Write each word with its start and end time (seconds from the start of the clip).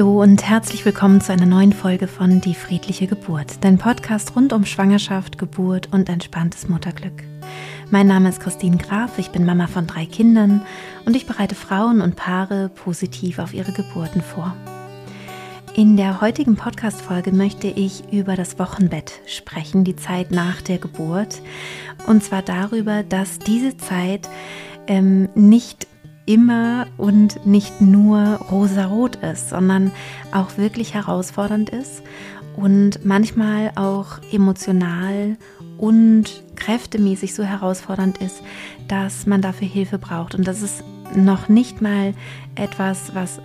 Hallo 0.00 0.22
und 0.22 0.48
herzlich 0.48 0.86
willkommen 0.86 1.20
zu 1.20 1.30
einer 1.30 1.44
neuen 1.44 1.74
Folge 1.74 2.06
von 2.06 2.40
Die 2.40 2.54
friedliche 2.54 3.06
Geburt, 3.06 3.62
dein 3.62 3.76
Podcast 3.76 4.34
rund 4.34 4.54
um 4.54 4.64
Schwangerschaft, 4.64 5.36
Geburt 5.36 5.90
und 5.92 6.08
entspanntes 6.08 6.70
Mutterglück. 6.70 7.22
Mein 7.90 8.06
Name 8.06 8.30
ist 8.30 8.40
Christine 8.40 8.78
Graf, 8.78 9.18
ich 9.18 9.28
bin 9.28 9.44
Mama 9.44 9.66
von 9.66 9.86
drei 9.86 10.06
Kindern 10.06 10.62
und 11.04 11.16
ich 11.16 11.26
bereite 11.26 11.54
Frauen 11.54 12.00
und 12.00 12.16
Paare 12.16 12.70
positiv 12.70 13.38
auf 13.38 13.52
ihre 13.52 13.72
Geburten 13.72 14.22
vor. 14.22 14.56
In 15.74 15.98
der 15.98 16.22
heutigen 16.22 16.56
Podcast-Folge 16.56 17.32
möchte 17.32 17.66
ich 17.66 18.10
über 18.10 18.36
das 18.36 18.58
Wochenbett 18.58 19.20
sprechen, 19.26 19.84
die 19.84 19.96
Zeit 19.96 20.30
nach 20.30 20.62
der 20.62 20.78
Geburt. 20.78 21.42
Und 22.06 22.24
zwar 22.24 22.40
darüber, 22.40 23.02
dass 23.02 23.38
diese 23.38 23.76
Zeit 23.76 24.30
ähm, 24.86 25.28
nicht 25.34 25.86
immer 26.26 26.86
und 26.96 27.46
nicht 27.46 27.80
nur 27.80 28.18
rosarot 28.50 29.16
ist, 29.16 29.50
sondern 29.50 29.90
auch 30.32 30.56
wirklich 30.56 30.94
herausfordernd 30.94 31.70
ist 31.70 32.02
und 32.56 33.04
manchmal 33.04 33.72
auch 33.74 34.18
emotional 34.32 35.36
und 35.78 36.42
kräftemäßig 36.56 37.34
so 37.34 37.42
herausfordernd 37.42 38.18
ist, 38.18 38.42
dass 38.88 39.26
man 39.26 39.40
dafür 39.40 39.66
Hilfe 39.66 39.98
braucht. 39.98 40.34
Und 40.34 40.46
das 40.46 40.62
ist 40.62 40.84
noch 41.14 41.48
nicht 41.48 41.80
mal 41.80 42.14
etwas, 42.54 43.14
was 43.14 43.40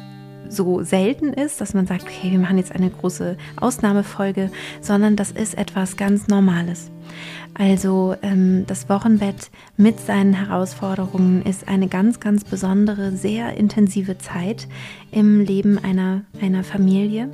so 0.50 0.84
selten 0.84 1.34
ist, 1.34 1.62
dass 1.62 1.74
man 1.74 1.88
sagt, 1.88 2.04
okay, 2.04 2.32
wir 2.32 2.40
machen 2.40 2.58
jetzt 2.58 2.74
eine 2.74 2.90
große 2.90 3.38
Ausnahmefolge, 3.56 4.52
sondern 4.82 5.16
das 5.16 5.32
ist 5.32 5.58
etwas 5.58 5.98
ganz 5.98 6.28
Normales. 6.28 6.92
Also 7.58 8.16
ähm, 8.22 8.66
das 8.68 8.90
Wochenbett 8.90 9.50
mit 9.78 10.02
seinen 10.02 10.34
Herausforderungen 10.34 11.42
ist 11.42 11.70
eine 11.70 11.88
ganz, 11.88 12.20
ganz 12.20 12.44
besondere, 12.44 13.14
sehr 13.14 13.56
intensive 13.56 14.18
Zeit 14.18 14.68
im 15.12 15.40
Leben 15.40 15.78
einer, 15.78 16.24
einer 16.42 16.66
Familie. 16.66 17.30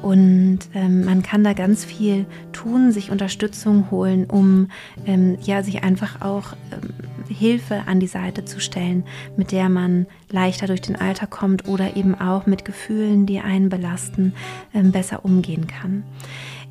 Und 0.00 0.60
ähm, 0.74 1.04
man 1.04 1.24
kann 1.24 1.42
da 1.42 1.54
ganz 1.54 1.84
viel 1.84 2.24
tun, 2.52 2.92
sich 2.92 3.10
Unterstützung 3.10 3.90
holen, 3.90 4.26
um 4.26 4.68
ähm, 5.06 5.36
ja, 5.42 5.64
sich 5.64 5.82
einfach 5.82 6.20
auch 6.20 6.52
ähm, 6.70 6.90
Hilfe 7.28 7.82
an 7.86 7.98
die 7.98 8.06
Seite 8.06 8.44
zu 8.44 8.60
stellen, 8.60 9.02
mit 9.36 9.50
der 9.50 9.68
man 9.68 10.06
leichter 10.30 10.68
durch 10.68 10.82
den 10.82 10.94
Alltag 10.94 11.30
kommt 11.30 11.66
oder 11.66 11.96
eben 11.96 12.14
auch 12.14 12.46
mit 12.46 12.64
Gefühlen, 12.64 13.26
die 13.26 13.40
einen 13.40 13.70
belasten, 13.70 14.34
ähm, 14.72 14.92
besser 14.92 15.24
umgehen 15.24 15.66
kann. 15.66 16.04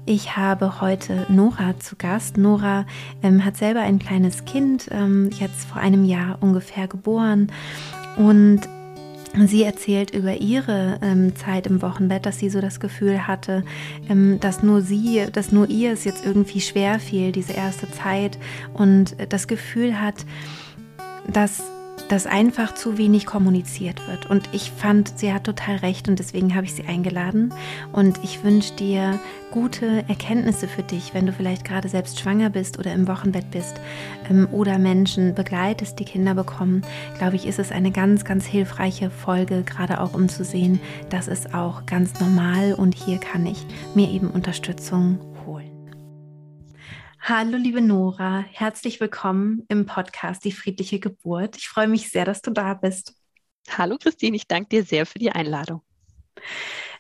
Ich 0.09 0.38
habe 0.38 0.80
heute 0.80 1.25
Nora 1.27 1.77
zu 1.80 1.97
Gast. 1.97 2.38
Nora 2.38 2.86
ähm, 3.22 3.44
hat 3.44 3.58
selber 3.58 3.81
ein 3.81 4.00
kleines 4.00 4.45
Kind, 4.45 4.88
ähm, 4.89 5.30
jetzt 5.38 5.66
vor 5.66 5.81
einem 5.81 6.05
Jahr 6.05 6.38
ungefähr 6.39 6.88
geboren. 6.88 7.52
Und 8.16 8.61
Sie 9.45 9.63
erzählt 9.63 10.11
über 10.11 10.38
ihre 10.38 10.97
ähm, 11.02 11.35
Zeit 11.35 11.67
im 11.67 11.81
Wochenbett, 11.81 12.25
dass 12.25 12.39
sie 12.39 12.50
so 12.50 12.61
das 12.61 12.80
Gefühl 12.80 13.28
hatte, 13.28 13.66
ähm, 14.09 14.39
dass 14.39 14.63
nur 14.63 14.81
sie, 14.81 15.25
dass 15.31 15.52
nur 15.52 15.69
ihr 15.69 15.91
es 15.91 16.05
jetzt 16.05 16.25
irgendwie 16.25 16.61
schwer 16.61 17.00
fiel, 17.00 17.33
diese 17.33 17.52
erste 17.52 17.91
Zeit 17.91 18.39
und 18.73 19.16
das 19.30 19.47
Gefühl 19.47 20.00
hat, 20.00 20.25
dass 21.28 21.61
dass 22.09 22.25
einfach 22.25 22.73
zu 22.73 22.97
wenig 22.97 23.25
kommuniziert 23.25 24.08
wird. 24.08 24.30
Und 24.30 24.50
ich 24.53 24.72
fand, 24.72 25.17
sie 25.17 25.33
hat 25.33 25.44
total 25.44 25.77
recht 25.77 26.08
und 26.08 26.19
deswegen 26.19 26.55
habe 26.55 26.66
ich 26.66 26.73
sie 26.73 26.86
eingeladen. 26.86 27.53
Und 27.91 28.19
ich 28.23 28.44
wünsche 28.44 28.73
dir 28.75 29.19
gute 29.52 30.03
Erkenntnisse 30.08 30.67
für 30.67 30.83
dich, 30.83 31.13
wenn 31.13 31.25
du 31.25 31.33
vielleicht 31.33 31.66
gerade 31.66 31.89
selbst 31.89 32.19
schwanger 32.19 32.50
bist 32.50 32.80
oder 32.80 32.94
im 32.94 33.08
Wochenbett 33.08 33.50
bist 33.52 33.80
ähm, 34.30 34.47
oder 34.52 34.78
Menschen 34.78 35.35
begleitest, 35.35 36.00
die 36.00 36.05
Kinder 36.05 36.33
bekommen. 36.33 36.83
Glaube 37.17 37.35
ich, 37.35 37.47
ist 37.47 37.59
es 37.59 37.72
eine 37.72 37.91
ganz, 37.91 38.25
ganz 38.25 38.45
hilfreiche 38.45 39.09
Folge, 39.09 39.63
gerade 39.63 40.02
auch 40.02 40.13
um 40.13 40.30
zu 40.30 40.44
sehen, 40.44 40.80
das 41.09 41.28
ist 41.28 41.53
auch 41.53 41.85
ganz 41.85 42.19
normal 42.19 42.73
und 42.73 42.95
hier 42.95 43.19
kann 43.19 43.45
ich 43.45 43.66
mir 43.96 44.09
eben 44.09 44.29
Unterstützung 44.29 45.19
Hallo, 47.19 47.57
liebe 47.57 47.81
Nora, 47.81 48.45
herzlich 48.51 49.00
willkommen 49.00 49.63
im 49.67 49.85
Podcast 49.85 50.45
Die 50.45 50.51
friedliche 50.51 51.00
Geburt. 51.00 51.57
Ich 51.57 51.67
freue 51.67 51.88
mich 51.88 52.09
sehr, 52.09 52.25
dass 52.25 52.41
du 52.41 52.51
da 52.51 52.73
bist. 52.73 53.16
Hallo, 53.69 53.97
Christine, 53.97 54.38
ich 54.38 54.47
danke 54.47 54.69
dir 54.69 54.83
sehr 54.83 55.05
für 55.05 55.19
die 55.19 55.31
Einladung. 55.31 55.81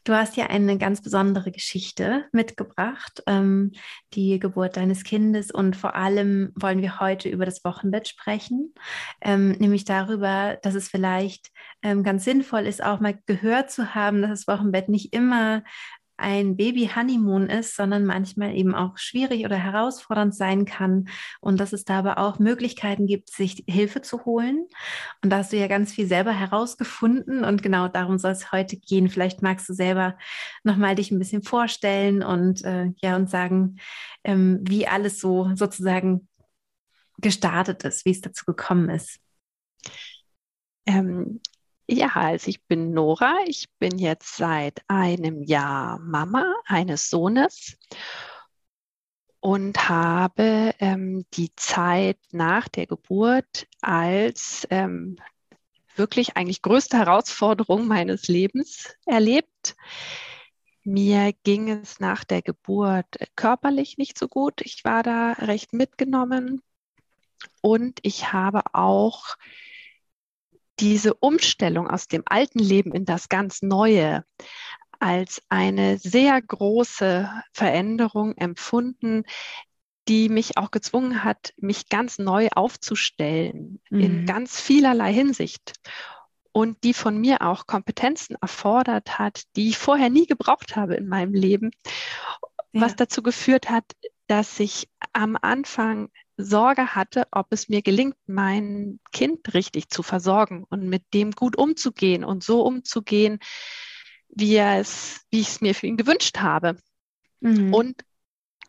Du 0.03 0.13
hast 0.13 0.37
ja 0.37 0.47
eine 0.47 0.77
ganz 0.77 1.01
besondere 1.01 1.51
Geschichte 1.51 2.25
mitgebracht, 2.31 3.21
ähm, 3.27 3.73
die 4.13 4.39
Geburt 4.39 4.77
deines 4.77 5.03
Kindes. 5.03 5.51
Und 5.51 5.75
vor 5.75 5.95
allem 5.95 6.53
wollen 6.55 6.81
wir 6.81 7.01
heute 7.01 7.27
über 7.27 7.45
das 7.45 7.65
Wochenbett 7.65 8.07
sprechen, 8.07 8.73
ähm, 9.21 9.51
nämlich 9.59 9.83
darüber, 9.83 10.57
dass 10.61 10.75
es 10.75 10.87
vielleicht 10.87 11.51
ähm, 11.83 12.03
ganz 12.03 12.23
sinnvoll 12.23 12.67
ist, 12.67 12.81
auch 12.81 13.01
mal 13.01 13.19
gehört 13.25 13.69
zu 13.69 13.95
haben, 13.95 14.21
dass 14.21 14.31
das 14.31 14.47
Wochenbett 14.47 14.87
nicht 14.87 15.13
immer 15.13 15.63
ein 16.17 16.57
Baby-Honeymoon 16.57 17.47
ist, 17.49 17.75
sondern 17.75 18.05
manchmal 18.05 18.55
eben 18.55 18.73
auch 18.75 18.97
schwierig 18.97 19.45
oder 19.45 19.57
herausfordernd 19.57 20.35
sein 20.35 20.65
kann 20.65 21.07
und 21.41 21.59
dass 21.59 21.73
es 21.73 21.85
da 21.85 21.99
aber 21.99 22.17
auch 22.17 22.39
Möglichkeiten 22.39 23.05
gibt, 23.05 23.29
sich 23.29 23.63
Hilfe 23.67 24.01
zu 24.01 24.25
holen. 24.25 24.65
Und 25.23 25.29
da 25.29 25.37
hast 25.37 25.53
du 25.53 25.57
ja 25.57 25.67
ganz 25.67 25.93
viel 25.93 26.07
selber 26.07 26.31
herausgefunden 26.31 27.43
und 27.43 27.61
genau 27.61 27.87
darum 27.87 28.17
soll 28.17 28.31
es 28.31 28.51
heute 28.51 28.77
gehen. 28.77 29.09
Vielleicht 29.09 29.41
magst 29.41 29.69
du 29.69 29.73
selber 29.73 30.17
nochmal 30.63 30.95
dich 30.95 31.11
ein 31.11 31.19
bisschen 31.19 31.43
vorstellen 31.43 32.23
und 32.23 32.63
äh, 32.63 32.91
ja 33.01 33.15
und 33.15 33.29
sagen, 33.29 33.77
ähm, 34.23 34.59
wie 34.63 34.87
alles 34.87 35.19
so 35.19 35.51
sozusagen 35.55 36.27
gestartet 37.19 37.83
ist, 37.83 38.05
wie 38.05 38.11
es 38.11 38.21
dazu 38.21 38.45
gekommen 38.45 38.89
ist. 38.89 39.19
Ähm, 40.85 41.41
ja, 41.87 42.09
also 42.13 42.49
ich 42.49 42.63
bin 42.65 42.93
Nora. 42.93 43.35
Ich 43.45 43.69
bin 43.79 43.97
jetzt 43.97 44.35
seit 44.35 44.81
einem 44.87 45.43
Jahr 45.43 45.99
Mama 45.99 46.53
eines 46.65 47.09
Sohnes 47.09 47.77
und 49.39 49.87
habe 49.87 50.73
ähm, 50.79 51.25
die 51.33 51.55
Zeit 51.55 52.17
nach 52.31 52.67
der 52.67 52.87
Geburt 52.87 53.67
als 53.81 54.67
ähm, 54.69 55.17
wirklich 55.95 56.35
eigentlich 56.35 56.61
größte 56.61 56.97
Herausforderung 56.97 57.87
meines 57.87 58.27
Lebens 58.27 58.95
erlebt. 59.05 59.75
Mir 60.83 61.33
ging 61.43 61.69
es 61.69 61.99
nach 61.99 62.23
der 62.23 62.41
Geburt 62.41 63.17
körperlich 63.35 63.97
nicht 63.97 64.17
so 64.17 64.27
gut. 64.27 64.61
Ich 64.61 64.83
war 64.83 65.03
da 65.03 65.33
recht 65.33 65.73
mitgenommen 65.73 66.61
und 67.61 67.99
ich 68.03 68.33
habe 68.33 68.61
auch 68.73 69.37
diese 70.79 71.13
Umstellung 71.13 71.89
aus 71.89 72.07
dem 72.07 72.23
alten 72.25 72.59
Leben 72.59 72.93
in 72.93 73.05
das 73.05 73.29
ganz 73.29 73.61
Neue 73.61 74.23
als 74.99 75.41
eine 75.49 75.97
sehr 75.97 76.41
große 76.41 77.29
Veränderung 77.53 78.35
empfunden, 78.35 79.23
die 80.07 80.29
mich 80.29 80.57
auch 80.57 80.71
gezwungen 80.71 81.23
hat, 81.23 81.53
mich 81.57 81.89
ganz 81.89 82.17
neu 82.17 82.47
aufzustellen 82.55 83.81
mhm. 83.89 83.99
in 83.99 84.25
ganz 84.25 84.59
vielerlei 84.59 85.13
Hinsicht 85.13 85.73
und 86.51 86.83
die 86.83 86.93
von 86.93 87.17
mir 87.17 87.41
auch 87.41 87.67
Kompetenzen 87.67 88.35
erfordert 88.41 89.19
hat, 89.19 89.43
die 89.55 89.69
ich 89.69 89.77
vorher 89.77 90.09
nie 90.09 90.25
gebraucht 90.25 90.75
habe 90.75 90.95
in 90.95 91.07
meinem 91.07 91.33
Leben, 91.33 91.71
ja. 92.71 92.81
was 92.81 92.95
dazu 92.95 93.21
geführt 93.21 93.69
hat, 93.69 93.83
dass 94.27 94.59
ich 94.59 94.89
am 95.13 95.37
Anfang 95.39 96.09
Sorge 96.37 96.95
hatte, 96.95 97.27
ob 97.31 97.47
es 97.49 97.67
mir 97.67 97.81
gelingt, 97.81 98.15
mein 98.27 98.99
Kind 99.11 99.53
richtig 99.53 99.89
zu 99.89 100.03
versorgen 100.03 100.65
und 100.69 100.87
mit 100.87 101.03
dem 101.13 101.31
gut 101.31 101.57
umzugehen 101.57 102.23
und 102.23 102.43
so 102.43 102.61
umzugehen, 102.61 103.39
wie, 104.29 104.57
es, 104.57 105.25
wie 105.31 105.41
ich 105.41 105.47
es 105.49 105.61
mir 105.61 105.73
für 105.73 105.87
ihn 105.87 105.97
gewünscht 105.97 106.37
habe. 106.37 106.77
Mhm. 107.39 107.73
Und 107.73 108.05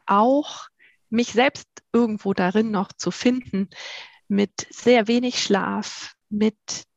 auch 0.07 0.69
mich 1.11 1.33
selbst 1.33 1.69
irgendwo 1.93 2.33
darin 2.33 2.71
noch 2.71 2.93
zu 2.93 3.11
finden, 3.11 3.69
mit 4.29 4.67
sehr 4.71 5.07
wenig 5.09 5.43
Schlaf, 5.43 6.15
mit 6.29 6.57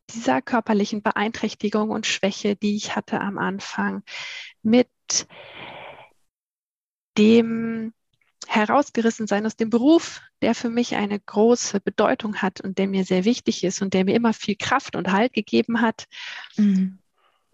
dieser 0.09 0.41
körperlichen 0.41 1.01
Beeinträchtigung 1.01 1.89
und 1.89 2.05
Schwäche, 2.05 2.55
die 2.55 2.75
ich 2.75 2.95
hatte 2.95 3.19
am 3.21 3.37
Anfang, 3.37 4.03
mit 4.61 4.89
dem 7.17 7.93
herausgerissen 8.51 9.27
sein 9.27 9.45
aus 9.45 9.55
dem 9.55 9.69
Beruf, 9.69 10.21
der 10.41 10.53
für 10.55 10.69
mich 10.69 10.95
eine 10.95 11.17
große 11.17 11.79
Bedeutung 11.79 12.37
hat 12.41 12.59
und 12.59 12.77
der 12.77 12.87
mir 12.87 13.05
sehr 13.05 13.23
wichtig 13.23 13.63
ist 13.63 13.81
und 13.81 13.93
der 13.93 14.03
mir 14.03 14.13
immer 14.13 14.33
viel 14.33 14.57
Kraft 14.57 14.97
und 14.97 15.13
Halt 15.13 15.31
gegeben 15.31 15.79
hat. 15.79 16.05
Mhm. 16.57 16.99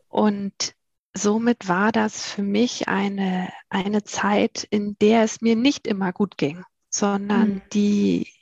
Und 0.09 0.73
somit 1.13 1.67
war 1.67 1.91
das 1.91 2.25
für 2.25 2.41
mich 2.41 2.88
eine, 2.88 3.53
eine 3.69 4.05
Zeit, 4.05 4.65
in 4.71 4.97
der 4.99 5.21
es 5.21 5.39
mir 5.39 5.55
nicht 5.55 5.85
immer 5.85 6.13
gut 6.13 6.35
ging, 6.35 6.63
sondern 6.89 7.55
mhm. 7.55 7.61
die, 7.73 8.33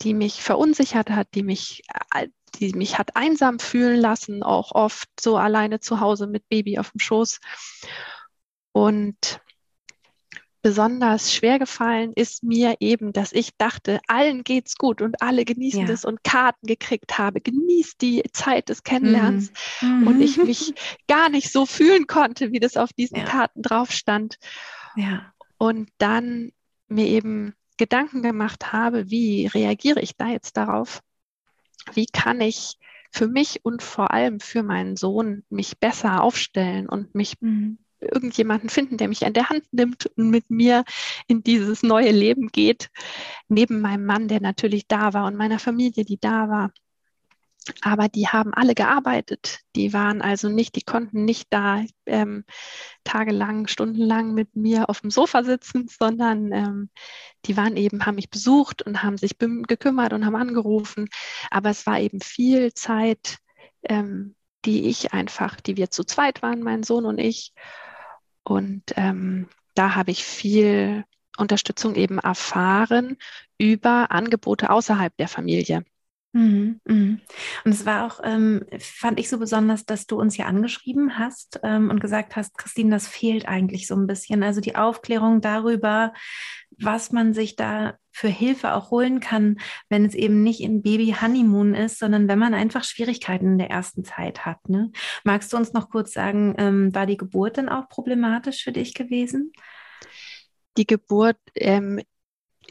die 0.00 0.14
mich 0.14 0.42
verunsichert 0.42 1.10
hat, 1.10 1.28
die 1.34 1.42
mich, 1.42 1.82
die 2.58 2.72
mich 2.72 2.96
hat 2.96 3.16
einsam 3.16 3.58
fühlen 3.58 4.00
lassen, 4.00 4.42
auch 4.42 4.72
oft 4.72 5.10
so 5.20 5.36
alleine 5.36 5.78
zu 5.80 6.00
Hause 6.00 6.26
mit 6.26 6.48
Baby 6.48 6.78
auf 6.78 6.90
dem 6.92 7.00
Schoß. 7.00 7.38
Und 8.72 9.40
besonders 10.66 11.32
schwer 11.32 11.60
gefallen 11.60 12.12
ist 12.16 12.42
mir 12.42 12.78
eben, 12.80 13.12
dass 13.12 13.32
ich 13.32 13.56
dachte, 13.56 14.00
allen 14.08 14.42
geht's 14.42 14.74
gut 14.74 15.00
und 15.00 15.22
alle 15.22 15.44
genießen 15.44 15.82
ja. 15.82 15.86
das 15.86 16.04
und 16.04 16.24
Karten 16.24 16.66
gekriegt 16.66 17.18
habe, 17.18 17.40
genießt 17.40 18.02
die 18.02 18.24
Zeit 18.32 18.68
des 18.68 18.82
Kennenlernens 18.82 19.52
mhm. 19.80 20.08
und 20.08 20.20
ich 20.20 20.38
mich 20.38 20.74
gar 21.06 21.28
nicht 21.28 21.52
so 21.52 21.66
fühlen 21.66 22.08
konnte, 22.08 22.50
wie 22.50 22.58
das 22.58 22.76
auf 22.76 22.92
diesen 22.92 23.18
ja. 23.18 23.24
Karten 23.26 23.62
drauf 23.62 23.92
stand. 23.92 24.38
Ja. 24.96 25.32
Und 25.56 25.88
dann 25.98 26.50
mir 26.88 27.06
eben 27.06 27.54
Gedanken 27.76 28.22
gemacht 28.22 28.72
habe, 28.72 29.08
wie 29.08 29.46
reagiere 29.46 30.00
ich 30.00 30.16
da 30.16 30.30
jetzt 30.30 30.56
darauf? 30.56 31.00
Wie 31.94 32.06
kann 32.06 32.40
ich 32.40 32.76
für 33.12 33.28
mich 33.28 33.64
und 33.64 33.84
vor 33.84 34.10
allem 34.10 34.40
für 34.40 34.64
meinen 34.64 34.96
Sohn 34.96 35.44
mich 35.48 35.78
besser 35.78 36.24
aufstellen 36.24 36.88
und 36.88 37.14
mich 37.14 37.40
mhm. 37.40 37.78
Irgendjemanden 38.12 38.68
finden, 38.68 38.96
der 38.96 39.08
mich 39.08 39.24
an 39.26 39.32
der 39.32 39.48
Hand 39.48 39.64
nimmt 39.72 40.06
und 40.16 40.30
mit 40.30 40.50
mir 40.50 40.84
in 41.26 41.42
dieses 41.42 41.82
neue 41.82 42.10
Leben 42.10 42.48
geht, 42.48 42.90
neben 43.48 43.80
meinem 43.80 44.06
Mann, 44.06 44.28
der 44.28 44.40
natürlich 44.40 44.86
da 44.88 45.12
war 45.12 45.26
und 45.26 45.36
meiner 45.36 45.58
Familie, 45.58 46.04
die 46.04 46.18
da 46.18 46.48
war. 46.48 46.70
Aber 47.82 48.08
die 48.08 48.28
haben 48.28 48.54
alle 48.54 48.74
gearbeitet. 48.74 49.60
Die 49.74 49.92
waren 49.92 50.22
also 50.22 50.48
nicht, 50.48 50.76
die 50.76 50.82
konnten 50.82 51.24
nicht 51.24 51.48
da 51.50 51.82
ähm, 52.06 52.44
tagelang, 53.04 53.66
stundenlang 53.66 54.34
mit 54.34 54.54
mir 54.54 54.88
auf 54.88 55.00
dem 55.00 55.10
Sofa 55.10 55.42
sitzen, 55.42 55.88
sondern 55.88 56.52
ähm, 56.52 56.90
die 57.44 57.56
waren 57.56 57.76
eben, 57.76 58.06
haben 58.06 58.16
mich 58.16 58.30
besucht 58.30 58.82
und 58.82 59.02
haben 59.02 59.18
sich 59.18 59.38
gekümmert 59.38 60.12
und 60.12 60.24
haben 60.24 60.36
angerufen. 60.36 61.08
Aber 61.50 61.70
es 61.70 61.86
war 61.86 62.00
eben 62.00 62.20
viel 62.20 62.72
Zeit, 62.72 63.38
ähm, 63.82 64.36
die 64.64 64.88
ich 64.88 65.12
einfach, 65.12 65.60
die 65.60 65.76
wir 65.76 65.90
zu 65.90 66.04
zweit 66.04 66.42
waren, 66.42 66.62
mein 66.62 66.82
Sohn 66.82 67.04
und 67.04 67.18
ich. 67.18 67.52
Und 68.46 68.84
ähm, 68.94 69.48
da 69.74 69.96
habe 69.96 70.12
ich 70.12 70.24
viel 70.24 71.04
Unterstützung 71.36 71.96
eben 71.96 72.18
erfahren 72.18 73.16
über 73.58 74.12
Angebote 74.12 74.70
außerhalb 74.70 75.16
der 75.16 75.28
Familie. 75.28 75.84
Mhm, 76.32 76.80
mhm. 76.84 77.20
Und 77.64 77.72
es 77.72 77.86
war 77.86 78.06
auch, 78.06 78.20
ähm, 78.22 78.64
fand 78.78 79.18
ich 79.18 79.28
so 79.28 79.38
besonders, 79.38 79.84
dass 79.84 80.06
du 80.06 80.20
uns 80.20 80.36
ja 80.36 80.46
angeschrieben 80.46 81.18
hast 81.18 81.58
ähm, 81.62 81.90
und 81.90 81.98
gesagt 81.98 82.36
hast, 82.36 82.56
Christine, 82.56 82.90
das 82.90 83.08
fehlt 83.08 83.48
eigentlich 83.48 83.86
so 83.86 83.96
ein 83.96 84.06
bisschen. 84.06 84.42
Also 84.42 84.60
die 84.60 84.76
Aufklärung 84.76 85.40
darüber, 85.40 86.12
was 86.78 87.12
man 87.12 87.34
sich 87.34 87.56
da 87.56 87.96
für 88.10 88.28
Hilfe 88.28 88.74
auch 88.74 88.90
holen 88.90 89.20
kann, 89.20 89.58
wenn 89.88 90.04
es 90.04 90.14
eben 90.14 90.42
nicht 90.42 90.60
in 90.60 90.82
Baby-Honeymoon 90.82 91.74
ist, 91.74 91.98
sondern 91.98 92.28
wenn 92.28 92.38
man 92.38 92.54
einfach 92.54 92.84
Schwierigkeiten 92.84 93.52
in 93.52 93.58
der 93.58 93.70
ersten 93.70 94.04
Zeit 94.04 94.46
hat. 94.46 94.68
Ne? 94.68 94.90
Magst 95.24 95.52
du 95.52 95.56
uns 95.56 95.72
noch 95.72 95.90
kurz 95.90 96.12
sagen, 96.12 96.54
ähm, 96.58 96.94
war 96.94 97.06
die 97.06 97.16
Geburt 97.16 97.58
dann 97.58 97.68
auch 97.68 97.88
problematisch 97.88 98.64
für 98.64 98.72
dich 98.72 98.94
gewesen? 98.94 99.52
Die 100.76 100.86
Geburt 100.86 101.38
ähm, 101.54 102.00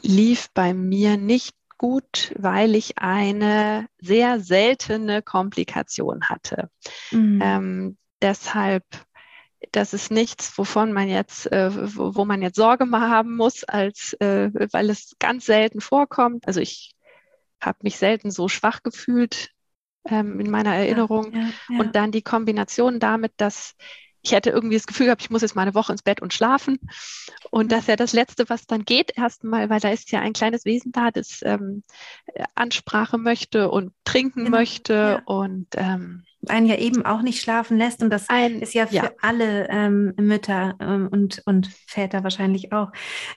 lief 0.02 0.48
bei 0.52 0.74
mir 0.74 1.16
nicht 1.16 1.54
gut, 1.78 2.32
weil 2.36 2.74
ich 2.74 2.98
eine 2.98 3.88
sehr 4.00 4.40
seltene 4.40 5.22
Komplikation 5.22 6.24
hatte. 6.24 6.70
Mhm. 7.10 7.40
Ähm, 7.42 7.98
deshalb, 8.22 8.84
das 9.72 9.92
ist 9.92 10.10
nichts, 10.10 10.56
wovon 10.58 10.92
man 10.92 11.08
jetzt, 11.08 11.50
äh, 11.52 11.70
wo, 11.96 12.14
wo, 12.14 12.24
man 12.24 12.42
jetzt 12.42 12.56
Sorge 12.56 12.86
mal 12.86 13.10
haben 13.10 13.36
muss, 13.36 13.64
als 13.64 14.14
äh, 14.20 14.50
weil 14.72 14.90
es 14.90 15.16
ganz 15.18 15.46
selten 15.46 15.80
vorkommt. 15.80 16.46
Also 16.46 16.60
ich 16.60 16.94
habe 17.60 17.78
mich 17.82 17.96
selten 17.96 18.30
so 18.30 18.48
schwach 18.48 18.82
gefühlt 18.82 19.50
ähm, 20.04 20.40
in 20.40 20.50
meiner 20.50 20.74
Erinnerung. 20.74 21.32
Ja, 21.32 21.40
ja, 21.40 21.48
ja. 21.70 21.78
Und 21.80 21.96
dann 21.96 22.12
die 22.12 22.22
Kombination 22.22 23.00
damit, 23.00 23.32
dass 23.36 23.74
ich 24.26 24.32
hätte 24.32 24.50
irgendwie 24.50 24.74
das 24.74 24.88
Gefühl 24.88 25.06
gehabt, 25.06 25.22
ich 25.22 25.30
muss 25.30 25.42
jetzt 25.42 25.54
mal 25.54 25.62
eine 25.62 25.74
Woche 25.74 25.92
ins 25.92 26.02
Bett 26.02 26.20
und 26.20 26.34
schlafen. 26.34 26.80
Und 27.50 27.70
das 27.70 27.82
ist 27.82 27.88
ja 27.88 27.94
das 27.94 28.12
Letzte, 28.12 28.48
was 28.48 28.66
dann 28.66 28.84
geht, 28.84 29.16
erstmal, 29.16 29.70
weil 29.70 29.78
da 29.78 29.90
ist 29.90 30.10
ja 30.10 30.20
ein 30.20 30.32
kleines 30.32 30.64
Wesen 30.64 30.90
da, 30.90 31.12
das 31.12 31.42
ähm, 31.42 31.84
Ansprache 32.56 33.18
möchte 33.18 33.70
und 33.70 33.92
trinken 34.04 34.46
genau, 34.46 34.58
möchte 34.58 34.94
ja. 34.94 35.22
und 35.26 35.68
ähm, 35.76 36.24
einen 36.48 36.66
ja 36.66 36.76
eben 36.76 37.06
auch 37.06 37.22
nicht 37.22 37.40
schlafen 37.40 37.78
lässt. 37.78 38.02
Und 38.02 38.10
das 38.10 38.28
ein, 38.28 38.60
ist 38.60 38.74
ja 38.74 38.88
für 38.88 38.96
ja. 38.96 39.10
alle 39.22 39.68
ähm, 39.70 40.12
Mütter 40.16 40.74
ähm, 40.80 41.08
und, 41.08 41.42
und 41.46 41.68
Väter 41.86 42.24
wahrscheinlich 42.24 42.72
auch 42.72 42.90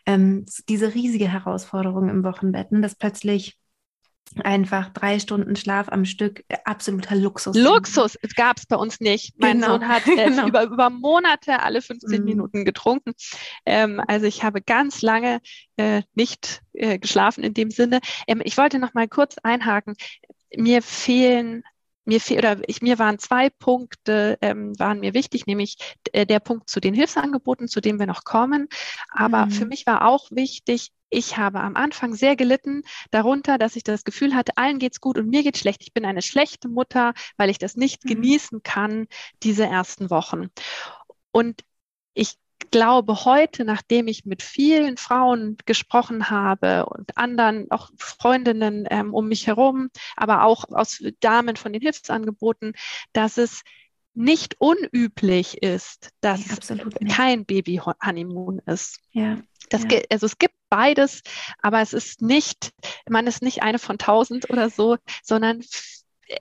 ähm, 0.08 0.46
diese 0.68 0.96
riesige 0.96 1.28
Herausforderung 1.28 2.10
im 2.10 2.24
Wochenbett, 2.24 2.72
ne, 2.72 2.82
dass 2.82 2.96
plötzlich 2.96 3.60
einfach 4.44 4.90
drei 4.90 5.20
Stunden 5.20 5.56
Schlaf 5.56 5.90
am 5.90 6.06
Stück, 6.06 6.44
äh, 6.50 6.58
absoluter 6.66 7.16
Luxus. 7.16 7.56
Luxus 7.56 8.18
gab 8.36 8.58
es 8.58 8.66
bei 8.66 8.76
uns 8.76 9.00
nicht. 9.00 9.34
Mein 9.38 9.60
genau. 9.60 9.74
Sohn 9.74 9.88
hat 9.88 10.08
äh, 10.08 10.16
genau. 10.30 10.48
über, 10.48 10.64
über 10.64 10.90
Monate 10.90 11.62
alle 11.62 11.82
15 11.82 12.22
mm. 12.22 12.26
Minuten 12.26 12.66
getrunken. 12.66 13.14
Ähm, 13.66 14.02
also 14.08 14.26
ich 14.26 14.44
habe 14.44 14.62
ganz 14.62 15.02
lange 15.02 15.42
äh, 15.78 16.04
nicht 16.14 16.62
äh, 16.74 17.00
geschlafen 17.00 17.44
in 17.44 17.54
dem 17.54 17.72
Sinne. 17.72 18.00
Ähm, 18.28 18.42
ich 18.44 18.58
wollte 18.58 18.80
noch 18.80 18.94
mal 18.94 19.08
kurz 19.08 19.38
einhaken. 19.44 19.96
Mir 20.56 20.82
fehlen 20.82 21.64
mir 22.10 22.20
fehl, 22.20 22.40
oder 22.40 22.58
ich, 22.68 22.82
mir 22.82 23.00
waren 23.00 23.20
zwei 23.20 23.50
Punkte 23.50 24.38
ähm, 24.42 24.78
waren 24.78 25.00
mir 25.00 25.14
wichtig, 25.14 25.48
nämlich 25.48 25.78
äh, 26.12 26.26
der 26.26 26.42
Punkt 26.42 26.70
zu 26.70 26.82
den 26.82 26.94
Hilfsangeboten, 26.94 27.68
zu 27.68 27.80
dem 27.80 28.00
wir 28.00 28.08
noch 28.08 28.24
kommen. 28.26 28.68
Aber 29.10 29.46
mhm. 29.46 29.52
für 29.52 29.66
mich 29.66 29.86
war 29.86 30.06
auch 30.06 30.30
wichtig, 30.32 30.92
ich 31.10 31.38
habe 31.38 31.62
am 31.62 31.76
Anfang 31.76 32.14
sehr 32.14 32.36
gelitten 32.36 32.84
darunter, 33.12 33.58
dass 33.58 33.76
ich 33.76 33.84
das 33.84 34.04
Gefühl 34.04 34.36
hatte, 34.36 34.58
allen 34.58 34.80
geht's 34.80 35.00
gut 35.00 35.18
und 35.18 35.30
mir 35.30 35.44
geht's 35.44 35.60
schlecht. 35.60 35.82
Ich 35.82 35.94
bin 35.94 36.06
eine 36.06 36.22
schlechte 36.22 36.68
Mutter, 36.68 37.14
weil 37.38 37.50
ich 37.50 37.58
das 37.58 37.76
nicht 37.76 38.04
mhm. 38.04 38.10
genießen 38.10 38.64
kann, 38.64 39.08
diese 39.42 39.66
ersten 39.66 40.10
Wochen. 40.10 40.50
Und 41.32 41.62
ich 42.14 42.36
glaube 42.72 43.26
heute, 43.26 43.66
nachdem 43.66 44.08
ich 44.08 44.26
mit 44.26 44.44
vielen 44.44 44.98
Frauen 44.98 45.58
gesprochen 45.66 46.30
habe 46.30 46.86
und 46.86 47.18
anderen, 47.18 47.70
auch 47.72 47.90
Freundinnen 47.98 48.86
ähm, 48.90 49.14
um 49.14 49.28
mich 49.28 49.48
herum, 49.48 49.90
aber 50.16 50.44
auch 50.44 50.66
aus 50.70 51.04
Damen 51.20 51.56
von 51.56 51.74
den 51.74 51.82
Hilfsangeboten, 51.82 52.74
dass 53.14 53.38
es 53.38 53.64
nicht 54.14 54.56
unüblich 54.60 55.62
ist, 55.64 56.10
dass 56.22 56.70
ja, 56.70 56.78
kein 57.10 57.46
Baby-Honeymoon 57.46 58.60
ist. 58.66 59.00
Ja, 59.12 59.38
das, 59.70 59.84
ja. 59.90 60.02
Also 60.10 60.26
es 60.26 60.38
gibt 60.38 60.56
beides, 60.70 61.22
aber 61.62 61.82
es 61.82 61.94
ist 61.94 62.22
nicht, 62.22 62.72
man 63.10 63.28
ist 63.28 63.42
nicht 63.42 63.64
eine 63.64 63.80
von 63.80 63.98
tausend 63.98 64.50
oder 64.50 64.70
so, 64.70 64.98
sondern 65.24 65.62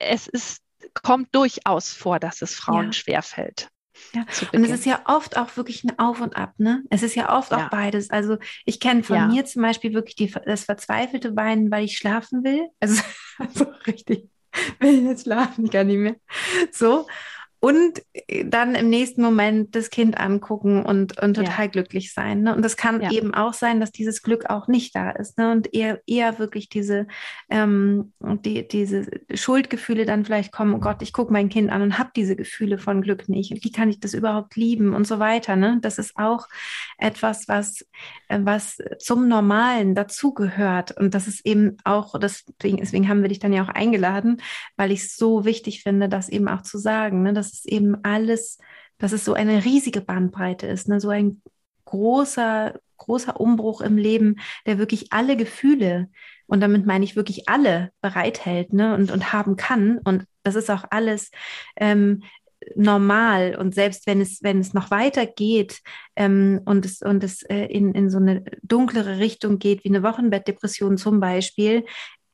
es 0.00 0.26
ist, 0.26 0.62
kommt 1.02 1.34
durchaus 1.34 1.92
vor, 1.92 2.18
dass 2.18 2.42
es 2.42 2.54
Frauen 2.54 2.86
ja. 2.86 2.92
schwerfällt. 2.92 3.68
Ja, 4.14 4.24
und 4.52 4.64
es 4.64 4.70
ist 4.70 4.86
ja 4.86 5.02
oft 5.04 5.36
auch 5.36 5.56
wirklich 5.56 5.84
ein 5.84 5.98
Auf 5.98 6.20
und 6.20 6.36
Ab, 6.36 6.54
ne? 6.58 6.82
Es 6.90 7.02
ist 7.02 7.14
ja 7.14 7.36
oft 7.36 7.52
ja. 7.52 7.66
auch 7.66 7.70
beides. 7.70 8.10
Also 8.10 8.38
ich 8.64 8.80
kenne 8.80 9.02
von 9.02 9.16
ja. 9.16 9.26
mir 9.26 9.44
zum 9.44 9.62
Beispiel 9.62 9.92
wirklich 9.92 10.16
die, 10.16 10.32
das 10.46 10.64
verzweifelte 10.64 11.36
Weinen, 11.36 11.70
weil 11.70 11.84
ich 11.84 11.96
schlafen 11.96 12.44
will. 12.44 12.68
Also, 12.80 13.02
also 13.38 13.66
richtig, 13.86 14.28
will 14.80 14.98
ich 14.98 15.04
jetzt 15.04 15.24
schlafen, 15.24 15.64
ich 15.64 15.70
kann 15.70 15.86
nicht 15.86 15.98
mehr. 15.98 16.16
So 16.72 17.06
und 17.60 18.02
äh, 18.12 18.44
dann 18.44 18.74
im 18.74 18.88
nächsten 18.88 19.22
Moment 19.22 19.74
das 19.74 19.90
Kind 19.90 20.18
angucken 20.18 20.84
und, 20.84 21.20
und 21.20 21.34
total 21.34 21.64
ja. 21.64 21.70
glücklich 21.70 22.12
sein. 22.12 22.42
Ne? 22.42 22.54
Und 22.54 22.64
das 22.64 22.76
kann 22.76 23.00
ja. 23.00 23.10
eben 23.10 23.34
auch 23.34 23.52
sein, 23.52 23.80
dass 23.80 23.90
dieses 23.90 24.22
Glück 24.22 24.48
auch 24.48 24.68
nicht 24.68 24.94
da 24.94 25.10
ist. 25.10 25.38
Ne? 25.38 25.50
Und 25.50 25.74
eher, 25.74 26.00
eher 26.06 26.38
wirklich 26.38 26.68
diese, 26.68 27.06
ähm, 27.50 28.12
die, 28.20 28.66
diese 28.68 29.06
Schuldgefühle 29.34 30.06
dann 30.06 30.24
vielleicht 30.24 30.52
kommen, 30.52 30.74
oh 30.74 30.78
Gott, 30.78 31.02
ich 31.02 31.12
gucke 31.12 31.32
mein 31.32 31.48
Kind 31.48 31.70
an 31.70 31.82
und 31.82 31.98
habe 31.98 32.10
diese 32.14 32.36
Gefühle 32.36 32.78
von 32.78 33.02
Glück 33.02 33.28
nicht. 33.28 33.50
Und 33.50 33.64
wie 33.64 33.72
kann 33.72 33.90
ich 33.90 33.98
das 33.98 34.14
überhaupt 34.14 34.54
lieben 34.54 34.94
und 34.94 35.06
so 35.06 35.18
weiter. 35.18 35.56
Ne? 35.56 35.78
Das 35.82 35.98
ist 35.98 36.16
auch 36.16 36.46
etwas, 36.96 37.48
was, 37.48 37.84
äh, 38.28 38.38
was 38.40 38.78
zum 38.98 39.26
Normalen 39.26 39.96
dazugehört. 39.96 40.96
Und 40.96 41.14
das 41.14 41.26
ist 41.26 41.44
eben 41.44 41.76
auch, 41.82 42.16
deswegen, 42.20 42.76
deswegen 42.76 43.08
haben 43.08 43.22
wir 43.22 43.28
dich 43.28 43.40
dann 43.40 43.52
ja 43.52 43.64
auch 43.64 43.68
eingeladen, 43.68 44.40
weil 44.76 44.92
ich 44.92 45.00
es 45.00 45.16
so 45.16 45.44
wichtig 45.44 45.82
finde, 45.82 46.08
das 46.08 46.28
eben 46.28 46.46
auch 46.46 46.62
zu 46.62 46.78
sagen, 46.78 47.22
ne? 47.22 47.32
dass 47.32 47.47
dass 47.48 47.60
es 47.60 47.64
eben 47.64 47.96
alles, 48.04 48.58
dass 48.98 49.12
es 49.12 49.24
so 49.24 49.34
eine 49.34 49.64
riesige 49.64 50.00
Bandbreite 50.00 50.66
ist, 50.66 50.88
ne? 50.88 51.00
so 51.00 51.08
ein 51.08 51.42
großer, 51.84 52.78
großer 52.98 53.40
Umbruch 53.40 53.80
im 53.80 53.96
Leben, 53.96 54.36
der 54.66 54.78
wirklich 54.78 55.12
alle 55.12 55.36
Gefühle, 55.36 56.08
und 56.46 56.60
damit 56.60 56.86
meine 56.86 57.04
ich 57.04 57.14
wirklich 57.14 57.48
alle, 57.48 57.90
bereithält 58.00 58.72
ne? 58.72 58.94
und, 58.94 59.10
und 59.10 59.32
haben 59.32 59.56
kann. 59.56 59.98
Und 59.98 60.24
das 60.42 60.54
ist 60.54 60.70
auch 60.70 60.84
alles 60.90 61.30
ähm, 61.76 62.22
normal 62.74 63.56
und 63.56 63.74
selbst 63.74 64.06
wenn 64.06 64.20
es 64.20 64.42
wenn 64.42 64.58
es 64.58 64.74
noch 64.74 64.90
weiter 64.90 65.26
geht 65.26 65.80
ähm, 66.16 66.60
und 66.64 66.84
es 66.84 67.02
und 67.02 67.22
es 67.22 67.42
äh, 67.42 67.66
in 67.66 67.92
in 67.92 68.10
so 68.10 68.18
eine 68.18 68.44
dunklere 68.62 69.18
Richtung 69.18 69.58
geht 69.58 69.84
wie 69.84 69.88
eine 69.88 70.02
Wochenbettdepression 70.02 70.98
zum 70.98 71.20
Beispiel 71.20 71.84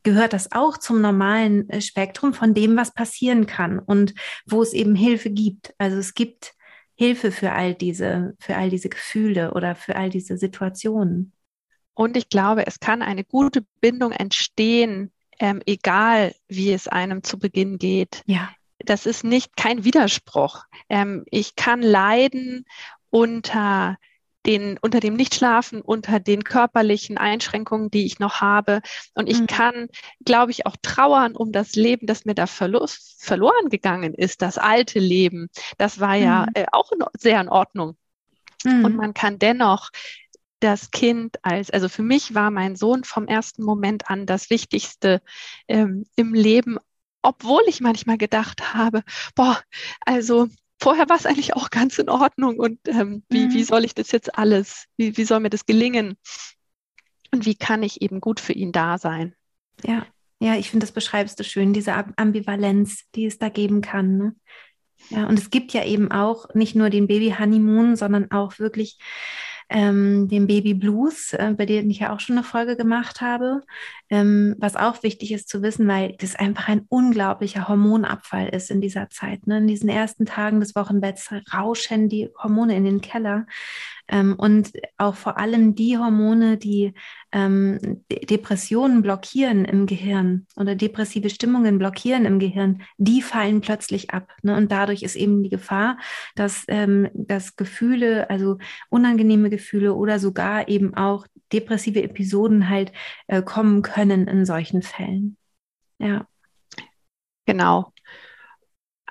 gehört 0.04 0.32
das 0.32 0.52
auch 0.52 0.78
zum 0.78 1.00
normalen 1.00 1.68
äh, 1.70 1.80
Spektrum 1.80 2.32
von 2.32 2.54
dem, 2.54 2.76
was 2.76 2.94
passieren 2.94 3.46
kann 3.46 3.80
und 3.80 4.14
wo 4.46 4.62
es 4.62 4.72
eben 4.72 4.94
Hilfe 4.94 5.30
gibt. 5.30 5.74
Also 5.78 5.96
es 5.96 6.14
gibt 6.14 6.54
Hilfe 6.94 7.32
für 7.32 7.52
all 7.52 7.74
diese, 7.74 8.36
für 8.38 8.56
all 8.56 8.70
diese 8.70 8.88
Gefühle 8.88 9.52
oder 9.54 9.74
für 9.74 9.96
all 9.96 10.10
diese 10.10 10.38
Situationen. 10.38 11.32
Und 11.94 12.16
ich 12.16 12.28
glaube, 12.28 12.66
es 12.66 12.78
kann 12.78 13.02
eine 13.02 13.24
gute 13.24 13.64
Bindung 13.80 14.12
entstehen, 14.12 15.12
ähm, 15.40 15.60
egal 15.66 16.34
wie 16.48 16.72
es 16.72 16.86
einem 16.86 17.22
zu 17.22 17.38
Beginn 17.38 17.78
geht. 17.78 18.22
Ja. 18.26 18.50
Das 18.78 19.06
ist 19.06 19.24
nicht 19.24 19.56
kein 19.56 19.84
Widerspruch. 19.84 20.64
Ähm, 20.88 21.24
ich 21.30 21.56
kann 21.56 21.82
leiden 21.82 22.66
unter 23.10 23.96
den, 24.46 24.78
unter 24.80 25.00
dem 25.00 25.14
Nichtschlafen, 25.14 25.80
unter 25.80 26.20
den 26.20 26.44
körperlichen 26.44 27.18
Einschränkungen, 27.18 27.90
die 27.90 28.06
ich 28.06 28.18
noch 28.18 28.40
habe. 28.40 28.80
Und 29.14 29.28
ich 29.28 29.40
mhm. 29.40 29.46
kann, 29.46 29.88
glaube 30.24 30.52
ich, 30.52 30.66
auch 30.66 30.76
trauern 30.82 31.34
um 31.36 31.52
das 31.52 31.74
Leben, 31.74 32.06
das 32.06 32.24
mir 32.24 32.34
da 32.34 32.46
verlust, 32.46 33.22
verloren 33.24 33.68
gegangen 33.70 34.14
ist, 34.14 34.42
das 34.42 34.58
alte 34.58 34.98
Leben. 34.98 35.48
Das 35.78 36.00
war 36.00 36.14
ja 36.14 36.42
mhm. 36.42 36.52
äh, 36.54 36.66
auch 36.72 36.92
in, 36.92 37.04
sehr 37.18 37.40
in 37.40 37.48
Ordnung. 37.48 37.96
Mhm. 38.64 38.84
Und 38.84 38.96
man 38.96 39.14
kann 39.14 39.38
dennoch 39.38 39.90
das 40.60 40.90
Kind 40.90 41.36
als, 41.42 41.70
also 41.70 41.88
für 41.88 42.02
mich 42.02 42.34
war 42.34 42.50
mein 42.50 42.76
Sohn 42.76 43.04
vom 43.04 43.26
ersten 43.26 43.62
Moment 43.62 44.08
an 44.08 44.24
das 44.26 44.48
Wichtigste 44.50 45.20
ähm, 45.68 46.06
im 46.16 46.32
Leben, 46.32 46.78
obwohl 47.22 47.62
ich 47.66 47.80
manchmal 47.80 48.18
gedacht 48.18 48.74
habe, 48.74 49.02
boah, 49.34 49.60
also 50.00 50.48
vorher 50.84 51.08
war 51.08 51.16
es 51.16 51.24
eigentlich 51.24 51.56
auch 51.56 51.70
ganz 51.70 51.98
in 51.98 52.10
Ordnung 52.10 52.58
und 52.58 52.78
ähm, 52.88 53.22
wie, 53.30 53.46
mhm. 53.46 53.54
wie 53.54 53.64
soll 53.64 53.86
ich 53.86 53.94
das 53.94 54.12
jetzt 54.12 54.36
alles, 54.36 54.84
wie, 54.98 55.16
wie 55.16 55.24
soll 55.24 55.40
mir 55.40 55.48
das 55.48 55.64
gelingen 55.64 56.18
und 57.32 57.46
wie 57.46 57.54
kann 57.54 57.82
ich 57.82 58.02
eben 58.02 58.20
gut 58.20 58.38
für 58.38 58.52
ihn 58.52 58.70
da 58.70 58.98
sein? 58.98 59.34
Ja, 59.82 60.04
ja, 60.40 60.56
ich 60.56 60.68
finde, 60.68 60.84
das 60.84 60.92
beschreibst 60.92 61.40
du 61.40 61.44
schön, 61.44 61.72
diese 61.72 61.94
Ambivalenz, 62.16 63.04
die 63.14 63.24
es 63.24 63.38
da 63.38 63.48
geben 63.48 63.80
kann. 63.80 64.18
Ne? 64.18 64.36
Ja, 65.08 65.26
und 65.26 65.38
es 65.38 65.48
gibt 65.48 65.72
ja 65.72 65.84
eben 65.86 66.12
auch 66.12 66.54
nicht 66.54 66.76
nur 66.76 66.90
den 66.90 67.06
Baby 67.06 67.34
Honeymoon, 67.38 67.96
sondern 67.96 68.30
auch 68.30 68.58
wirklich 68.58 68.98
ähm, 69.68 70.28
dem 70.28 70.46
Baby 70.46 70.74
Blues, 70.74 71.32
äh, 71.32 71.54
bei 71.56 71.66
dem 71.66 71.90
ich 71.90 72.00
ja 72.00 72.12
auch 72.12 72.20
schon 72.20 72.36
eine 72.36 72.44
Folge 72.44 72.76
gemacht 72.76 73.20
habe, 73.20 73.62
ähm, 74.10 74.54
was 74.58 74.76
auch 74.76 75.02
wichtig 75.02 75.32
ist 75.32 75.48
zu 75.48 75.62
wissen, 75.62 75.88
weil 75.88 76.14
das 76.18 76.36
einfach 76.36 76.68
ein 76.68 76.86
unglaublicher 76.88 77.68
Hormonabfall 77.68 78.48
ist 78.48 78.70
in 78.70 78.80
dieser 78.80 79.08
Zeit. 79.10 79.46
Ne? 79.46 79.58
In 79.58 79.66
diesen 79.66 79.88
ersten 79.88 80.26
Tagen 80.26 80.60
des 80.60 80.74
Wochenbetts 80.74 81.30
rauschen 81.52 82.08
die 82.08 82.30
Hormone 82.42 82.76
in 82.76 82.84
den 82.84 83.00
Keller. 83.00 83.46
Ähm, 84.08 84.34
und 84.36 84.72
auch 84.98 85.14
vor 85.14 85.38
allem 85.38 85.74
die 85.74 85.96
Hormone, 85.96 86.58
die 86.58 86.92
ähm, 87.32 88.04
Depressionen 88.10 89.02
blockieren 89.02 89.64
im 89.64 89.86
Gehirn 89.86 90.46
oder 90.56 90.74
depressive 90.74 91.30
Stimmungen 91.30 91.78
blockieren 91.78 92.26
im 92.26 92.38
Gehirn, 92.38 92.82
die 92.98 93.22
fallen 93.22 93.60
plötzlich 93.60 94.10
ab. 94.10 94.30
Ne? 94.42 94.56
Und 94.56 94.70
dadurch 94.70 95.02
ist 95.02 95.16
eben 95.16 95.42
die 95.42 95.48
Gefahr, 95.48 95.98
dass, 96.34 96.64
ähm, 96.68 97.08
dass 97.14 97.56
Gefühle, 97.56 98.28
also 98.28 98.58
unangenehme 98.90 99.48
Gefühle 99.48 99.94
oder 99.94 100.18
sogar 100.18 100.68
eben 100.68 100.94
auch 100.94 101.26
depressive 101.52 102.02
Episoden 102.02 102.68
halt 102.68 102.92
äh, 103.26 103.42
kommen 103.42 103.82
können 103.82 104.28
in 104.28 104.44
solchen 104.44 104.82
Fällen. 104.82 105.36
Ja. 105.98 106.26
Genau. 107.46 107.93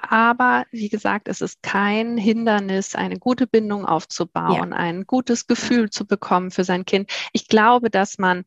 Aber 0.09 0.65
wie 0.71 0.89
gesagt, 0.89 1.29
es 1.29 1.39
ist 1.39 1.63
kein 1.63 2.17
Hindernis, 2.17 2.93
eine 2.93 3.19
gute 3.19 3.47
Bindung 3.47 3.85
aufzubauen, 3.85 4.71
ja. 4.71 4.77
ein 4.77 5.05
gutes 5.05 5.47
Gefühl 5.47 5.89
zu 5.89 6.05
bekommen 6.05 6.51
für 6.51 6.65
sein 6.65 6.83
Kind. 6.83 7.09
Ich 7.31 7.47
glaube, 7.47 7.89
dass 7.89 8.17
man 8.17 8.43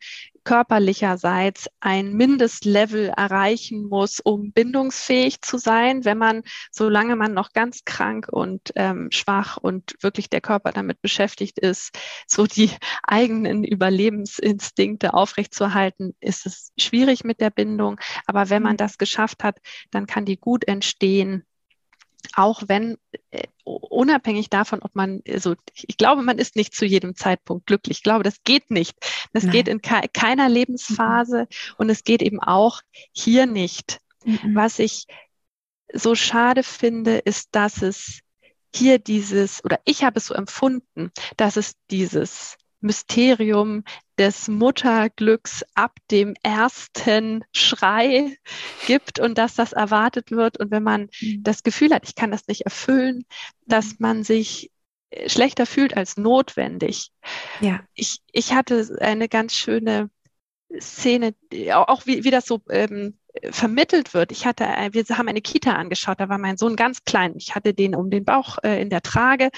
körperlicherseits 0.47 1.69
ein 1.81 2.13
Mindestlevel 2.13 3.09
erreichen 3.09 3.89
muss, 3.89 4.21
um 4.21 4.53
bindungsfähig 4.53 5.43
zu 5.43 5.59
sein, 5.59 6.05
wenn 6.05 6.19
man, 6.19 6.45
solange 6.71 7.17
man 7.17 7.35
noch 7.35 7.53
ganz 7.53 7.85
krank 7.85 8.29
und 8.31 8.73
ähm, 8.77 9.09
schwach 9.11 9.57
und 9.57 9.97
wirklich 10.01 10.31
der 10.31 10.41
Körper 10.41 10.71
damit 10.71 11.03
beschäftigt 11.03 11.59
ist, 11.59 11.99
so 12.29 12.47
die 12.47 12.71
eigenen 13.03 13.65
Überlebensinstinkte 13.65 15.15
aufrechtzuerhalten, 15.15 16.15
ist 16.21 16.47
es 16.47 16.73
schwierig 16.79 17.25
mit 17.25 17.41
der 17.41 17.51
Bindung. 17.51 18.01
Aber 18.27 18.49
wenn 18.49 18.63
man 18.63 18.75
mhm. 18.75 18.79
das 18.79 18.99
geschafft 18.99 19.43
hat, 19.43 19.59
dann 19.91 20.07
kann 20.07 20.25
die 20.25 20.39
gut 20.39 20.67
entstehen 20.69 21.45
auch 22.35 22.65
wenn 22.67 22.99
äh, 23.31 23.45
unabhängig 23.65 24.51
davon, 24.51 24.81
ob 24.83 24.95
man, 24.95 25.23
also 25.29 25.55
ich 25.75 25.97
glaube, 25.97 26.23
man 26.23 26.39
ist 26.39 26.57
nicht 26.57 26.75
zu 26.75 26.85
jedem 26.85 27.17
Zeitpunkt 27.17 27.67
glücklich. 27.67 27.99
Ich 27.99 28.03
glaube, 28.03 28.23
das 28.23 28.43
geht 28.45 28.71
nicht. 28.71 28.95
Das 29.33 29.45
Nein. 29.45 29.53
geht 29.53 29.69
in 29.69 29.83
ke 29.83 30.03
keiner 30.13 30.49
Lebensphase 30.49 31.41
mhm. 31.41 31.75
und 31.79 31.91
es 31.91 32.05
geht 32.05 32.23
eben 32.23 32.41
auch 32.41 32.83
hier 33.13 33.47
nicht. 33.47 34.01
Mhm. 34.25 34.55
Was 34.55 34.79
ich 34.79 35.07
so 35.93 36.15
schade 36.15 36.63
finde, 36.63 37.19
ist, 37.19 37.55
dass 37.55 37.83
es 37.83 38.21
hier 38.75 38.99
dieses, 38.99 39.65
oder 39.65 39.81
ich 39.85 40.05
habe 40.05 40.19
es 40.19 40.27
so 40.27 40.35
empfunden, 40.35 41.11
dass 41.37 41.57
es 41.57 41.75
dieses 41.91 42.57
Mysterium 42.87 43.85
des 44.19 44.49
Mutterglücks 44.49 45.65
ab 45.75 45.97
dem 46.11 46.35
ersten 46.43 47.45
Schrei 47.53 48.39
gibt 48.87 49.19
und 49.19 49.37
dass 49.37 49.55
das 49.55 49.73
erwartet 49.73 50.31
wird. 50.31 50.59
Und 50.59 50.71
wenn 50.71 50.83
man 50.83 51.11
mhm. 51.21 51.43
das 51.43 51.63
Gefühl 51.63 51.93
hat, 51.93 52.05
ich 52.09 52.15
kann 52.15 52.31
das 52.31 52.49
nicht 52.49 52.63
erfüllen, 52.63 53.25
dass 53.67 53.91
mhm. 53.91 53.97
man 53.99 54.25
sich 54.25 54.71
äh, 55.11 55.29
schlechter 55.29 55.67
fühlt 55.67 55.97
als 55.97 56.17
notwendig. 56.17 57.11
Ja. 57.61 57.81
Ich, 57.95 58.21
ich 58.33 58.55
hatte 58.55 58.97
eine 59.01 59.29
ganz 59.29 59.55
schöne 59.55 60.11
Szene, 60.81 61.35
auch 61.73 62.07
wie, 62.07 62.25
wie 62.25 62.31
das 62.31 62.47
so 62.47 62.61
ähm, 62.71 63.19
vermittelt 63.51 64.15
wird. 64.15 64.33
Ich 64.33 64.47
hatte, 64.47 64.65
äh, 64.65 64.91
wir 64.93 65.05
haben 65.17 65.29
eine 65.29 65.41
Kita 65.41 65.73
angeschaut, 65.73 66.21
da 66.21 66.29
war 66.29 66.39
mein 66.39 66.57
Sohn 66.57 66.77
ganz 66.77 67.05
klein. 67.05 67.35
Ich 67.37 67.55
hatte 67.55 67.75
den 67.75 67.95
um 67.95 68.11
den 68.11 68.25
Bauch 68.25 68.59
äh, 68.63 68.81
in 68.81 68.91
der 68.91 69.03
Trage 69.03 69.51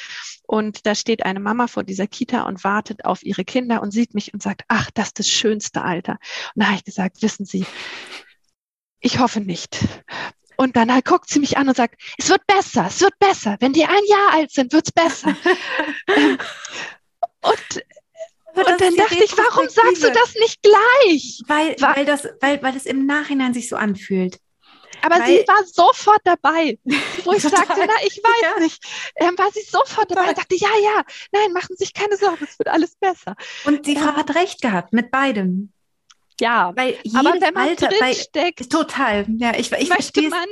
und 0.46 0.86
da 0.86 0.94
steht 0.94 1.24
eine 1.24 1.40
Mama 1.40 1.66
vor 1.66 1.84
dieser 1.84 2.06
Kita 2.06 2.42
und 2.42 2.64
wartet 2.64 3.04
auf 3.04 3.22
ihre 3.22 3.44
Kinder 3.44 3.82
und 3.82 3.90
sieht 3.90 4.14
mich 4.14 4.34
und 4.34 4.42
sagt, 4.42 4.62
ach, 4.68 4.90
das 4.92 5.08
ist 5.08 5.18
das 5.18 5.28
schönste 5.28 5.82
Alter. 5.82 6.18
Und 6.54 6.62
da 6.62 6.66
habe 6.66 6.76
ich 6.76 6.84
gesagt, 6.84 7.22
wissen 7.22 7.44
Sie, 7.44 7.66
ich 9.00 9.18
hoffe 9.18 9.40
nicht. 9.40 9.78
Und 10.56 10.74
dann 10.74 10.92
halt 10.92 11.04
guckt 11.04 11.28
sie 11.28 11.38
mich 11.38 11.56
an 11.56 11.68
und 11.68 11.76
sagt, 11.76 12.00
es 12.18 12.28
wird 12.28 12.44
besser, 12.48 12.86
es 12.88 13.00
wird 13.00 13.16
besser. 13.20 13.56
Wenn 13.60 13.72
die 13.72 13.84
ein 13.84 14.04
Jahr 14.08 14.32
alt 14.34 14.50
sind, 14.50 14.72
wird's 14.72 14.92
besser. 14.92 15.36
Ähm, 16.16 16.38
und 17.42 17.84
und 18.54 18.80
dann 18.80 18.96
dachte 18.96 19.22
ich, 19.22 19.36
warum 19.36 19.68
sagst 19.68 20.02
du 20.02 20.10
das 20.10 20.34
nicht 20.34 20.62
gleich? 20.62 21.40
Weil, 21.46 21.76
weil, 21.80 22.04
das, 22.04 22.28
weil, 22.40 22.62
weil 22.62 22.76
es 22.76 22.86
im 22.86 23.06
Nachhinein 23.06 23.54
sich 23.54 23.68
so 23.68 23.76
anfühlt. 23.76 24.38
Aber 25.02 25.20
weil, 25.20 25.26
sie 25.26 25.44
war 25.46 25.64
sofort 25.64 26.20
dabei, 26.24 26.78
wo 27.24 27.32
ich 27.32 27.42
total, 27.42 27.66
sagte, 27.66 27.84
na, 27.86 27.94
ich 28.04 28.20
weiß 28.22 28.42
ja. 28.42 28.60
nicht. 28.60 28.82
Ähm, 29.16 29.38
war 29.38 29.50
sie 29.52 29.62
sofort 29.62 30.10
dabei 30.10 30.30
und 30.30 30.38
dachte, 30.38 30.56
ja, 30.56 30.70
ja, 30.82 31.02
nein, 31.32 31.52
machen 31.52 31.76
Sie 31.76 31.84
sich 31.84 31.94
keine 31.94 32.16
Sorgen, 32.16 32.44
es 32.44 32.58
wird 32.58 32.68
alles 32.68 32.96
besser. 32.96 33.36
Und 33.64 33.86
die 33.86 33.96
Frau 33.96 34.16
hat 34.16 34.34
recht 34.34 34.60
gehabt 34.60 34.92
mit 34.92 35.10
beidem. 35.10 35.72
Ja, 36.40 36.72
weil 36.76 36.96
aber 37.14 37.34
wenn 37.40 37.54
man 37.54 37.68
Alter, 37.68 37.88
drin 37.88 38.14
steckt, 38.14 38.70
total. 38.70 39.26
Ja, 39.38 39.52
ich, 39.56 39.72
ich 39.72 39.88
möchte 39.88 40.22
man, 40.28 40.46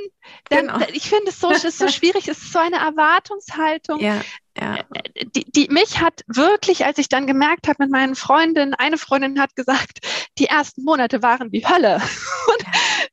dann, 0.49 0.67
genau. 0.67 0.79
ich 0.91 1.09
finde 1.09 1.29
es 1.29 1.39
so, 1.39 1.49
ist 1.49 1.77
so 1.77 1.87
schwierig, 1.87 2.27
es 2.27 2.39
ist 2.39 2.51
so 2.51 2.59
eine 2.59 2.77
Erwartungshaltung. 2.77 3.99
Ja, 3.99 4.21
ja. 4.59 4.77
Äh, 4.93 5.25
die, 5.35 5.49
die 5.49 5.67
mich 5.69 6.01
hat 6.01 6.23
wirklich, 6.27 6.85
als 6.85 6.97
ich 6.97 7.07
dann 7.07 7.25
gemerkt 7.25 7.67
habe 7.67 7.83
mit 7.83 7.91
meinen 7.91 8.15
Freundinnen, 8.15 8.73
eine 8.73 8.97
Freundin 8.97 9.39
hat 9.39 9.55
gesagt, 9.55 9.99
die 10.37 10.47
ersten 10.47 10.83
Monate 10.83 11.21
waren 11.21 11.51
die 11.51 11.65
Hölle. 11.65 11.95
Und 12.47 12.65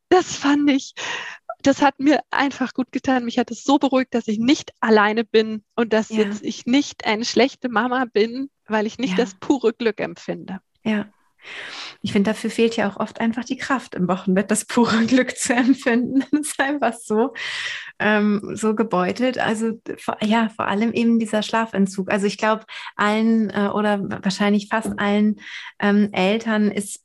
das 0.09 0.37
fand 0.37 0.69
ich, 0.71 0.95
das 1.63 1.81
hat 1.81 2.01
mir 2.01 2.21
einfach 2.31 2.75
gut 2.75 2.91
getan. 2.93 3.25
Mich 3.25 3.39
hat 3.39 3.51
es 3.51 3.63
so 3.63 3.79
beruhigt, 3.79 4.15
dass 4.15 4.29
ich 4.29 4.39
nicht 4.39 4.73
alleine 4.81 5.25
bin 5.25 5.65
und 5.77 5.93
dass 5.93 6.11
ja. 6.11 6.19
jetzt 6.19 6.43
ich 6.43 6.67
nicht 6.67 7.07
eine 7.07 7.25
schlechte 7.25 7.69
Mama 7.69 8.05
bin, 8.13 8.51
weil 8.67 8.87
ich 8.87 8.99
nicht 8.99 9.17
ja. 9.17 9.25
das 9.25 9.35
pure 9.35 9.73
Glück 9.73 9.99
empfinde. 10.01 10.61
Ja, 10.85 11.07
ich 12.05 12.13
finde, 12.13 12.33
dafür 12.33 12.51
fehlt 12.51 12.77
ja 12.77 12.87
auch 12.87 12.99
oft 12.99 13.19
einfach 13.19 13.47
die 13.47 13.57
Kraft 13.57 13.95
im 13.95 14.07
Wochenbett, 14.09 14.51
das 14.51 14.67
pure 14.67 15.07
Glück 15.07 15.39
zu 15.39 15.55
empfinden. 15.55 16.23
Das 16.31 16.49
ist 16.49 16.61
einfach 16.61 16.93
so, 16.93 17.33
ähm, 17.99 18.51
so 18.53 18.75
gebeutelt. 18.75 19.39
Also 19.39 19.81
ja, 20.21 20.51
vor 20.51 20.69
allem 20.69 20.93
eben 20.93 21.19
dieser 21.19 21.43
Schlafentzug. 21.43 22.13
Also 22.13 22.27
ich 22.27 22.37
glaube, 22.37 22.67
allen 22.95 23.49
äh, 23.49 23.71
oder 23.73 24.03
wahrscheinlich 24.23 24.69
fast 24.69 24.93
allen 24.99 25.41
ähm, 25.79 26.11
Eltern 26.13 26.71
ist, 26.71 27.03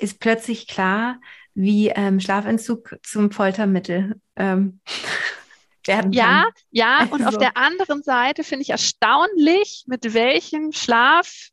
ist 0.00 0.18
plötzlich 0.18 0.66
klar, 0.66 1.20
wie 1.54 1.90
ähm, 1.90 2.18
Schlafentzug 2.18 2.96
zum 3.04 3.30
Foltermittel 3.30 4.20
ähm, 4.34 4.80
werden 5.86 6.12
ja, 6.12 6.24
kann. 6.24 6.52
Ja, 6.72 6.98
ja. 6.98 7.08
Und 7.08 7.22
also. 7.24 7.36
auf 7.36 7.38
der 7.38 7.56
anderen 7.56 8.02
Seite 8.02 8.42
finde 8.42 8.62
ich 8.62 8.70
erstaunlich, 8.70 9.84
mit 9.86 10.12
welchem 10.12 10.72
Schlaf 10.72 11.52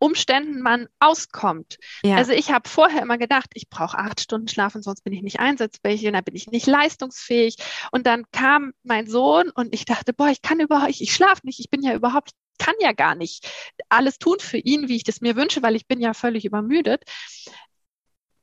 Umständen 0.00 0.62
man 0.62 0.88
auskommt. 0.98 1.78
Ja. 2.02 2.16
Also 2.16 2.32
ich 2.32 2.50
habe 2.50 2.68
vorher 2.68 3.02
immer 3.02 3.18
gedacht, 3.18 3.50
ich 3.54 3.68
brauche 3.68 3.98
acht 3.98 4.20
Stunden 4.20 4.48
Schlaf 4.48 4.74
und 4.74 4.82
sonst 4.82 5.04
bin 5.04 5.12
ich 5.12 5.22
nicht 5.22 5.40
einsatzfähig 5.40 6.06
und 6.06 6.14
dann 6.14 6.24
bin 6.24 6.34
ich 6.34 6.48
nicht 6.48 6.66
leistungsfähig. 6.66 7.56
Und 7.92 8.06
dann 8.06 8.24
kam 8.32 8.72
mein 8.82 9.06
Sohn 9.06 9.50
und 9.50 9.74
ich 9.74 9.84
dachte, 9.84 10.14
boah, 10.14 10.28
ich 10.28 10.40
kann 10.40 10.58
überhaupt, 10.58 10.90
ich, 10.90 11.02
ich 11.02 11.14
schlafe 11.14 11.42
nicht, 11.44 11.60
ich 11.60 11.68
bin 11.68 11.82
ja 11.82 11.94
überhaupt, 11.94 12.30
ich 12.30 12.66
kann 12.66 12.74
ja 12.80 12.92
gar 12.92 13.14
nicht 13.14 13.46
alles 13.90 14.18
tun 14.18 14.38
für 14.40 14.58
ihn, 14.58 14.88
wie 14.88 14.96
ich 14.96 15.04
das 15.04 15.20
mir 15.20 15.36
wünsche, 15.36 15.62
weil 15.62 15.76
ich 15.76 15.86
bin 15.86 16.00
ja 16.00 16.14
völlig 16.14 16.46
übermüdet. 16.46 17.04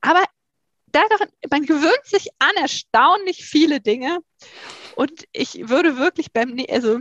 Aber 0.00 0.24
daran, 0.86 1.28
man 1.50 1.64
gewöhnt 1.64 2.04
sich 2.04 2.28
an 2.38 2.54
erstaunlich 2.56 3.44
viele 3.44 3.80
Dinge 3.80 4.20
und 4.94 5.24
ich 5.32 5.68
würde 5.68 5.96
wirklich 5.96 6.32
beim, 6.32 6.56
also 6.68 7.00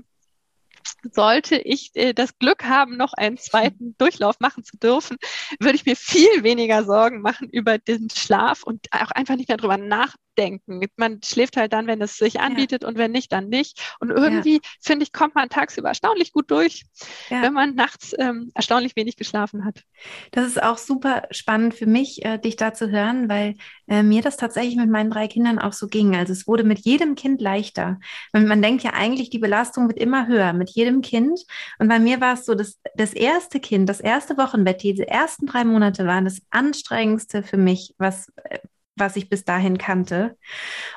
sollte 1.12 1.58
ich 1.58 1.92
äh, 1.96 2.14
das 2.14 2.38
Glück 2.38 2.66
haben, 2.66 2.98
noch 2.98 3.14
einen 3.14 3.38
zweiten 3.38 3.96
Durchlauf 3.98 4.40
machen 4.40 4.64
zu 4.64 4.78
dürfen, 4.78 5.18
würde 5.60 5.76
ich 5.76 5.86
mir 5.86 5.96
viel 5.96 6.44
weniger 6.44 6.84
Sorgen 6.84 7.22
machen 7.22 7.50
über 7.50 7.78
den 7.78 8.10
Schlaf 8.10 8.64
und 8.64 8.88
auch 8.92 9.12
einfach 9.12 9.36
nicht 9.36 9.50
mehr 9.50 9.58
drüber 9.58 9.78
nachdenken 9.78 10.27
denken. 10.38 10.82
Man 10.96 11.20
schläft 11.24 11.58
halt 11.58 11.74
dann, 11.74 11.88
wenn 11.88 12.02
es 12.02 12.18
sich 12.18 12.40
anbietet 12.40 12.84
ja. 12.84 12.88
und 12.88 12.98
wenn 12.98 13.12
nicht, 13.12 13.32
dann 13.32 13.50
nicht. 13.50 13.96
Und 14.00 14.12
irgendwie, 14.12 14.56
ja. 14.56 14.70
finde 14.82 15.04
ich, 15.04 15.12
kommt 15.12 15.36
man 15.36 15.50
tagsüber 15.50 15.90
erstaunlich 15.90 16.32
gut 16.32 16.52
durch, 16.52 16.86
ja. 17.30 17.42
wenn 17.42 17.54
man 17.54 17.76
nachts 17.76 18.14
ähm, 18.18 18.52
erstaunlich 18.54 18.96
wenig 18.96 19.16
geschlafen 19.16 19.66
hat. 19.66 19.84
Das 20.32 20.46
ist 20.46 20.62
auch 20.62 20.78
super 20.78 21.24
spannend 21.32 21.74
für 21.74 21.86
mich, 21.86 22.24
äh, 22.26 22.38
dich 22.38 22.56
da 22.56 22.74
zu 22.74 22.90
hören, 22.90 23.30
weil 23.30 23.56
äh, 23.88 24.04
mir 24.04 24.22
das 24.22 24.38
tatsächlich 24.38 24.76
mit 24.76 24.90
meinen 24.90 25.10
drei 25.10 25.28
Kindern 25.28 25.60
auch 25.60 25.74
so 25.74 25.88
ging. 25.88 26.16
Also 26.16 26.34
es 26.34 26.48
wurde 26.48 26.64
mit 26.64 26.80
jedem 26.80 27.16
Kind 27.16 27.42
leichter. 27.42 28.00
Und 28.34 28.48
man 28.48 28.62
denkt 28.62 28.84
ja 28.84 28.92
eigentlich, 28.94 29.30
die 29.30 29.40
Belastung 29.40 29.88
wird 29.88 29.98
immer 29.98 30.28
höher 30.28 30.54
mit 30.54 30.70
jedem 30.72 31.02
Kind. 31.02 31.40
Und 31.80 31.88
bei 31.88 32.00
mir 32.00 32.22
war 32.22 32.34
es 32.34 32.46
so, 32.46 32.56
dass 32.56 32.80
das 32.96 33.14
erste 33.14 33.60
Kind, 33.60 33.90
das 33.90 34.00
erste 34.00 34.38
Wochenbett, 34.38 34.84
diese 34.84 35.08
ersten 35.08 35.46
drei 35.46 35.64
Monate 35.64 36.06
waren 36.06 36.26
das 36.26 36.42
anstrengendste 36.50 37.44
für 37.44 37.58
mich, 37.58 37.94
was 37.98 38.32
äh, 38.44 38.60
was 38.98 39.16
ich 39.16 39.30
bis 39.30 39.46
dahin 39.46 39.78
kannte. 39.78 40.38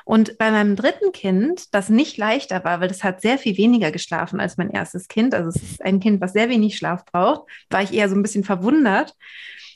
Und 0.05 0.37
bei 0.37 0.51
meinem 0.51 0.75
dritten 0.75 1.11
Kind, 1.11 1.73
das 1.73 1.89
nicht 1.89 2.17
leichter 2.17 2.63
war, 2.63 2.81
weil 2.81 2.87
das 2.87 3.03
hat 3.03 3.21
sehr 3.21 3.37
viel 3.37 3.57
weniger 3.57 3.91
geschlafen 3.91 4.39
als 4.39 4.57
mein 4.57 4.69
erstes 4.69 5.07
Kind, 5.07 5.33
also 5.33 5.49
es 5.49 5.61
ist 5.61 5.81
ein 5.81 5.99
Kind, 5.99 6.21
was 6.21 6.33
sehr 6.33 6.49
wenig 6.49 6.77
Schlaf 6.77 7.05
braucht, 7.05 7.49
war 7.69 7.81
ich 7.81 7.93
eher 7.93 8.09
so 8.09 8.15
ein 8.15 8.23
bisschen 8.23 8.43
verwundert. 8.43 9.15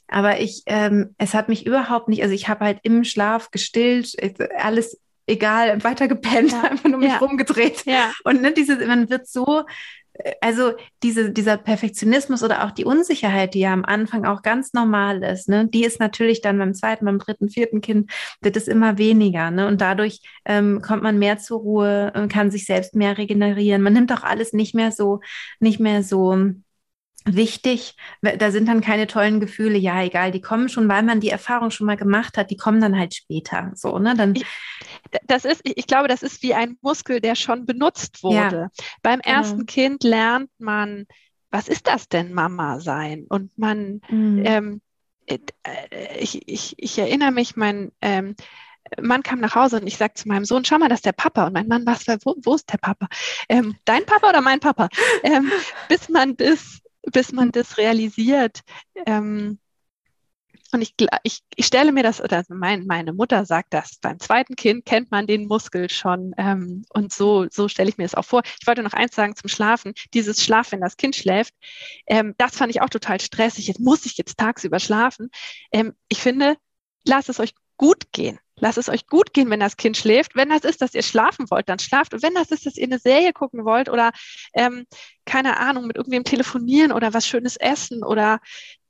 Aber 0.08 0.40
ich, 0.40 0.64
ähm, 0.68 1.16
es 1.18 1.34
hat 1.34 1.50
mich 1.50 1.66
überhaupt 1.66 2.10
nicht, 2.10 2.22
also 2.22 2.34
ich 2.34 2.48
habe 2.48 2.66
halt 2.66 2.80
im 2.84 3.04
Schlaf 3.04 3.50
gestillt, 3.50 4.16
alles 4.58 5.00
egal, 5.28 5.84
weiter 5.84 6.08
gepennt, 6.08 6.52
ja. 6.52 6.64
einfach 6.72 6.90
nur 6.90 7.00
mich 7.00 7.10
ja. 7.10 7.18
rumgedreht. 7.18 7.86
Ja. 7.86 8.12
Und 8.24 8.42
ne, 8.42 8.52
diese, 8.52 8.76
man 8.86 9.10
wird 9.10 9.28
so 9.28 9.64
also 10.42 10.74
diese, 11.04 11.32
dieser 11.32 11.58
Perfektionismus 11.58 12.44
oder 12.44 12.66
auch 12.66 12.72
die 12.72 12.86
Unsicherheit, 12.86 13.54
die 13.54 13.60
ja 13.60 13.74
am 13.74 13.86
Anfang 13.86 14.26
auch 14.26 14.42
ganz 14.42 14.74
normal 14.74 15.24
ist, 15.24 15.50
ne, 15.50 15.68
die 15.68 15.84
ist 15.84 16.00
natürlich 16.00 16.42
dann 16.42 16.58
beim 16.58 16.74
zweiten, 16.74 17.06
beim 17.06 17.20
dritten, 17.20 17.50
vierten 17.50 17.82
Kind 17.82 18.12
wird 18.42 18.58
es 18.58 18.68
immer 18.68 18.98
weniger, 18.98 19.52
ne, 19.52 19.68
und 19.68 19.82
dadurch 19.82 20.22
ähm, 20.46 20.82
kommt 20.82 21.04
man 21.04 21.20
mehr 21.20 21.38
zur 21.38 21.60
Ruhe, 21.60 22.14
kann 22.30 22.52
sich 22.52 22.66
selbst 22.66 22.96
mehr 22.96 23.18
regenerieren. 23.18 23.82
Man 23.82 23.94
nimmt 23.94 24.12
auch 24.12 24.24
alles 24.24 24.54
nicht 24.54 24.76
mehr 24.76 24.92
so, 24.92 25.20
nicht 25.60 25.80
mehr 25.80 26.04
so 26.04 26.36
wichtig. 27.26 27.96
Da 28.22 28.52
sind 28.52 28.68
dann 28.68 28.82
keine 28.82 29.08
tollen 29.08 29.40
Gefühle. 29.40 29.78
Ja, 29.78 30.04
egal, 30.04 30.32
die 30.32 30.42
kommen 30.42 30.70
schon, 30.70 30.88
weil 30.88 31.04
man 31.04 31.20
die 31.20 31.30
Erfahrung 31.30 31.72
schon 31.72 31.88
mal 31.88 31.98
gemacht 31.98 32.38
hat. 32.38 32.52
Die 32.52 32.58
kommen 32.58 32.82
dann 32.82 32.98
halt 32.98 33.16
später. 33.16 33.72
So, 33.76 33.98
ne? 34.00 34.16
Dann. 34.16 34.36
Ich, 34.36 34.46
das 35.26 35.46
ist, 35.46 35.62
ich 35.64 35.88
glaube, 35.88 36.08
das 36.08 36.24
ist 36.24 36.42
wie 36.44 36.54
ein 36.54 36.78
Muskel, 36.82 37.22
der 37.22 37.36
schon 37.36 37.66
benutzt 37.66 38.24
wurde. 38.24 38.70
Ja, 38.78 38.86
Beim 39.02 39.22
genau. 39.22 39.38
ersten 39.38 39.66
Kind 39.66 40.04
lernt 40.04 40.50
man, 40.58 41.06
was 41.52 41.68
ist 41.68 41.88
das 41.88 42.10
denn, 42.10 42.34
Mama 42.34 42.80
sein? 42.80 43.26
Und 43.30 43.58
man, 43.58 44.02
mhm. 44.10 44.44
ähm, 44.46 44.82
äh, 45.28 45.40
ich, 46.20 46.48
ich, 46.48 46.76
ich 46.78 46.98
erinnere 46.98 47.32
mich, 47.32 47.56
mein 47.56 47.92
ähm, 48.02 48.36
Mann 49.02 49.24
kam 49.24 49.40
nach 49.40 49.56
Hause 49.56 49.80
und 49.80 49.88
ich 49.88 49.98
sagte 49.98 50.22
zu 50.22 50.28
meinem 50.28 50.46
Sohn, 50.46 50.64
schau 50.66 50.78
mal, 50.78 50.90
das 50.90 51.00
ist 51.00 51.06
der 51.06 51.12
Papa. 51.14 51.48
Und 51.48 51.54
mein 51.54 51.68
Mann, 51.68 51.86
was, 51.86 52.08
wo, 52.24 52.36
wo 52.44 52.56
ist 52.56 52.72
der 52.72 52.78
Papa? 52.78 53.08
Ähm, 53.50 53.76
dein 53.86 54.06
Papa 54.06 54.30
oder 54.30 54.42
mein 54.42 54.60
Papa? 54.60 54.90
Ähm, 55.24 55.52
bis 55.88 56.10
man 56.10 56.36
das 56.38 56.82
bis 57.12 57.32
man 57.32 57.52
das 57.52 57.78
realisiert. 57.78 58.62
Ähm, 59.06 59.60
und 60.76 60.82
ich, 60.82 60.94
ich, 61.24 61.40
ich 61.56 61.66
stelle 61.66 61.94
mir 61.94 62.04
das, 62.04 62.22
oder 62.22 62.44
mein, 62.50 62.86
meine 62.86 63.14
Mutter 63.14 63.46
sagt 63.46 63.74
das, 63.74 63.98
beim 64.02 64.20
zweiten 64.20 64.58
Kind 64.58 64.86
kennt 64.86 65.10
man 65.10 65.26
den 65.26 65.48
Muskel 65.48 65.90
schon. 65.90 66.34
Ähm, 66.38 66.84
und 66.90 67.14
so, 67.14 67.48
so 67.50 67.70
stelle 67.70 67.88
ich 67.88 67.98
mir 67.98 68.04
das 68.04 68.14
auch 68.14 68.26
vor. 68.26 68.42
Ich 68.60 68.68
wollte 68.68 68.84
noch 68.84 68.92
eins 68.92 69.16
sagen 69.16 69.38
zum 69.38 69.50
Schlafen. 69.50 69.94
Dieses 70.14 70.44
Schlaf, 70.44 70.74
wenn 70.74 70.82
das 70.82 70.98
Kind 70.98 71.16
schläft, 71.16 71.54
ähm, 72.08 72.36
das 72.38 72.58
fand 72.58 72.72
ich 72.72 72.82
auch 72.82 72.90
total 72.90 73.22
stressig. 73.22 73.68
Jetzt 73.68 73.80
muss 73.80 74.06
ich 74.06 74.18
jetzt 74.18 74.38
tagsüber 74.38 74.80
schlafen. 74.82 75.30
Ähm, 75.72 75.94
ich 76.10 76.20
finde, 76.20 76.58
lasst 77.06 77.30
es 77.30 77.40
euch 77.40 77.54
gut 77.78 78.12
gehen. 78.12 78.38
Lasst 78.58 78.78
es 78.78 78.90
euch 78.90 79.08
gut 79.08 79.34
gehen, 79.34 79.50
wenn 79.50 79.62
das 79.62 79.78
Kind 79.78 79.96
schläft. 79.96 80.36
Wenn 80.36 80.50
das 80.50 80.66
ist, 80.66 80.82
dass 80.82 80.94
ihr 80.94 81.04
schlafen 81.04 81.50
wollt, 81.52 81.70
dann 81.70 81.80
schlaft. 81.80 82.14
Und 82.14 82.22
wenn 82.22 82.34
das 82.34 82.52
ist, 82.52 82.66
dass 82.66 82.76
ihr 82.76 82.86
eine 82.88 83.00
Serie 83.00 83.32
gucken 83.32 83.64
wollt 83.64 83.88
oder 83.88 84.12
ähm, 84.54 84.86
keine 85.26 85.58
Ahnung, 85.58 85.88
mit 85.88 85.96
irgendwem 85.96 86.26
telefonieren 86.26 86.92
oder 86.92 87.14
was 87.14 87.26
Schönes 87.26 87.56
essen 87.56 88.04
oder 88.04 88.42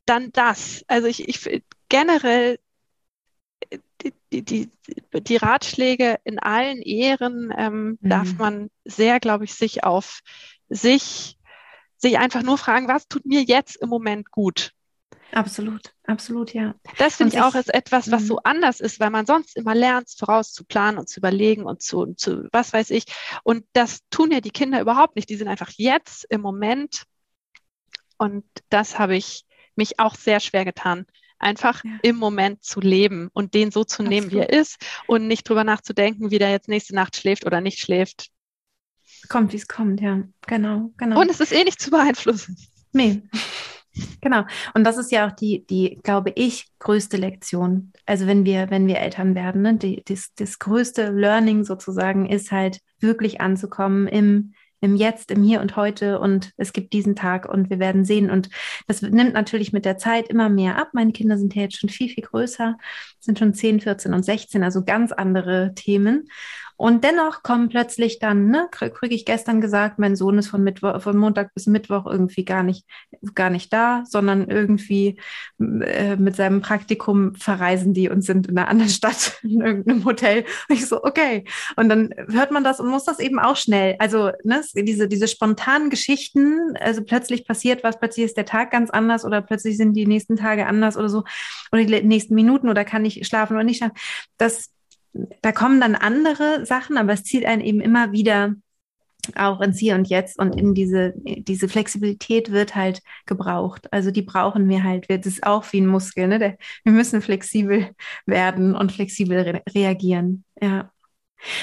dann 0.06 0.32
das. 0.32 0.84
Also 0.88 1.08
ich, 1.08 1.28
ich 1.28 1.64
generell 1.90 2.60
äh, 3.70 3.80
die, 4.02 4.14
die, 4.32 4.44
die, 4.44 4.72
die 5.22 5.38
Ratschläge 5.38 6.20
in 6.24 6.40
allen 6.40 6.82
Ehren 6.82 7.54
ähm, 7.58 7.98
mhm. 8.02 8.10
darf 8.10 8.34
man 8.38 8.70
sehr, 8.84 9.20
glaube 9.20 9.46
ich, 9.46 9.54
sich 9.54 9.84
auf 9.84 10.20
sich, 10.70 11.38
sich 11.98 12.18
einfach 12.18 12.44
nur 12.44 12.58
fragen, 12.58 12.88
was 12.88 13.08
tut 13.08 13.26
mir 13.26 13.42
jetzt 13.42 13.76
im 13.78 13.90
Moment 13.90 14.32
gut? 14.32 14.74
Absolut, 15.32 15.94
absolut, 16.06 16.54
ja. 16.54 16.76
Das 16.98 17.18
finde 17.18 17.36
ich 17.36 17.42
auch 17.42 17.56
ist 17.56 17.74
etwas, 17.74 18.10
was 18.10 18.26
so 18.26 18.36
mhm. 18.36 18.42
anders 18.44 18.80
ist, 18.80 19.00
weil 19.00 19.10
man 19.10 19.26
sonst 19.26 19.58
immer 19.58 19.76
lernt, 19.76 20.10
vorauszuplanen 20.18 20.98
und 21.00 21.10
zu 21.10 21.20
überlegen 21.20 21.64
und 21.64 21.82
zu, 21.82 22.14
zu, 22.14 22.48
was 22.54 22.72
weiß 22.72 22.92
ich. 22.92 23.06
Und 23.44 23.66
das 23.74 24.00
tun 24.10 24.32
ja 24.32 24.40
die 24.40 24.52
Kinder 24.52 24.80
überhaupt 24.80 25.16
nicht. 25.16 25.30
Die 25.30 25.36
sind 25.36 25.48
einfach 25.48 25.72
jetzt 25.76 26.26
im 26.30 26.42
Moment. 26.42 27.04
Und 28.18 28.46
das 28.70 28.98
habe 28.98 29.18
ich 29.18 29.46
mich 29.76 30.00
auch 30.00 30.16
sehr 30.16 30.40
schwer 30.40 30.64
getan, 30.64 31.06
einfach 31.40 31.84
ja. 31.84 31.92
im 32.02 32.16
Moment 32.16 32.64
zu 32.64 32.80
leben 32.80 33.30
und 33.34 33.54
den 33.54 33.72
so 33.72 33.84
zu 33.84 34.04
nehmen, 34.04 34.32
wie 34.32 34.40
er 34.40 34.50
ist 34.50 34.78
und 35.08 35.28
nicht 35.28 35.48
drüber 35.48 35.64
nachzudenken, 35.64 36.32
wie 36.32 36.40
der 36.40 36.52
jetzt 36.52 36.68
nächste 36.68 36.96
Nacht 36.96 37.16
schläft 37.16 37.46
oder 37.46 37.62
nicht 37.62 37.80
schläft. 37.80 38.30
Kommt, 39.30 39.54
wie 39.54 39.58
es 39.58 39.68
kommt, 39.68 40.02
ja. 40.02 40.24
Genau, 40.48 40.92
genau. 40.98 41.20
Und 41.20 41.30
es 41.30 41.40
ist 41.40 41.52
eh 41.52 41.64
nicht 41.64 41.82
zu 41.82 41.92
beeinflussen. 41.92 42.58
Nee. 42.92 43.24
Genau. 44.22 44.44
Und 44.74 44.84
das 44.84 44.98
ist 44.98 45.12
ja 45.12 45.28
auch 45.28 45.32
die, 45.32 45.66
die, 45.68 46.00
glaube 46.04 46.32
ich, 46.36 46.68
größte 46.80 47.18
Lektion. 47.18 47.94
Also 48.06 48.28
wenn 48.28 48.44
wir, 48.44 48.70
wenn 48.70 48.88
wir 48.88 48.98
Eltern 48.98 49.36
werden, 49.36 49.62
ne? 49.62 49.76
die, 49.76 50.04
das, 50.06 50.34
das 50.36 50.60
größte 50.60 51.12
Learning 51.12 51.64
sozusagen 51.64 52.26
ist 52.26 52.52
halt 52.52 52.80
wirklich 53.00 53.42
anzukommen 53.42 54.08
im, 54.08 54.54
im 54.86 54.96
Jetzt, 54.96 55.32
im 55.32 55.44
Hier 55.44 55.62
und 55.62 55.76
heute 55.76 56.20
und 56.20 56.52
es 56.58 56.72
gibt 56.72 56.94
diesen 56.94 57.16
Tag 57.16 57.50
und 57.50 57.70
wir 57.70 57.80
werden 57.80 58.06
sehen. 58.06 58.30
Und 58.30 58.50
das 58.88 59.02
nimmt 59.02 59.34
natürlich 59.34 59.74
mit 59.74 59.84
der 59.84 59.98
Zeit 59.98 60.30
immer 60.30 60.48
mehr 60.48 60.78
ab. 60.78 60.90
Meine 60.94 61.12
Kinder 61.12 61.38
sind 61.38 61.56
ja 61.56 61.64
jetzt 61.64 61.80
schon 61.80 61.90
viel, 61.90 62.10
viel 62.10 62.24
größer, 62.24 62.78
sind 63.20 63.40
schon 63.40 63.54
10, 63.54 63.82
14 63.82 64.14
und 64.14 64.24
16, 64.24 64.64
also 64.64 64.86
ganz 64.86 65.12
andere 65.12 65.74
Themen. 65.76 66.30
Und 66.78 67.04
dennoch 67.04 67.42
kommen 67.42 67.70
plötzlich 67.70 68.20
dann, 68.20 68.50
ne, 68.50 68.68
kriege 68.70 68.92
krieg 68.92 69.12
ich 69.14 69.26
gestern 69.26 69.62
gesagt, 69.62 69.98
mein 69.98 70.16
Sohn 70.16 70.38
ist 70.38 70.50
von 70.50 70.64
Mittwoch, 70.64 71.02
von 71.02 71.18
Montag 71.18 71.54
bis 71.54 71.68
Mittwoch 71.68 72.06
irgendwie 72.06 72.44
gar 72.44 72.64
nicht, 72.64 72.86
gar 73.34 73.50
nicht 73.50 73.72
da, 73.72 74.04
sondern 74.06 74.50
irgendwie 74.50 75.18
äh, 75.60 76.18
mit 76.18 76.36
seinem 76.36 76.62
Praktikum 76.62 77.34
verreisen 77.36 77.94
die 77.94 78.10
und 78.10 78.24
sind 78.24 78.48
in 78.48 78.58
einer 78.58 78.68
anderen 78.68 78.90
Stadt, 78.90 79.40
in 79.44 79.62
irgendeinem 79.62 80.04
Hotel. 80.04 80.46
Und 80.68 80.76
ich 80.76 80.86
so, 80.86 81.02
okay. 81.04 81.46
Und 81.78 81.88
dann 81.88 82.14
hört 82.30 82.52
man 82.52 82.66
das 82.66 82.82
und 82.82 82.90
muss 82.90 83.06
das 83.06 83.20
eben 83.20 83.40
auch 83.40 83.56
schnell. 83.56 83.96
Also, 84.00 84.32
ne, 84.44 84.62
diese, 84.74 85.08
diese 85.08 85.30
spontanen 85.30 85.90
Geschichten, 85.90 86.76
also 86.80 87.04
plötzlich 87.04 87.48
passiert 87.48 87.84
was, 87.84 88.00
plötzlich 88.00 88.26
ist 88.26 88.38
der 88.38 88.46
Tag 88.46 88.72
ganz 88.72 88.90
anders 88.90 89.24
oder 89.24 89.42
plötzlich 89.42 89.78
sind 89.78 89.94
die 89.94 90.08
nächsten 90.08 90.36
Tage 90.36 90.68
anders 90.68 90.98
oder 90.98 91.08
so, 91.08 91.24
oder 91.72 91.86
die 91.86 92.04
nächsten 92.04 92.36
Minuten 92.36 92.68
oder 92.68 92.84
kann 92.84 93.06
ich 93.06 93.26
schlafen 93.26 93.54
oder 93.56 93.64
nicht 93.64 93.78
schlafen. 93.78 93.98
Das 94.38 94.72
da 95.42 95.52
kommen 95.52 95.80
dann 95.80 95.96
andere 95.96 96.66
Sachen, 96.66 96.98
aber 96.98 97.14
es 97.14 97.24
zieht 97.24 97.46
einen 97.46 97.62
eben 97.62 97.82
immer 97.82 98.12
wieder 98.12 98.54
auch 99.36 99.62
ins 99.62 99.80
Hier 99.80 99.96
und 99.96 100.08
Jetzt 100.08 100.38
und 100.38 100.56
in 100.56 100.74
diese, 100.76 101.14
diese 101.16 101.68
Flexibilität 101.68 102.52
wird 102.52 102.76
halt 102.76 103.02
gebraucht. 103.26 103.92
Also 103.92 104.12
die 104.12 104.22
brauchen 104.22 104.70
wir 104.70 104.84
halt. 104.84 105.10
Das 105.10 105.26
ist 105.26 105.46
auch 105.46 105.66
wie 105.72 105.82
ein 105.82 105.88
Muskel. 105.88 106.28
Ne? 106.28 106.58
Wir 106.84 106.92
müssen 106.94 107.22
flexibel 107.22 107.90
werden 108.26 108.76
und 108.76 108.92
flexibel 108.92 109.40
re 109.40 109.62
reagieren. 109.74 110.44
Ja. 110.62 110.92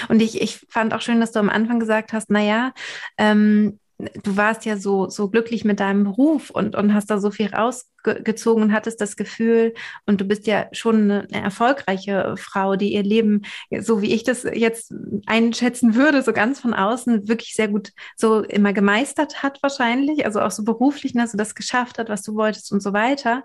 Und 0.09 0.21
ich, 0.21 0.41
ich 0.41 0.67
fand 0.69 0.95
auch 0.95 1.01
schön, 1.01 1.21
dass 1.21 1.33
du 1.33 1.39
am 1.39 1.51
Anfang 1.51 1.81
gesagt 1.81 2.13
hast, 2.13 2.31
naja, 2.31 2.73
ähm, 3.19 3.79
du 4.23 4.37
warst 4.37 4.65
ja 4.65 4.77
so, 4.77 5.09
so 5.09 5.29
glücklich 5.29 5.65
mit 5.65 5.81
deinem 5.81 6.05
Beruf 6.05 6.51
und, 6.51 6.75
und 6.75 6.95
hast 6.95 7.11
da 7.11 7.19
so 7.19 7.31
viel 7.31 7.49
rausgezogen 7.49 8.63
und 8.63 8.73
hattest 8.73 9.01
das 9.01 9.17
Gefühl, 9.17 9.75
und 10.07 10.21
du 10.21 10.25
bist 10.25 10.47
ja 10.47 10.67
schon 10.73 11.11
eine, 11.11 11.29
erfolgreiche 11.31 12.35
Frau, 12.39 12.77
die 12.77 12.93
ihr 12.93 13.03
Leben, 13.03 13.43
so 13.81 14.03
wie 14.03 14.13
ich 14.13 14.25
das 14.25 14.45
jetzt 14.45 14.93
einschätzen 15.27 15.95
würde, 15.95 16.23
so 16.23 16.33
ganz 16.33 16.61
von 16.61 16.75
außen 16.75 17.29
wirklich 17.29 17.55
sehr 17.55 17.69
gut 17.69 17.93
so 18.17 18.43
immer 18.43 18.73
gemeistert 18.73 19.43
hat 19.43 19.63
wahrscheinlich, 19.63 20.25
also 20.27 20.41
auch 20.41 20.51
so 20.51 20.65
beruflich, 20.65 21.13
dass 21.13 21.33
ne, 21.33 21.33
du 21.33 21.37
das 21.39 21.55
geschafft 21.55 21.99
hat, 21.99 22.09
was 22.09 22.23
du 22.23 22.35
wolltest 22.35 22.73
und 22.73 22.83
so 22.83 22.93
weiter. 22.93 23.45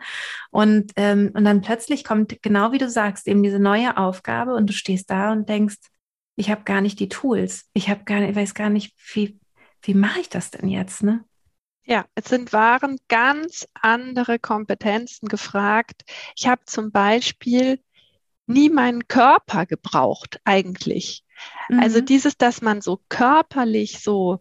Und, 0.52 0.92
ähm, 0.96 1.32
und 1.34 1.46
dann 1.46 1.62
plötzlich 1.62 2.04
kommt, 2.04 2.42
genau 2.42 2.72
wie 2.72 2.78
du 2.78 2.90
sagst, 2.90 3.28
eben 3.28 3.44
diese 3.44 3.60
neue 3.60 3.98
Aufgabe 3.98 4.56
und 4.56 4.68
du 4.68 4.74
stehst 4.74 5.10
da 5.10 5.32
und 5.32 5.48
denkst, 5.50 5.78
ich 6.38 6.52
habe 6.52 6.64
gar 6.64 6.82
nicht 6.82 7.00
die 7.00 7.10
Tools. 7.10 7.66
Ich 7.74 7.90
habe 7.90 8.04
gar 8.06 8.20
nicht, 8.20 8.30
ich 8.30 8.36
weiß 8.36 8.54
gar 8.54 8.70
nicht, 8.70 8.94
wie, 9.14 9.40
wie 9.82 9.94
mache 9.94 10.20
ich 10.22 10.30
das 10.30 10.52
denn 10.52 10.68
jetzt, 10.70 11.04
ne? 11.04 11.24
Ja, 11.84 12.06
es 12.16 12.26
sind 12.26 12.52
waren 12.52 12.98
ganz 13.08 13.66
andere 13.74 14.40
Kompetenzen 14.40 15.30
gefragt. 15.30 16.04
Ich 16.36 16.48
habe 16.48 16.66
zum 16.66 16.92
Beispiel 16.92 17.80
nie 18.46 18.70
meinen 18.70 19.08
Körper 19.08 19.66
gebraucht 19.66 20.40
eigentlich. 20.44 21.24
Also 21.68 21.74
mhm. 21.74 21.80
Also 21.80 22.02
dieses, 22.02 22.38
dass 22.38 22.62
man 22.62 22.82
so 22.82 23.02
körperlich 23.10 24.00
so 24.02 24.40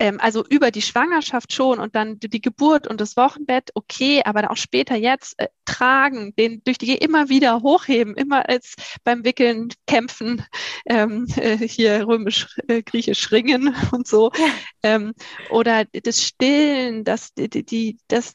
ähm, 0.00 0.18
also 0.20 0.44
über 0.48 0.70
die 0.70 0.82
Schwangerschaft 0.82 1.52
schon 1.52 1.78
und 1.78 1.94
dann 1.94 2.18
die 2.18 2.40
Geburt 2.40 2.86
und 2.86 3.00
das 3.00 3.16
Wochenbett, 3.16 3.70
okay, 3.74 4.22
aber 4.24 4.42
dann 4.42 4.50
auch 4.50 4.56
später 4.56 4.96
jetzt 4.96 5.38
äh, 5.38 5.48
tragen, 5.64 6.34
den 6.36 6.62
durch 6.64 6.78
die 6.78 6.94
immer 6.94 7.28
wieder 7.28 7.62
hochheben, 7.62 8.14
immer 8.14 8.48
als 8.48 8.74
beim 9.04 9.24
Wickeln 9.24 9.68
kämpfen, 9.86 10.44
ähm, 10.86 11.26
äh, 11.36 11.56
hier 11.56 12.06
römisch-griechisch 12.06 13.30
äh, 13.30 13.34
ringen 13.34 13.74
und 13.92 14.06
so. 14.06 14.30
Ja. 14.36 14.46
Ähm, 14.82 15.14
oder 15.50 15.84
das 15.84 16.22
Stillen, 16.22 17.04
das, 17.04 17.34
die, 17.34 17.48
die, 17.48 17.98
das, 18.08 18.34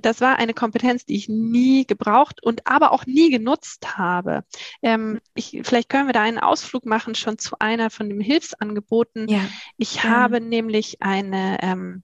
das 0.00 0.20
war 0.20 0.36
eine 0.36 0.54
Kompetenz, 0.54 1.04
die 1.04 1.16
ich 1.16 1.28
nie 1.28 1.86
gebraucht 1.86 2.42
und 2.42 2.66
aber 2.66 2.92
auch 2.92 3.06
nie 3.06 3.30
genutzt 3.30 3.96
habe. 3.98 4.44
Ähm, 4.82 5.20
ich, 5.34 5.60
vielleicht 5.62 5.88
können 5.88 6.06
wir 6.06 6.12
da 6.12 6.22
einen 6.22 6.38
Ausflug 6.38 6.86
machen 6.86 7.14
schon 7.14 7.38
zu 7.38 7.56
einer 7.58 7.90
von 7.90 8.08
den 8.08 8.20
Hilfsangeboten. 8.20 9.28
Ja. 9.28 9.40
Ich 9.76 9.96
ja. 9.96 10.04
habe 10.04 10.40
nämlich 10.40 11.02
eine 11.02 11.58
ähm, 11.62 12.02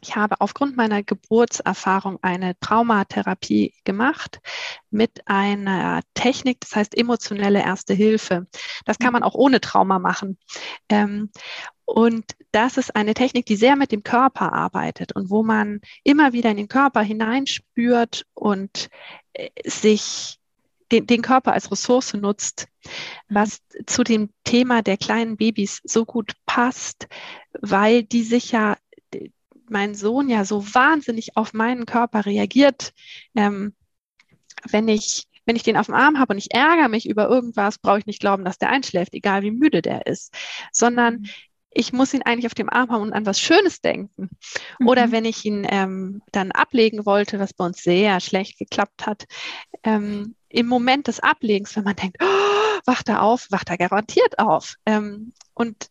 ich 0.00 0.16
habe 0.16 0.40
aufgrund 0.40 0.76
meiner 0.76 1.02
Geburtserfahrung 1.02 2.18
eine 2.22 2.58
Traumatherapie 2.60 3.74
gemacht 3.84 4.40
mit 4.90 5.26
einer 5.26 6.00
Technik, 6.14 6.60
das 6.60 6.76
heißt 6.76 6.96
emotionelle 6.96 7.62
Erste 7.62 7.94
Hilfe. 7.94 8.46
Das 8.84 8.98
kann 8.98 9.12
man 9.12 9.22
mhm. 9.22 9.28
auch 9.28 9.34
ohne 9.34 9.60
Trauma 9.60 9.98
machen. 9.98 10.38
Und 11.84 12.24
das 12.52 12.76
ist 12.76 12.96
eine 12.96 13.14
Technik, 13.14 13.46
die 13.46 13.56
sehr 13.56 13.76
mit 13.76 13.92
dem 13.92 14.02
Körper 14.02 14.52
arbeitet 14.52 15.14
und 15.14 15.30
wo 15.30 15.42
man 15.42 15.80
immer 16.02 16.32
wieder 16.32 16.50
in 16.50 16.56
den 16.56 16.68
Körper 16.68 17.02
hineinspürt 17.02 18.24
und 18.34 18.88
äh, 19.34 19.50
sich 19.64 20.38
den, 20.92 21.06
den 21.06 21.22
Körper 21.22 21.52
als 21.52 21.70
Ressource 21.70 22.14
nutzt, 22.14 22.68
mhm. 23.28 23.34
was 23.34 23.60
zu 23.86 24.04
dem 24.04 24.30
Thema 24.44 24.82
der 24.82 24.96
kleinen 24.96 25.36
Babys 25.36 25.80
so 25.84 26.04
gut 26.04 26.32
passt, 26.46 27.08
weil 27.60 28.02
die 28.02 28.22
sich 28.22 28.52
ja 28.52 28.76
mein 29.68 29.94
Sohn 29.94 30.28
ja 30.28 30.44
so 30.44 30.64
wahnsinnig 30.74 31.36
auf 31.36 31.52
meinen 31.52 31.86
Körper 31.86 32.26
reagiert, 32.26 32.92
ähm, 33.34 33.74
wenn 34.70 34.88
ich 34.88 35.24
wenn 35.46 35.56
ich 35.56 35.62
den 35.62 35.76
auf 35.76 35.86
dem 35.86 35.94
Arm 35.94 36.18
habe 36.18 36.32
und 36.32 36.38
ich 36.38 36.54
ärgere 36.54 36.88
mich 36.88 37.06
über 37.06 37.28
irgendwas, 37.28 37.78
brauche 37.78 37.98
ich 37.98 38.06
nicht 38.06 38.20
glauben, 38.20 38.46
dass 38.46 38.56
der 38.56 38.70
einschläft, 38.70 39.12
egal 39.12 39.42
wie 39.42 39.50
müde 39.50 39.82
der 39.82 40.06
ist, 40.06 40.34
sondern 40.72 41.16
mhm. 41.16 41.26
Ich 41.74 41.92
muss 41.92 42.14
ihn 42.14 42.22
eigentlich 42.22 42.46
auf 42.46 42.54
dem 42.54 42.70
Arm 42.70 42.90
haben 42.90 43.02
und 43.02 43.12
an 43.12 43.26
was 43.26 43.40
Schönes 43.40 43.80
denken. 43.80 44.30
Mhm. 44.78 44.88
Oder 44.88 45.10
wenn 45.12 45.24
ich 45.24 45.44
ihn 45.44 45.66
ähm, 45.68 46.22
dann 46.32 46.52
ablegen 46.52 47.04
wollte, 47.04 47.38
was 47.38 47.52
bei 47.52 47.66
uns 47.66 47.82
sehr 47.82 48.20
schlecht 48.20 48.58
geklappt 48.58 49.06
hat, 49.06 49.24
ähm, 49.82 50.36
im 50.48 50.66
Moment 50.66 51.08
des 51.08 51.20
Ablegens, 51.20 51.74
wenn 51.76 51.84
man 51.84 51.96
denkt, 51.96 52.18
oh, 52.22 52.80
wacht 52.86 53.08
er 53.08 53.22
auf, 53.22 53.48
wacht 53.50 53.70
er 53.70 53.78
garantiert 53.78 54.38
auf. 54.38 54.76
Ähm, 54.86 55.32
und 55.52 55.88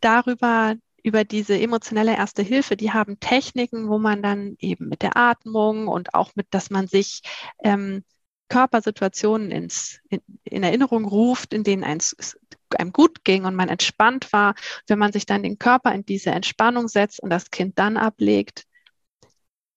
darüber 0.00 0.74
über 1.02 1.24
diese 1.24 1.58
emotionelle 1.58 2.16
Erste 2.16 2.42
Hilfe, 2.42 2.76
die 2.76 2.92
haben 2.92 3.18
Techniken, 3.20 3.88
wo 3.88 3.98
man 3.98 4.22
dann 4.22 4.56
eben 4.60 4.88
mit 4.88 5.02
der 5.02 5.16
Atmung 5.16 5.88
und 5.88 6.14
auch 6.14 6.30
mit, 6.36 6.46
dass 6.50 6.70
man 6.70 6.86
sich 6.86 7.22
ähm, 7.62 8.04
Körpersituationen 8.48 9.50
ins, 9.50 10.00
in, 10.08 10.20
in, 10.44 10.62
Erinnerung 10.62 11.04
ruft, 11.04 11.54
in 11.54 11.64
denen 11.64 11.84
eins, 11.84 12.36
einem 12.78 12.92
gut 12.92 13.24
ging 13.24 13.44
und 13.44 13.54
man 13.54 13.68
entspannt 13.68 14.32
war. 14.32 14.54
Wenn 14.86 14.98
man 14.98 15.12
sich 15.12 15.26
dann 15.26 15.42
den 15.42 15.58
Körper 15.58 15.92
in 15.92 16.04
diese 16.04 16.30
Entspannung 16.30 16.88
setzt 16.88 17.22
und 17.22 17.30
das 17.30 17.50
Kind 17.50 17.78
dann 17.78 17.96
ablegt, 17.96 18.64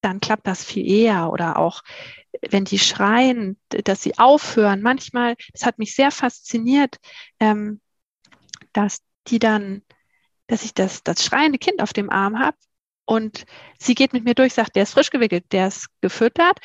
dann 0.02 0.20
klappt 0.20 0.48
das 0.48 0.64
viel 0.64 0.88
eher. 0.90 1.32
Oder 1.32 1.58
auch, 1.58 1.82
wenn 2.50 2.66
die 2.66 2.80
schreien, 2.80 3.60
dass 3.70 4.04
sie 4.04 4.18
aufhören. 4.18 4.82
Manchmal, 4.82 5.36
das 5.54 5.66
hat 5.66 5.80
mich 5.80 5.96
sehr 5.96 6.12
fasziniert, 6.12 6.98
ähm, 7.40 7.82
dass 8.74 9.00
die 9.28 9.40
dann 9.40 9.82
dass 10.48 10.64
ich 10.64 10.74
das, 10.74 11.04
das 11.04 11.24
schreiende 11.24 11.58
Kind 11.58 11.82
auf 11.82 11.94
dem 11.94 12.10
Arm 12.10 12.40
habe 12.40 12.58
und 13.06 13.46
sie 13.80 13.96
geht 13.96 14.14
mit 14.14 14.24
mir 14.24 14.36
durch, 14.36 14.54
sagt, 14.54 14.76
der 14.76 14.84
ist 14.84 14.94
frisch 14.94 15.10
gewickelt, 15.10 15.46
der 15.52 15.68
ist 15.68 15.88
gefüttert, 16.02 16.60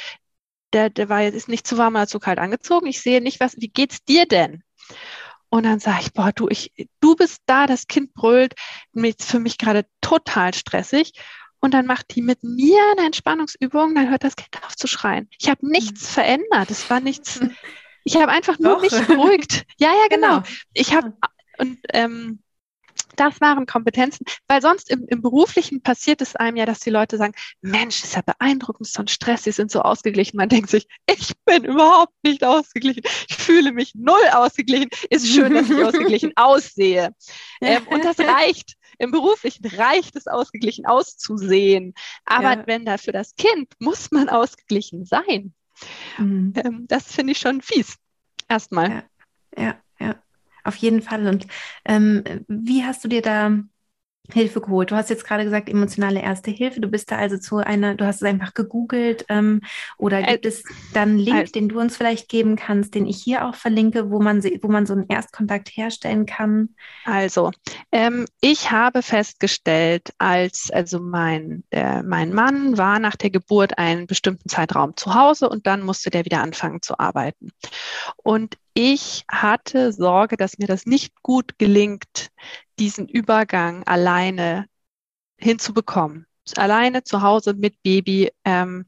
der, 0.73 0.91
der 0.91 1.09
war 1.09 1.23
jetzt 1.23 1.35
ist 1.35 1.49
nicht 1.49 1.67
zu 1.67 1.79
warm 1.79 1.95
oder 1.95 2.07
zu 2.07 2.21
kalt 2.21 2.39
angezogen. 2.39 2.87
Ich 2.87 3.03
sehe 3.03 3.21
nicht, 3.21 3.41
was, 3.41 3.57
wie 3.59 3.69
geht's 3.69 4.05
dir 4.05 4.27
denn? 4.27 4.63
Und 5.51 5.65
dann 5.65 5.81
sage 5.81 5.99
ich, 6.03 6.13
boah, 6.13 6.33
du, 6.33 6.49
ich, 6.49 6.73
du 7.01 7.17
bist 7.17 7.43
da, 7.47 7.67
das 7.67 7.89
Kind 7.89 8.15
brüllt, 8.15 8.55
für 9.19 9.41
mich 9.41 9.59
gerade 9.59 9.85
total 10.01 10.55
stressig. 10.55 11.13
Und 11.61 11.75
dann 11.75 11.87
macht 11.87 12.15
die 12.15 12.23
mit 12.23 12.43
mir 12.43 12.81
eine 12.93 13.07
Entspannungsübung, 13.07 13.95
dann 13.95 14.09
hört 14.09 14.25
das 14.25 14.37
Kind 14.37 14.65
auf 14.65 14.77
zu 14.77 14.87
schreien. 14.87 15.29
Ich 15.39 15.51
habe 15.51 15.69
nichts 15.69 16.03
mhm. 16.03 16.15
verändert. 16.15 16.71
Es 16.71 16.89
war 16.89 17.01
nichts. 17.01 17.41
Ich 18.03 18.17
habe 18.17 18.33
einfach 18.33 18.59
nur 18.59 18.77
Doch. 18.77 18.81
mich 18.81 19.07
beruhigt. 19.07 19.67
Ja, 19.77 19.89
ja, 19.89 20.07
genau. 20.09 20.41
genau. 20.41 20.43
Ich 20.73 20.95
habe 20.95 21.13
und 21.59 21.79
ähm, 21.93 22.43
das 23.21 23.41
waren 23.41 23.67
Kompetenzen, 23.67 24.25
weil 24.49 24.63
sonst 24.63 24.91
im, 24.91 25.07
im, 25.09 25.21
Beruflichen 25.21 25.83
passiert 25.83 26.23
es 26.23 26.37
einem 26.37 26.57
ja, 26.57 26.65
dass 26.65 26.81
die 26.81 26.91
Leute 26.91 27.19
sagen, 27.19 27.35
Mensch, 27.61 28.03
ist 28.03 28.17
ja 28.17 28.23
beeindruckend, 28.23 28.89
so 28.89 29.03
ein 29.03 29.09
Stress, 29.09 29.45
sie 29.45 29.53
sind 29.53 29.71
so 29.71 29.83
ausgeglichen. 29.83 30.39
Man 30.39 30.49
denkt 30.49 30.71
sich, 30.71 30.87
ich 31.07 31.33
bin 31.45 31.65
überhaupt 31.65 32.15
nicht 32.23 32.43
ausgeglichen. 32.43 33.03
Ich 33.29 33.37
fühle 33.37 33.73
mich 33.73 33.95
null 33.95 34.23
ausgeglichen. 34.33 34.89
Ist 35.11 35.29
schön, 35.29 35.53
dass 35.53 35.69
ich 35.69 35.85
ausgeglichen 35.85 36.33
aussehe. 36.37 37.15
Ähm, 37.61 37.87
und 37.89 38.05
das 38.05 38.19
reicht. 38.19 38.77
Im 38.99 39.11
Beruflichen 39.11 39.67
reicht 39.67 40.17
es, 40.17 40.27
ausgeglichen 40.27 40.87
auszusehen. 40.87 41.93
Aber 42.25 42.55
ja. 42.55 42.67
wenn 42.67 42.87
da 42.87 42.97
für 42.97 43.13
das 43.13 43.35
Kind 43.35 43.75
muss 43.79 44.11
man 44.11 44.31
ausgeglichen 44.31 45.05
sein. 45.05 45.53
Mhm. 46.17 46.55
Ähm, 46.57 46.87
das 46.89 47.13
finde 47.13 47.33
ich 47.33 47.39
schon 47.39 47.61
fies. 47.61 47.97
Erstmal. 48.49 49.05
Ja. 49.57 49.63
ja. 49.63 49.81
Auf 50.65 50.77
jeden 50.77 51.03
Fall. 51.03 51.27
Und 51.27 51.47
ähm, 51.85 52.25
wie 52.49 52.85
hast 52.85 53.05
du 53.05 53.09
dir 53.09 53.23
da 53.23 53.53
Hilfe 54.33 54.61
geholt? 54.61 54.91
Du 54.91 54.97
hast 54.97 55.11
jetzt 55.11 55.25
gerade 55.25 55.45
gesagt, 55.45 55.69
emotionale 55.69 56.21
Erste 56.21 56.51
Hilfe. 56.51 56.81
Du 56.81 56.89
bist 56.89 57.11
da 57.11 57.17
also 57.17 57.39
zu 57.39 57.59
einer, 57.59 57.95
du 57.95 58.07
hast 58.07 58.17
es 58.17 58.23
einfach 58.23 58.55
gegoogelt 58.55 59.25
ähm, 59.29 59.61
oder 59.99 60.23
gibt 60.23 60.47
es 60.47 60.63
dann 60.93 61.11
einen 61.11 61.19
Link, 61.19 61.53
den 61.53 61.69
du 61.69 61.81
uns 61.81 61.97
vielleicht 61.97 62.29
geben 62.29 62.57
kannst, 62.57 62.95
den 62.95 63.07
ich 63.07 63.23
hier 63.23 63.47
auch 63.47 63.55
verlinke, 63.55 64.11
wo 64.11 64.21
man, 64.21 64.43
wo 64.63 64.69
man 64.69 64.87
so 64.87 64.93
einen 64.93 65.09
Erstkontakt 65.09 65.71
herstellen 65.71 66.27
kann? 66.27 66.71
Also, 67.05 67.51
ähm, 67.93 68.27
ich 68.41 68.71
habe 68.71 69.03
festgestellt, 69.03 70.11
als 70.19 70.71
also 70.71 71.01
mein, 71.01 71.65
äh, 71.71 72.03
mein 72.03 72.33
Mann 72.33 72.79
war 72.79 72.99
nach 72.99 73.17
der 73.17 73.31
Geburt 73.31 73.79
einen 73.79 74.07
bestimmten 74.07 74.49
Zeitraum 74.49 74.97
zu 74.97 75.15
Hause 75.15 75.49
und 75.49 75.67
dann 75.67 75.83
musste 75.83 76.11
der 76.11 76.25
wieder 76.25 76.43
anfangen 76.43 76.83
zu 76.83 76.99
arbeiten. 76.99 77.51
Und 78.17 78.57
ich 78.75 79.25
hatte 79.31 79.93
Sorge, 79.93 80.37
dass 80.37 80.59
mir 80.59 80.69
das 80.69 80.87
nicht 80.87 81.23
gut 81.23 81.59
gelingt, 81.59 82.31
diesen 82.81 83.07
Übergang 83.09 83.85
alleine 83.85 84.67
hinzubekommen. 85.39 86.27
Alleine 86.57 87.05
zu 87.05 87.23
Hause 87.23 87.55
mit 87.55 87.81
Baby. 87.83 88.31
Ähm, 88.45 88.87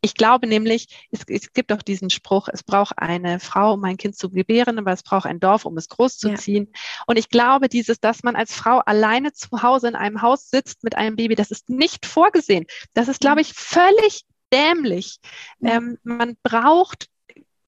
ich 0.00 0.14
glaube 0.14 0.46
nämlich, 0.46 1.06
es, 1.10 1.20
es, 1.28 1.52
gibt 1.52 1.72
auch 1.72 1.82
diesen 1.82 2.10
Spruch, 2.10 2.48
es 2.52 2.62
braucht 2.62 2.98
eine 2.98 3.40
Frau, 3.40 3.74
um 3.74 3.84
ein 3.84 3.96
Kind 3.96 4.16
zu 4.16 4.30
gebären, 4.30 4.78
aber 4.78 4.92
es 4.92 5.02
braucht 5.02 5.26
ein 5.26 5.40
Dorf, 5.40 5.64
um 5.64 5.76
es 5.76 5.88
großzuziehen. 5.88 6.68
Ja. 6.72 6.80
Und 7.06 7.18
ich 7.18 7.28
glaube, 7.28 7.68
dieses, 7.68 8.00
dass 8.00 8.22
man 8.22 8.36
als 8.36 8.54
Frau 8.54 8.78
alleine 8.78 9.32
zu 9.32 9.62
Hause 9.62 9.88
in 9.88 9.96
einem 9.96 10.22
Haus 10.22 10.48
sitzt 10.50 10.82
mit 10.84 10.96
einem 10.96 11.16
Baby, 11.16 11.34
das 11.34 11.50
ist 11.50 11.68
nicht 11.68 12.06
vorgesehen. 12.06 12.66
Das 12.94 13.08
ist, 13.08 13.20
glaube 13.20 13.40
ich, 13.40 13.52
völlig 13.52 14.22
dämlich. 14.52 15.18
Ja. 15.60 15.76
Ähm, 15.76 15.98
man 16.02 16.36
braucht 16.42 17.08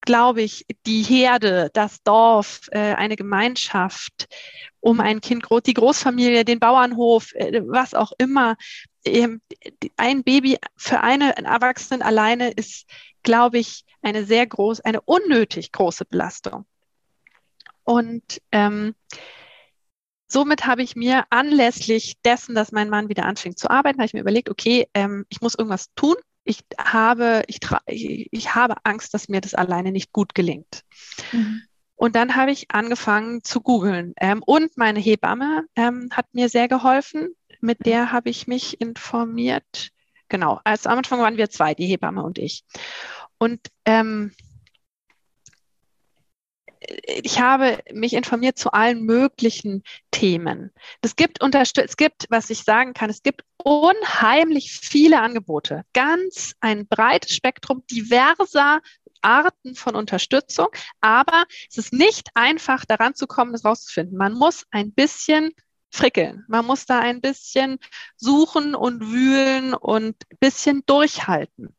glaube 0.01 0.43
ich, 0.43 0.67
die 0.87 1.03
Herde, 1.03 1.71
das 1.73 2.03
Dorf, 2.03 2.69
äh, 2.71 2.95
eine 2.95 3.17
Gemeinschaft 3.17 4.29
um 4.81 5.01
ein 5.01 5.21
Kind, 5.21 5.47
die 5.67 5.75
Großfamilie, 5.75 6.45
den 6.45 6.61
Bauernhof, 6.61 7.33
äh, 7.35 7.63
was 7.67 7.95
auch 7.95 8.13
immer. 8.19 8.57
Ähm, 9.05 9.41
ein 9.97 10.23
Baby 10.23 10.59
für 10.77 11.01
eine 11.01 11.37
Erwachsenen 11.37 12.03
alleine 12.03 12.51
ist, 12.51 12.89
glaube 13.23 13.59
ich, 13.59 13.85
eine 14.03 14.25
sehr 14.25 14.47
große, 14.47 14.85
eine 14.85 15.01
unnötig 15.03 15.73
große 15.73 16.05
Belastung. 16.05 16.65
Und 17.85 18.41
ähm, 18.53 18.95
somit 20.27 20.67
habe 20.67 20.83
ich 20.83 20.95
mir 20.95 21.25
anlässlich 21.31 22.21
dessen, 22.25 22.55
dass 22.55 22.71
mein 22.71 22.91
Mann 22.91 23.09
wieder 23.09 23.25
anfing 23.25 23.57
zu 23.57 23.71
arbeiten, 23.71 23.99
habe 23.99 24.07
ich 24.07 24.15
mir 24.15 24.21
überlegt, 24.21 24.51
okay, 24.51 24.89
ähm, 24.95 25.25
ich 25.29 25.41
muss 25.41 25.55
irgendwas 25.55 25.93
tun 25.95 26.17
ich 26.49 26.65
habe, 26.79 27.43
ich, 27.47 27.61
ich 27.87 28.55
habe 28.55 28.77
Angst, 28.85 29.13
dass 29.13 29.29
mir 29.29 29.43
das 29.43 29.55
alleine 29.55 29.93
nicht 29.93 30.13
gut 30.13 30.35
gelingt. 30.35 30.83
Mhm. 31.33 31.63
Und 31.95 32.17
dann 32.17 32.37
habe 32.37 32.53
ich 32.53 32.71
angefangen 32.71 33.43
zu 33.45 33.61
googeln. 33.61 34.15
Ähm, 34.17 34.43
und 34.47 34.77
meine 34.79 34.99
Hebamme 34.99 35.65
ähm, 35.77 36.09
hat 36.11 36.27
mir 36.33 36.49
sehr 36.49 36.67
geholfen. 36.67 37.35
Mit 37.61 37.85
der 37.85 38.13
habe 38.13 38.31
ich 38.31 38.47
mich 38.47 38.81
informiert. 38.81 39.91
Genau, 40.29 40.61
also 40.65 40.89
am 40.89 40.99
Anfang 40.99 41.21
waren 41.21 41.37
wir 41.37 41.51
zwei, 41.51 41.75
die 41.75 41.87
Hebamme 41.87 42.23
und 42.23 42.39
ich. 42.39 42.65
Und 43.39 43.61
ähm, 43.85 44.33
ich 46.81 47.41
habe 47.41 47.79
mich 47.93 48.14
informiert 48.14 48.59
zu 48.59 48.73
allen 48.73 49.05
möglichen 49.05 49.83
Themen. 50.11 50.73
Es 51.03 51.17
gibt 51.17 51.38
es 51.43 51.97
gibt, 51.97 52.27
was 52.31 52.51
ich 52.51 52.62
sagen 52.62 52.93
kann, 52.93 53.11
es 53.11 53.23
gibt 53.23 53.43
unheimlich 53.57 54.73
viele 54.73 55.21
Angebote, 55.21 55.85
ganz 55.93 56.55
ein 56.61 56.87
breites 56.87 57.35
Spektrum 57.35 57.85
diverser 57.91 58.81
Arten 59.21 59.75
von 59.75 59.97
Unterstützung, 59.97 60.69
aber 61.01 61.45
es 61.69 61.79
ist 61.79 61.93
nicht 61.93 62.29
einfach 62.35 62.85
daran 62.85 63.14
zu 63.14 63.27
kommen, 63.27 63.53
das 63.53 63.64
rauszufinden. 63.64 64.17
Man 64.17 64.35
muss 64.35 64.64
ein 64.71 64.93
bisschen 64.93 65.53
frickeln. 65.91 66.45
Man 66.49 66.67
muss 66.67 66.87
da 66.87 67.01
ein 67.01 67.21
bisschen 67.21 67.79
suchen 68.17 68.75
und 68.75 69.11
wühlen 69.11 69.75
und 69.75 70.17
ein 70.31 70.37
bisschen 70.38 70.83
durchhalten. 70.87 71.75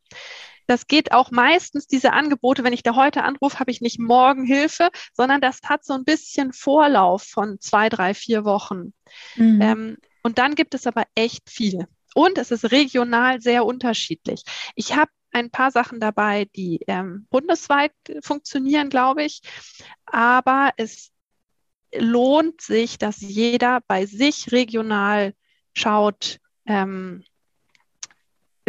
Das 0.70 0.86
geht 0.86 1.14
auch 1.14 1.32
meistens, 1.32 1.88
diese 1.88 2.14
Angebote, 2.14 2.64
wenn 2.64 2.74
ich 2.74 2.84
da 2.84 2.94
heute 2.94 3.24
anrufe, 3.24 3.60
habe 3.60 3.72
ich 3.72 3.82
nicht 3.82 3.98
morgen 3.98 4.46
Hilfe, 4.46 4.90
sondern 5.14 5.42
das 5.42 5.62
hat 5.66 5.84
so 5.84 5.94
ein 5.94 6.04
bisschen 6.04 6.54
Vorlauf 6.54 7.24
von 7.24 7.60
zwei, 7.60 7.90
drei, 7.90 8.14
vier 8.14 8.46
Wochen. 8.46 8.94
Mhm. 9.36 9.62
Ähm, 9.64 9.98
und 10.22 10.38
dann 10.38 10.54
gibt 10.54 10.76
es 10.76 10.86
aber 10.86 11.06
echt 11.16 11.50
viel. 11.50 11.88
Und 12.14 12.38
es 12.38 12.52
ist 12.52 12.72
regional 12.72 13.42
sehr 13.42 13.66
unterschiedlich. 13.66 14.44
Ich 14.76 14.96
habe 14.96 15.10
ein 15.32 15.50
paar 15.50 15.72
Sachen 15.72 16.00
dabei, 16.00 16.46
die 16.56 16.82
ähm, 16.86 17.26
bundesweit 17.32 17.94
funktionieren, 18.22 18.90
glaube 18.90 19.24
ich. 19.24 19.42
Aber 20.06 20.70
es 20.78 21.10
lohnt 21.96 22.62
sich, 22.62 23.00
dass 23.00 23.22
jeder 23.22 23.82
bei 23.88 24.06
sich 24.06 24.52
regional 24.52 25.34
schaut, 25.74 26.38
ähm, 26.68 27.24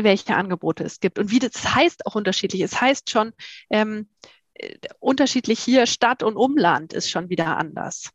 welche 0.05 0.35
Angebote 0.37 0.85
es 0.85 1.01
gibt. 1.01 1.19
Und 1.19 1.31
wie 1.31 1.39
das 1.39 1.75
heißt 1.75 2.07
auch 2.07 2.15
unterschiedlich. 2.15 2.63
Es 2.63 2.81
heißt 2.81 3.11
schon 3.11 3.33
ähm, 3.71 4.09
äh, 4.55 4.77
unterschiedlich 4.99 5.61
hier 5.61 5.87
Stadt 5.87 6.23
und 6.23 6.37
Umland 6.37 6.93
ist 6.93 7.11
schon 7.11 7.29
wieder 7.29 7.57
anders. 7.57 8.11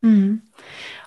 Mhm. 0.00 0.42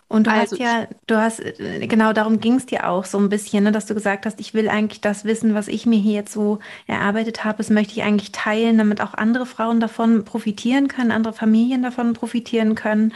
Und 0.09 0.25
du 0.25 0.31
also 0.31 0.55
hast 0.55 0.59
ja, 0.59 0.87
du 1.05 1.17
hast, 1.17 1.39
äh, 1.39 1.85
genau 1.85 2.13
darum 2.13 2.39
ging 2.39 2.55
es 2.55 2.65
dir 2.65 2.89
auch 2.89 3.05
so 3.05 3.19
ein 3.19 3.29
bisschen, 3.29 3.63
ne, 3.63 3.71
dass 3.71 3.85
du 3.85 3.93
gesagt 3.93 4.25
hast, 4.25 4.39
ich 4.39 4.55
will 4.55 4.67
eigentlich 4.67 5.01
das 5.01 5.23
Wissen, 5.23 5.53
was 5.53 5.67
ich 5.67 5.85
mir 5.85 5.99
hier 5.99 6.13
jetzt 6.13 6.33
so 6.33 6.57
erarbeitet 6.87 7.45
habe, 7.45 7.59
das 7.59 7.69
möchte 7.69 7.93
ich 7.93 8.01
eigentlich 8.01 8.31
teilen, 8.31 8.79
damit 8.79 9.01
auch 9.01 9.13
andere 9.13 9.45
Frauen 9.45 9.79
davon 9.79 10.25
profitieren 10.25 10.87
können, 10.87 11.11
andere 11.11 11.33
Familien 11.33 11.83
davon 11.83 12.13
profitieren 12.13 12.73
können. 12.73 13.13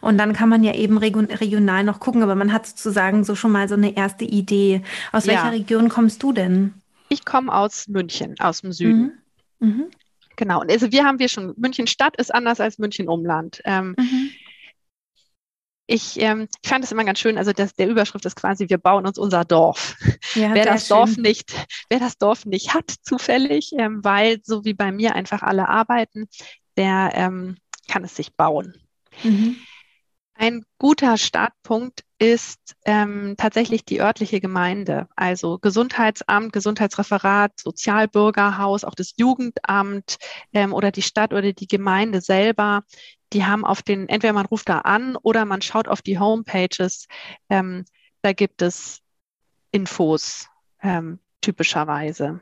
Und 0.00 0.18
dann 0.18 0.34
kann 0.34 0.48
man 0.48 0.62
ja 0.62 0.72
eben 0.74 0.98
regional 0.98 1.82
noch 1.82 1.98
gucken, 1.98 2.22
aber 2.22 2.36
man 2.36 2.52
hat 2.52 2.64
sozusagen 2.64 3.24
so 3.24 3.34
schon 3.34 3.50
mal 3.50 3.68
so 3.68 3.74
eine 3.74 3.96
erste 3.96 4.24
Idee. 4.24 4.82
Aus 5.10 5.26
ja. 5.26 5.32
welcher 5.32 5.50
Region 5.50 5.88
kommst 5.88 6.22
du 6.22 6.32
denn? 6.32 6.74
Ich 7.08 7.24
komme 7.24 7.52
aus 7.52 7.88
München, 7.88 8.36
aus 8.38 8.60
dem 8.60 8.70
Süden. 8.70 9.20
Mhm. 9.58 9.68
Mhm. 9.68 9.84
Genau. 10.36 10.60
Und 10.60 10.70
also 10.70 10.92
wir 10.92 11.04
haben 11.04 11.18
wir 11.18 11.28
schon, 11.28 11.54
München 11.56 11.88
Stadt 11.88 12.14
ist 12.18 12.32
anders 12.32 12.60
als 12.60 12.78
München 12.78 13.08
Umland. 13.08 13.60
Ähm, 13.64 13.96
mhm 13.98 14.30
ich, 15.86 16.20
ähm, 16.20 16.48
ich 16.62 16.68
fand 16.68 16.84
es 16.84 16.92
immer 16.92 17.04
ganz 17.04 17.18
schön, 17.18 17.38
also 17.38 17.52
das, 17.52 17.74
der 17.74 17.88
Überschrift 17.88 18.24
ist 18.24 18.36
quasi, 18.36 18.68
wir 18.68 18.78
bauen 18.78 19.06
uns 19.06 19.18
unser 19.18 19.44
Dorf. 19.44 19.96
Ja, 20.34 20.52
wer 20.54 20.64
das 20.64 20.88
schön. 20.88 20.96
Dorf 20.96 21.16
nicht, 21.16 21.66
wer 21.88 22.00
das 22.00 22.18
Dorf 22.18 22.44
nicht 22.44 22.74
hat, 22.74 22.90
zufällig, 23.02 23.72
ähm, 23.78 24.04
weil 24.04 24.40
so 24.42 24.64
wie 24.64 24.74
bei 24.74 24.92
mir 24.92 25.14
einfach 25.14 25.42
alle 25.42 25.68
arbeiten, 25.68 26.28
der 26.76 27.12
ähm, 27.14 27.56
kann 27.88 28.04
es 28.04 28.16
sich 28.16 28.34
bauen. 28.34 28.74
Mhm. 29.22 29.56
Ein 30.34 30.64
guter 30.78 31.16
Startpunkt 31.16 32.02
ist 32.18 32.76
ähm, 32.84 33.34
tatsächlich 33.38 33.84
die 33.84 34.00
örtliche 34.00 34.40
Gemeinde, 34.40 35.08
also 35.16 35.58
Gesundheitsamt, 35.58 36.52
Gesundheitsreferat, 36.52 37.52
Sozialbürgerhaus, 37.58 38.84
auch 38.84 38.94
das 38.94 39.14
Jugendamt 39.16 40.16
ähm, 40.52 40.74
oder 40.74 40.90
die 40.90 41.02
Stadt 41.02 41.32
oder 41.32 41.52
die 41.52 41.66
Gemeinde 41.66 42.20
selber. 42.20 42.82
Die 43.32 43.44
haben 43.44 43.64
auf 43.64 43.82
den, 43.82 44.08
entweder 44.08 44.32
man 44.32 44.46
ruft 44.46 44.68
da 44.68 44.78
an 44.78 45.16
oder 45.16 45.44
man 45.44 45.62
schaut 45.62 45.88
auf 45.88 46.02
die 46.02 46.18
Homepages. 46.18 47.08
Ähm, 47.50 47.84
da 48.22 48.32
gibt 48.32 48.62
es 48.62 49.02
Infos 49.70 50.48
ähm, 50.82 51.18
typischerweise. 51.40 52.40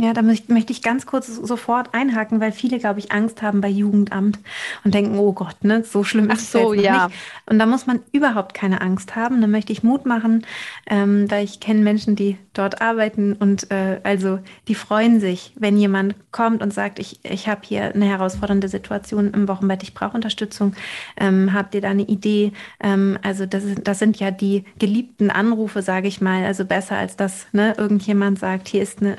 Ja, 0.00 0.14
da 0.14 0.22
möchte 0.22 0.72
ich 0.72 0.80
ganz 0.80 1.04
kurz 1.04 1.26
sofort 1.26 1.92
einhaken, 1.92 2.40
weil 2.40 2.52
viele, 2.52 2.78
glaube 2.78 3.00
ich, 3.00 3.12
Angst 3.12 3.42
haben 3.42 3.60
bei 3.60 3.68
Jugendamt 3.68 4.38
und 4.82 4.94
denken, 4.94 5.18
oh 5.18 5.34
Gott, 5.34 5.62
ne, 5.62 5.84
so 5.84 6.04
schlimm 6.04 6.30
ist 6.30 6.54
Ach 6.54 6.62
so, 6.62 6.72
es 6.72 6.82
ja. 6.82 7.08
nicht. 7.08 7.18
Und 7.44 7.58
da 7.58 7.66
muss 7.66 7.86
man 7.86 8.00
überhaupt 8.10 8.54
keine 8.54 8.80
Angst 8.80 9.14
haben. 9.14 9.42
Da 9.42 9.46
möchte 9.46 9.74
ich 9.74 9.82
Mut 9.82 10.06
machen, 10.06 10.46
ähm, 10.86 11.30
weil 11.30 11.44
ich 11.44 11.60
kenne 11.60 11.82
Menschen, 11.82 12.16
die 12.16 12.38
dort 12.54 12.80
arbeiten 12.80 13.34
und 13.34 13.70
äh, 13.70 14.00
also 14.02 14.40
die 14.68 14.74
freuen 14.74 15.20
sich, 15.20 15.52
wenn 15.56 15.76
jemand 15.76 16.14
kommt 16.32 16.62
und 16.62 16.72
sagt, 16.72 16.98
ich, 16.98 17.20
ich 17.22 17.46
habe 17.46 17.60
hier 17.64 17.94
eine 17.94 18.06
herausfordernde 18.06 18.68
Situation 18.68 19.32
im 19.34 19.48
Wochenbett, 19.48 19.82
ich 19.82 19.92
brauche 19.92 20.14
Unterstützung. 20.14 20.74
Ähm, 21.18 21.52
habt 21.52 21.74
ihr 21.74 21.80
da 21.82 21.90
eine 21.90 22.02
Idee? 22.02 22.52
Ähm, 22.82 23.18
also 23.22 23.44
das, 23.44 23.64
ist, 23.64 23.80
das 23.84 23.98
sind 23.98 24.18
ja 24.18 24.30
die 24.30 24.64
geliebten 24.78 25.30
Anrufe, 25.30 25.82
sage 25.82 26.08
ich 26.08 26.22
mal. 26.22 26.44
Also 26.44 26.64
besser 26.64 26.96
als 26.96 27.16
dass 27.16 27.46
ne, 27.52 27.74
irgendjemand 27.76 28.38
sagt, 28.38 28.66
hier 28.68 28.82
ist 28.82 29.00
eine 29.00 29.18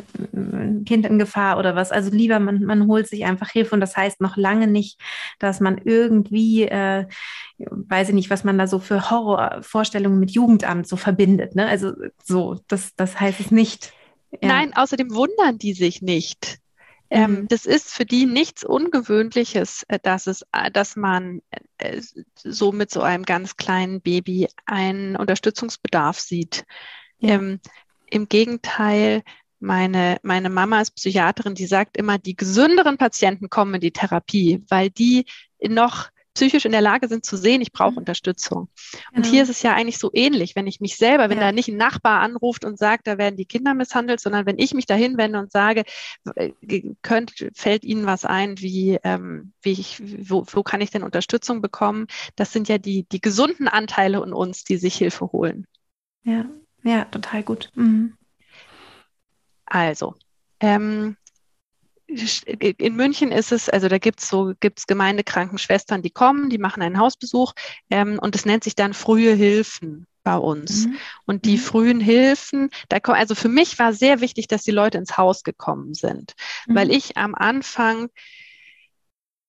Kind 0.86 1.06
in 1.06 1.20
Gefahr 1.20 1.58
oder 1.58 1.76
was. 1.76 1.92
Also 1.92 2.12
lieber, 2.12 2.40
man, 2.40 2.64
man 2.64 2.88
holt 2.88 3.08
sich 3.08 3.26
einfach 3.26 3.50
Hilfe 3.50 3.76
und 3.76 3.82
das 3.82 3.96
heißt 3.96 4.22
noch 4.22 4.38
lange 4.38 4.68
nicht, 4.68 5.00
dass 5.40 5.60
man 5.60 5.80
irgendwie, 5.84 6.64
äh, 6.64 7.06
weiß 7.58 8.10
ich 8.10 8.16
nicht, 8.16 8.30
was 8.30 8.44
man 8.44 8.58
da 8.58 8.68
so 8.68 8.80
für 8.80 9.10
Horrorvorstellungen 9.10 10.20
mit 10.20 10.32
Jugendamt 10.32 10.88
so 10.88 10.96
verbindet. 10.96 11.56
Ne? 11.56 11.68
Also 11.68 11.94
so, 12.24 12.60
das, 12.68 12.96
das 12.96 13.20
heißt 13.20 13.40
es 13.40 13.52
nicht. 13.52 13.94
Ja. 14.32 14.48
Nein, 14.48 14.74
außerdem 14.76 15.14
wundern 15.14 15.58
die 15.58 15.74
sich 15.74 16.02
nicht. 16.02 16.62
Ähm, 17.14 17.32
mhm. 17.32 17.48
das 17.50 17.66
ist 17.66 17.92
für 17.92 18.06
die 18.06 18.26
nichts 18.26 18.64
Ungewöhnliches, 18.64 19.84
äh, 19.90 20.00
dass 20.02 20.28
es, 20.28 20.46
äh, 20.54 20.72
dass 20.72 20.96
man 20.96 21.42
äh, 21.78 22.02
so 22.36 22.72
mit 22.72 22.90
so 22.90 23.02
einem 23.02 23.24
ganz 23.24 23.58
kleinen 23.58 24.00
Baby 24.00 24.48
einen 24.66 25.18
Unterstützungsbedarf 25.18 26.22
sieht. 26.22 26.64
Ja. 27.20 27.36
Ähm, 27.36 27.60
Im 28.10 28.30
Gegenteil, 28.30 29.24
meine, 29.62 30.18
meine 30.24 30.50
Mama 30.50 30.82
ist 30.82 30.96
Psychiaterin, 30.96 31.56
die 31.56 31.66
sagt 31.66 31.98
immer, 31.98 32.18
die 32.18 32.36
gesünderen 32.36 32.98
Patienten 32.98 33.50
kommen 33.50 33.76
in 33.76 33.82
die 33.82 33.92
Therapie, 33.92 34.64
weil 34.70 34.90
die 34.90 35.26
noch 35.62 36.10
psychisch 36.34 36.66
in 36.66 36.72
der 36.72 36.82
Lage 36.82 37.08
sind 37.08 37.26
zu 37.26 37.36
sehen, 37.36 37.62
ich 37.62 37.72
brauche 37.72 37.92
mhm. 37.92 37.98
Unterstützung. 38.00 38.70
Und 39.14 39.26
hier 39.26 39.44
ist 39.44 39.50
es 39.50 39.62
ja 39.64 39.74
eigentlich 39.74 39.98
so 39.98 40.10
ähnlich, 40.14 40.56
wenn 40.56 40.68
ich 40.68 40.80
mich 40.80 40.96
selber, 40.96 41.30
wenn 41.30 41.38
ja. 41.38 41.46
da 41.46 41.52
nicht 41.52 41.68
ein 41.68 41.78
Nachbar 41.78 42.22
anruft 42.22 42.64
und 42.64 42.78
sagt, 42.78 43.08
da 43.08 43.18
werden 43.18 43.36
die 43.36 43.46
Kinder 43.46 43.74
misshandelt, 43.74 44.20
sondern 44.20 44.46
wenn 44.46 44.58
ich 44.58 44.74
mich 44.74 44.86
dahin 44.86 45.18
wende 45.18 45.40
und 45.40 45.52
sage, 45.52 45.84
könnt, 47.02 47.34
fällt 47.54 47.84
Ihnen 47.84 48.06
was 48.06 48.26
ein, 48.26 48.60
wie, 48.60 48.98
ähm, 49.04 49.54
wie 49.62 49.74
ich, 49.74 50.02
wo, 50.30 50.46
wo 50.50 50.64
kann 50.64 50.82
ich 50.82 50.92
denn 50.92 51.04
Unterstützung 51.04 51.62
bekommen? 51.62 52.08
Das 52.36 52.54
sind 52.54 52.70
ja 52.70 52.78
die, 52.78 53.04
die 53.04 53.22
gesunden 53.22 53.68
Anteile 53.68 54.24
in 54.24 54.34
uns, 54.34 54.64
die 54.64 54.78
sich 54.78 54.96
Hilfe 54.96 55.32
holen. 55.32 55.68
Ja, 56.24 56.46
ja, 56.84 57.06
total 57.06 57.44
gut. 57.44 57.72
Mhm. 57.76 58.14
Also, 59.72 60.16
ähm, 60.60 61.16
in 62.08 62.96
München 62.98 63.32
ist 63.32 63.54
es, 63.54 63.70
also 63.70 63.88
da 63.88 64.00
gibt 64.00 64.20
es 64.20 64.28
so, 64.28 64.52
gibt's 64.60 64.86
Gemeindekrankenschwestern, 64.86 66.02
die 66.02 66.10
kommen, 66.10 66.50
die 66.50 66.58
machen 66.58 66.84
einen 66.84 67.00
Hausbesuch 67.00 67.54
ähm, 67.90 68.20
und 68.20 68.36
es 68.36 68.46
nennt 68.46 68.66
sich 68.66 68.76
dann 68.76 68.94
frühe 68.94 69.34
Hilfen 69.34 70.08
bei 70.24 70.36
uns. 70.36 70.88
Mhm. 70.88 70.98
Und 71.26 71.46
die 71.46 71.56
mhm. 71.56 71.62
frühen 71.62 72.00
Hilfen, 72.02 72.70
da 72.90 73.00
kommen, 73.00 73.18
also 73.18 73.34
für 73.34 73.48
mich 73.48 73.80
war 73.80 73.94
sehr 73.94 74.20
wichtig, 74.20 74.50
dass 74.50 74.64
die 74.64 74.72
Leute 74.72 74.98
ins 74.98 75.18
Haus 75.18 75.44
gekommen 75.44 75.94
sind, 75.94 76.34
mhm. 76.68 76.76
weil 76.76 76.92
ich 76.92 77.16
am 77.16 77.34
Anfang 77.34 78.10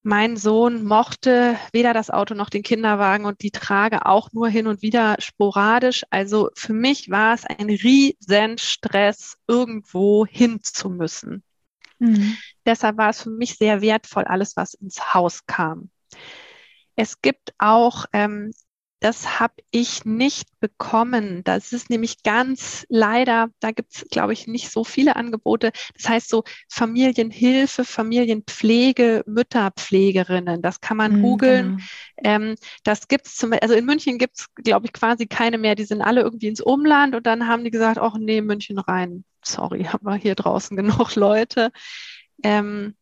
mein 0.03 0.37
Sohn 0.37 0.83
mochte 0.85 1.57
weder 1.73 1.95
das 1.95 2.11
Auto 2.11 2.35
noch 2.35 2.51
den 2.51 2.63
Kinderwagen 2.63 3.25
und 3.25 3.43
die 3.43 3.53
Trage 3.53 4.07
auch 4.07 4.33
nur 4.33 4.49
hin 4.49 4.67
und 4.67 4.83
wieder 4.83 5.17
sporadisch. 5.21 6.05
Also 6.11 6.51
für 6.55 6.73
mich 6.73 7.11
war 7.11 7.35
es 7.35 7.45
ein 7.45 7.69
Riesenstress, 7.69 9.37
irgendwo 9.47 10.27
hin 10.27 10.61
zu 10.63 10.91
müssen. 10.91 11.45
Mhm. 11.99 12.37
Deshalb 12.67 12.97
war 12.97 13.11
es 13.11 13.23
für 13.23 13.31
mich 13.31 13.57
sehr 13.57 13.81
wertvoll, 13.81 14.25
alles, 14.25 14.57
was 14.57 14.75
ins 14.75 15.15
Haus 15.15 15.47
kam. 15.47 15.91
Es 16.97 17.21
gibt 17.23 17.55
auch 17.59 18.07
ähm, 18.13 18.53
das 19.03 19.41
habe 19.41 19.55
ich 19.73 20.05
nicht 20.05 20.49
bekommen. 20.61 21.43
Das 21.43 21.73
ist 21.73 21.91
nämlich 21.91 22.23
ganz 22.23 22.87
leider, 22.89 23.51
da 23.59 23.73
gibt 23.73 23.95
es, 23.95 24.05
glaube 24.11 24.33
ich, 24.33 24.47
nicht 24.47 24.71
so 24.71 24.85
viele 24.85 25.17
Angebote. 25.17 25.73
Das 25.97 26.09
heißt 26.09 26.29
so 26.29 26.45
Familienhilfe, 26.69 27.85
Familienpflege, 27.85 29.25
Mütterpflegerinnen. 29.27 30.63
Das 30.63 30.81
kann 30.81 30.97
man 30.97 31.17
mhm, 31.17 31.23
googeln. 31.23 31.83
Genau. 32.17 32.37
Ähm, 32.37 32.55
das 32.85 33.09
gibt 33.09 33.27
es 33.27 33.35
zum 33.35 33.53
also 33.61 33.75
in 33.75 33.85
München 33.85 34.19
gibt 34.19 34.39
es, 34.39 34.47
glaube 34.55 34.87
ich, 34.87 34.93
quasi 34.93 35.27
keine 35.27 35.59
mehr. 35.59 35.75
Die 35.75 35.85
sind 35.85 36.01
alle 36.01 36.21
irgendwie 36.21 36.47
ins 36.47 36.61
Umland 36.61 37.17
und 37.17 37.27
dann 37.27 37.49
haben 37.49 37.65
die 37.65 37.73
gesagt, 37.73 37.99
ach 37.99 38.15
nee, 38.17 38.41
München 38.41 38.79
rein. 38.79 39.25
Sorry, 39.45 39.83
haben 39.93 40.07
wir 40.07 40.15
hier 40.15 40.37
draußen 40.37 40.77
genug 40.77 41.17
Leute. 41.17 41.73
Ähm, 42.45 42.95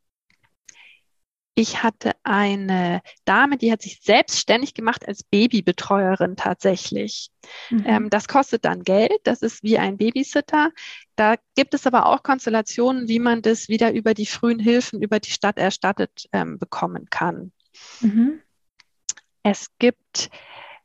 ich 1.61 1.83
hatte 1.83 2.13
eine 2.23 3.03
Dame, 3.27 3.59
die 3.59 3.71
hat 3.71 3.83
sich 3.83 4.01
selbstständig 4.01 4.73
gemacht 4.73 5.07
als 5.07 5.23
Babybetreuerin 5.23 6.35
tatsächlich. 6.35 7.31
Mhm. 7.69 7.85
Ähm, 7.87 8.11
das 8.11 8.29
kostet 8.29 8.65
dann 8.65 8.83
Geld, 8.83 9.21
das 9.25 9.43
ist 9.43 9.63
wie 9.63 9.77
ein 9.77 9.99
Babysitter. 9.99 10.71
Da 11.17 11.35
gibt 11.55 11.75
es 11.75 11.87
aber 11.87 12.07
auch 12.07 12.23
Konstellationen, 12.23 13.09
wie 13.09 13.19
man 13.19 13.43
das 13.43 13.69
wieder 13.69 13.93
über 13.93 14.15
die 14.15 14.25
frühen 14.25 14.59
Hilfen, 14.59 15.03
über 15.03 15.21
die 15.21 15.33
Stadt 15.33 15.59
erstattet 15.59 16.29
ähm, 16.33 16.59
bekommen 16.59 17.09
kann. 17.11 17.53
Mhm. 18.01 18.41
Es 19.43 19.67
gibt 19.79 20.31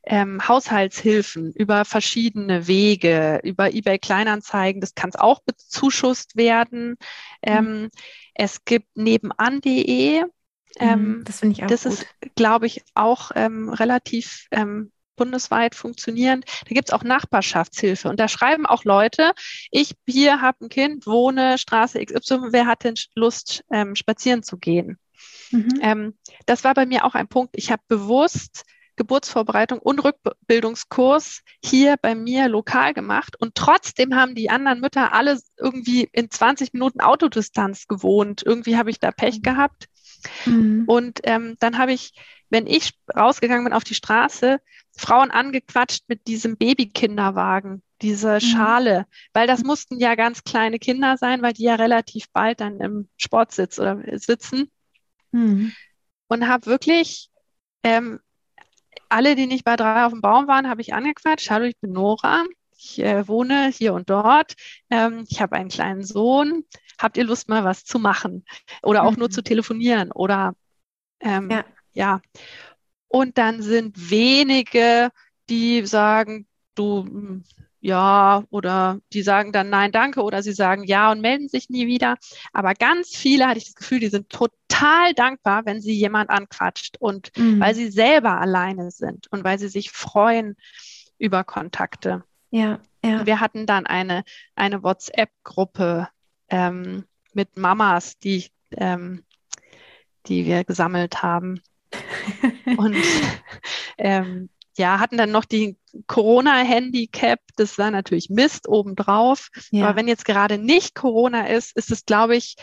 ähm, 0.04 0.46
Haushaltshilfen 0.46 1.54
über 1.54 1.86
verschiedene 1.86 2.68
Wege, 2.68 3.40
über 3.44 3.74
eBay 3.74 3.98
Kleinanzeigen, 3.98 4.82
das 4.82 4.94
kann 4.94 5.10
es 5.10 5.16
auch 5.16 5.40
bezuschusst 5.42 6.36
werden. 6.36 6.98
Mhm. 7.46 7.90
es 8.34 8.66
gibt 8.66 8.98
nebenan.de, 8.98 10.26
ähm, 10.80 11.24
das 11.26 11.40
finde 11.40 11.54
ich 11.54 11.64
auch 11.64 11.68
Das 11.68 11.84
gut. 11.84 11.94
ist, 11.94 12.08
glaube 12.36 12.68
ich, 12.68 12.84
auch 12.94 13.32
ähm, 13.36 13.70
relativ 13.70 14.48
ähm, 14.52 14.92
bundesweit 15.16 15.76
funktionierend. 15.76 16.46
Da 16.68 16.74
gibt 16.74 16.90
es 16.90 16.94
auch 16.94 17.04
Nachbarschaftshilfe. 17.04 18.10
Und 18.10 18.20
da 18.20 18.28
schreiben 18.28 18.66
auch 18.66 18.84
Leute, 18.84 19.32
ich 19.72 19.96
hier 20.08 20.42
habe 20.42 20.66
ein 20.66 20.70
Kind, 20.70 21.08
wohne 21.08 21.58
Straße 21.58 22.04
XY, 22.04 22.52
wer 22.52 22.66
hat 22.66 22.84
denn 22.84 22.96
Lust, 23.16 23.64
ähm, 23.72 23.96
spazieren 23.96 24.44
zu 24.44 24.58
gehen? 24.58 24.98
Mhm. 25.52 25.80
Ähm, 25.82 26.18
das 26.46 26.64
war 26.64 26.74
bei 26.74 26.86
mir 26.86 27.06
auch 27.06 27.16
ein 27.16 27.28
Punkt. 27.28 27.56
Ich 27.56 27.72
habe 27.72 27.82
bewusst 27.88 28.66
Geburtsvorbereitung 28.98 29.80
und 29.80 30.04
Rückbildungskurs 30.04 31.42
hier 31.64 31.98
bei 32.02 32.16
mir 32.16 32.48
lokal 32.48 32.94
gemacht. 32.94 33.36
Und 33.40 33.56
trotzdem 33.56 34.16
haben 34.16 34.36
die 34.36 34.50
anderen 34.50 34.80
Mütter 34.80 35.14
alle 35.14 35.40
irgendwie 35.58 36.08
in 36.12 36.32
20 36.32 36.74
Minuten 36.74 37.02
Autodistanz 37.02 37.88
gewohnt. 37.88 38.44
Irgendwie 38.46 38.78
habe 38.78 38.90
ich 38.90 39.00
da 39.00 39.12
Pech 39.12 39.38
mhm. 39.38 39.44
gehabt. 39.44 39.88
Mhm. 40.46 40.84
Und 40.88 41.20
ähm, 41.24 41.56
dann 41.60 41.78
habe 41.78 41.94
ich, 41.94 42.14
wenn 42.50 42.68
ich 42.68 42.94
rausgegangen 43.16 43.66
bin 43.66 43.74
auf 43.74 43.84
die 43.84 43.96
Straße, 43.96 44.60
Frauen 44.98 45.32
angequatscht 45.32 46.04
mit 46.08 46.28
diesem 46.28 46.58
Babykinderwagen, 46.58 47.84
diese 48.02 48.36
mhm. 48.36 48.40
Schale, 48.40 49.06
weil 49.34 49.48
das 49.48 49.64
mussten 49.64 50.00
ja 50.00 50.16
ganz 50.16 50.44
kleine 50.44 50.80
Kinder 50.80 51.18
sein, 51.18 51.42
weil 51.42 51.54
die 51.54 51.64
ja 51.64 51.76
relativ 51.76 52.26
bald 52.32 52.62
dann 52.62 52.80
im 52.80 53.10
Sportsitz 53.18 53.80
oder 53.80 54.02
sitzen. 54.18 54.72
Mhm. 55.32 55.74
Und 56.28 56.48
habe 56.48 56.66
wirklich 56.66 57.30
ähm, 57.84 58.20
alle, 59.10 59.36
die 59.36 59.48
nicht 59.48 59.64
bei 59.64 59.76
drei 59.76 60.06
auf 60.06 60.12
dem 60.12 60.22
Baum 60.22 60.48
waren, 60.48 60.70
habe 60.70 60.82
ich 60.82 60.94
angequatscht. 60.94 61.50
Hallo, 61.50 61.66
ich 61.66 61.78
bin 61.80 61.92
Nora. 61.92 62.44
Ich 62.78 63.00
äh, 63.00 63.28
wohne 63.28 63.70
hier 63.70 63.94
und 63.94 64.10
dort. 64.10 64.54
Ähm, 64.90 65.26
ich 65.30 65.42
habe 65.42 65.56
einen 65.56 65.70
kleinen 65.70 66.04
Sohn. 66.04 66.66
Habt 67.00 67.18
ihr 67.18 67.24
Lust, 67.24 67.50
mal 67.50 67.64
was 67.64 67.86
zu 67.86 68.00
machen? 68.00 68.46
Oder 68.84 69.04
auch 69.04 69.12
mhm. 69.12 69.20
nur 69.20 69.30
zu 69.30 69.42
telefonieren? 69.42 70.12
Oder 70.12 70.56
ähm, 71.20 71.50
ja. 71.50 71.66
ja. 71.94 72.22
Und 73.08 73.38
dann 73.38 73.62
sind 73.62 74.10
wenige, 74.10 75.10
die 75.50 75.86
sagen, 75.86 76.48
du, 76.76 77.04
hm, 77.04 77.44
ja, 77.86 78.44
oder 78.50 79.00
die 79.14 79.22
sagen 79.22 79.52
dann 79.52 79.70
nein, 79.70 79.92
danke, 79.92 80.24
oder 80.24 80.42
sie 80.42 80.54
sagen 80.54 80.86
ja 80.86 81.12
und 81.12 81.22
melden 81.22 81.50
sich 81.50 81.70
nie 81.70 81.86
wieder. 81.86 82.16
Aber 82.52 82.74
ganz 82.74 83.16
viele 83.16 83.48
hatte 83.48 83.60
ich 83.60 83.66
das 83.66 83.76
Gefühl, 83.76 84.00
die 84.00 84.08
sind 84.10 84.30
total 84.30 85.14
dankbar, 85.14 85.68
wenn 85.68 85.82
sie 85.82 85.94
jemand 85.94 86.32
anquatscht 86.32 86.98
und 87.00 87.32
mhm. 87.38 87.60
weil 87.60 87.76
sie 87.76 87.92
selber 87.92 88.42
alleine 88.42 88.90
sind 88.90 89.28
und 89.32 89.44
weil 89.44 89.60
sie 89.60 89.68
sich 89.68 89.92
freuen 89.92 90.56
über 91.20 91.44
Kontakte. 91.44 92.24
Ja, 92.50 92.80
ja. 93.04 93.26
Wir 93.26 93.40
hatten 93.40 93.68
dann 93.68 93.86
eine, 93.86 94.24
eine 94.56 94.82
WhatsApp-Gruppe 94.82 96.08
ähm, 96.50 97.06
mit 97.34 97.58
Mamas, 97.58 98.18
die, 98.20 98.48
ähm, 98.72 99.24
die 100.28 100.46
wir 100.46 100.64
gesammelt 100.64 101.22
haben. 101.22 101.62
und 102.78 102.98
ähm, 103.98 104.50
ja, 104.78 105.00
hatten 105.00 105.18
dann 105.18 105.32
noch 105.32 105.46
die 105.46 105.78
Corona-Handicap, 106.08 107.40
das 107.56 107.78
war 107.78 107.92
natürlich 107.92 108.30
Mist 108.30 108.68
obendrauf. 108.68 109.50
Ja. 109.72 109.86
Aber 109.86 109.96
wenn 109.96 110.08
jetzt 110.08 110.26
gerade 110.26 110.58
nicht 110.58 110.96
Corona 110.96 111.48
ist, 111.48 111.76
ist 111.78 111.92
es, 111.92 112.06
glaube 112.06 112.36
ich, 112.36 112.56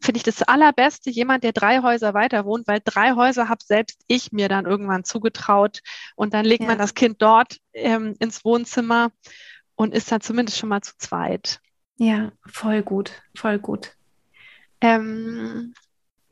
finde 0.00 0.18
ich 0.18 0.22
das 0.22 0.42
allerbeste, 0.42 1.10
jemand, 1.10 1.42
der 1.42 1.52
drei 1.52 1.82
Häuser 1.82 2.14
weiter 2.14 2.44
wohnt, 2.44 2.68
weil 2.68 2.80
drei 2.84 3.14
Häuser 3.14 3.48
habe 3.48 3.64
selbst 3.64 4.02
ich 4.06 4.30
mir 4.30 4.48
dann 4.48 4.66
irgendwann 4.66 5.04
zugetraut. 5.04 5.80
Und 6.14 6.34
dann 6.34 6.44
legt 6.44 6.62
ja. 6.62 6.68
man 6.68 6.78
das 6.78 6.94
Kind 6.94 7.22
dort 7.22 7.58
ähm, 7.72 8.14
ins 8.20 8.44
Wohnzimmer 8.44 9.10
und 9.74 9.94
ist 9.94 10.12
dann 10.12 10.20
zumindest 10.20 10.58
schon 10.58 10.68
mal 10.68 10.82
zu 10.82 10.92
zweit. 10.98 11.60
Ja, 11.98 12.32
voll 12.46 12.82
gut, 12.82 13.22
voll 13.34 13.58
gut. 13.58 13.92
Ähm, 14.80 15.74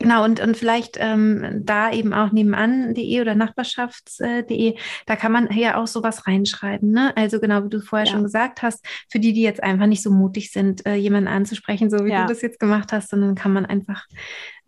Genau, 0.05 0.23
und, 0.25 0.41
und 0.41 0.57
vielleicht 0.57 0.99
ähm, 1.01 1.63
da 1.65 1.91
eben 1.91 2.13
auch 2.13 2.31
nebenan.de 2.31 3.21
oder 3.21 3.35
nachbarschafts.de, 3.35 4.77
da 5.07 5.17
kann 5.17 5.33
man 5.33 5.49
ja 5.57 5.81
auch 5.81 5.87
sowas 5.87 6.27
reinschreiben. 6.27 6.91
Ne? 6.91 7.17
Also 7.17 7.41
genau, 7.41 7.65
wie 7.65 7.71
du 7.71 7.81
vorher 7.81 8.07
ja. 8.07 8.13
schon 8.13 8.25
gesagt 8.25 8.61
hast, 8.61 8.85
für 9.09 9.19
die, 9.19 9.33
die 9.33 9.41
jetzt 9.41 9.63
einfach 9.63 9.87
nicht 9.87 10.03
so 10.03 10.11
mutig 10.11 10.53
sind, 10.53 10.85
äh, 10.85 10.97
jemanden 10.97 11.29
anzusprechen, 11.29 11.91
so 11.91 12.05
wie 12.05 12.11
ja. 12.11 12.23
du 12.23 12.29
das 12.29 12.43
jetzt 12.43 12.61
gemacht 12.61 12.93
hast, 12.93 13.09
sondern 13.09 13.35
kann 13.35 13.53
man 13.55 13.65
einfach 13.65 14.07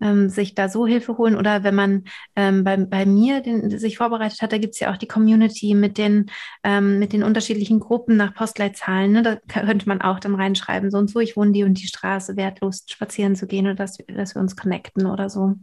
ähm, 0.00 0.28
sich 0.28 0.54
da 0.54 0.68
so 0.68 0.86
Hilfe 0.86 1.16
holen. 1.18 1.36
Oder 1.36 1.64
wenn 1.64 1.74
man 1.74 2.04
ähm, 2.34 2.64
bei, 2.64 2.76
bei 2.76 3.06
mir 3.06 3.40
den, 3.40 3.70
sich 3.78 3.98
vorbereitet 3.98 4.42
hat, 4.42 4.52
da 4.52 4.58
gibt 4.58 4.74
es 4.74 4.80
ja 4.80 4.92
auch 4.92 4.96
die 4.96 5.08
Community 5.08 5.74
mit 5.74 5.98
den, 5.98 6.30
ähm, 6.64 6.98
mit 6.98 7.12
den 7.12 7.22
unterschiedlichen 7.22 7.80
Gruppen 7.80 8.16
nach 8.16 8.34
Postleitzahlen. 8.34 9.12
Ne? 9.12 9.22
Da 9.22 9.36
könnte 9.36 9.88
man 9.88 10.00
auch 10.00 10.20
dann 10.20 10.34
reinschreiben, 10.34 10.90
so 10.90 10.98
und 10.98 11.10
so, 11.10 11.20
ich 11.20 11.36
wohne 11.36 11.52
die 11.52 11.64
und 11.64 11.80
die 11.80 11.86
Straße, 11.86 12.36
wertlos 12.36 12.84
spazieren 12.88 13.36
zu 13.36 13.46
gehen 13.46 13.66
oder 13.66 13.74
dass, 13.74 13.98
dass 14.08 14.34
wir 14.34 14.40
uns 14.40 14.56
connecten 14.56 15.06
oder 15.06 15.30
so. 15.30 15.54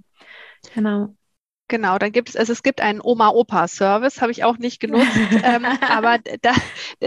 Genau. 0.74 1.15
Genau, 1.69 1.98
dann 1.98 2.12
gibt 2.12 2.30
es, 2.30 2.36
also 2.36 2.52
es 2.52 2.62
gibt 2.62 2.82
einen 2.82 3.00
Oma-Opa-Service, 3.02 4.22
habe 4.22 4.32
ich 4.32 4.43
auch 4.43 4.58
nicht 4.58 4.80
genutzt, 4.80 5.08
ähm, 5.43 5.65
aber 5.65 6.19
da, 6.41 6.54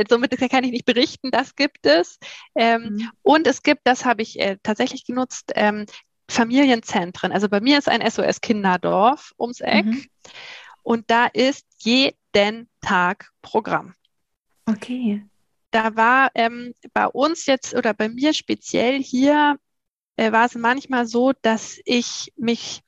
somit 0.09 0.37
kann 0.51 0.65
ich 0.65 0.71
nicht 0.71 0.87
berichten, 0.87 1.31
das 1.31 1.55
gibt 1.55 1.87
es. 1.87 2.19
Ähm, 2.57 2.83
mhm. 2.83 3.11
Und 3.23 3.47
es 3.47 3.63
gibt, 3.63 3.83
das 3.85 4.05
habe 4.05 4.23
ich 4.23 4.41
äh, 4.41 4.57
tatsächlich 4.63 5.05
genutzt, 5.05 5.53
ähm, 5.55 5.85
Familienzentren. 6.29 7.33
Also 7.33 7.49
bei 7.49 7.61
mir 7.61 7.79
ist 7.79 7.89
ein 7.89 8.09
SOS 8.09 8.41
Kinderdorf 8.41 9.33
ums 9.39 9.61
Eck 9.61 9.87
mhm. 9.87 10.05
und 10.83 11.11
da 11.11 11.27
ist 11.27 11.67
jeden 11.79 12.69
Tag 12.81 13.31
Programm. 13.43 13.95
Okay. 14.67 15.25
Da 15.71 15.95
war 15.97 16.31
ähm, 16.35 16.75
bei 16.93 17.07
uns 17.07 17.47
jetzt 17.47 17.75
oder 17.75 17.95
bei 17.95 18.09
mir 18.09 18.33
speziell 18.33 19.03
hier 19.03 19.59
äh, 20.17 20.33
war 20.33 20.47
es 20.47 20.55
manchmal 20.55 21.07
so, 21.07 21.33
dass 21.43 21.79
ich 21.85 22.33
mich 22.37 22.83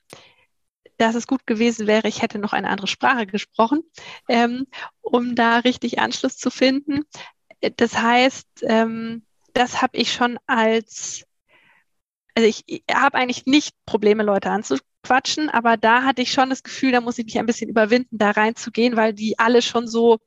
dass 0.99 1.15
es 1.15 1.27
gut 1.27 1.47
gewesen 1.47 1.87
wäre, 1.87 2.09
ich 2.09 2.21
hätte 2.21 2.39
noch 2.39 2.51
eine 2.51 2.69
andere 2.69 2.87
Sprache 2.87 3.25
gesprochen, 3.25 3.83
ähm, 4.27 4.67
um 4.99 5.33
da 5.33 5.59
richtig 5.59 5.99
Anschluss 5.99 6.35
zu 6.35 6.51
finden. 6.51 7.05
Das 7.77 7.97
heißt, 7.97 8.47
ähm, 8.63 9.23
das 9.53 9.81
habe 9.81 9.97
ich 9.97 10.11
schon 10.11 10.37
als 10.45 11.25
also 12.39 12.47
ich, 12.47 12.83
habe 12.91 13.17
eigentlich 13.17 13.45
nicht 13.45 13.75
Probleme, 13.85 14.23
Leute 14.23 14.49
anzuquatschen, 14.49 15.49
aber 15.49 15.77
da 15.77 16.03
hatte 16.03 16.21
ich 16.21 16.31
schon 16.31 16.49
das 16.49 16.63
Gefühl, 16.63 16.91
da 16.91 17.01
muss 17.01 17.17
ich 17.17 17.25
mich 17.25 17.37
ein 17.37 17.45
bisschen 17.45 17.69
überwinden, 17.69 18.17
da 18.17 18.31
reinzugehen, 18.31 18.95
weil 18.95 19.13
die 19.13 19.37
alle 19.37 19.61
schon 19.61 19.87
so 19.87 20.19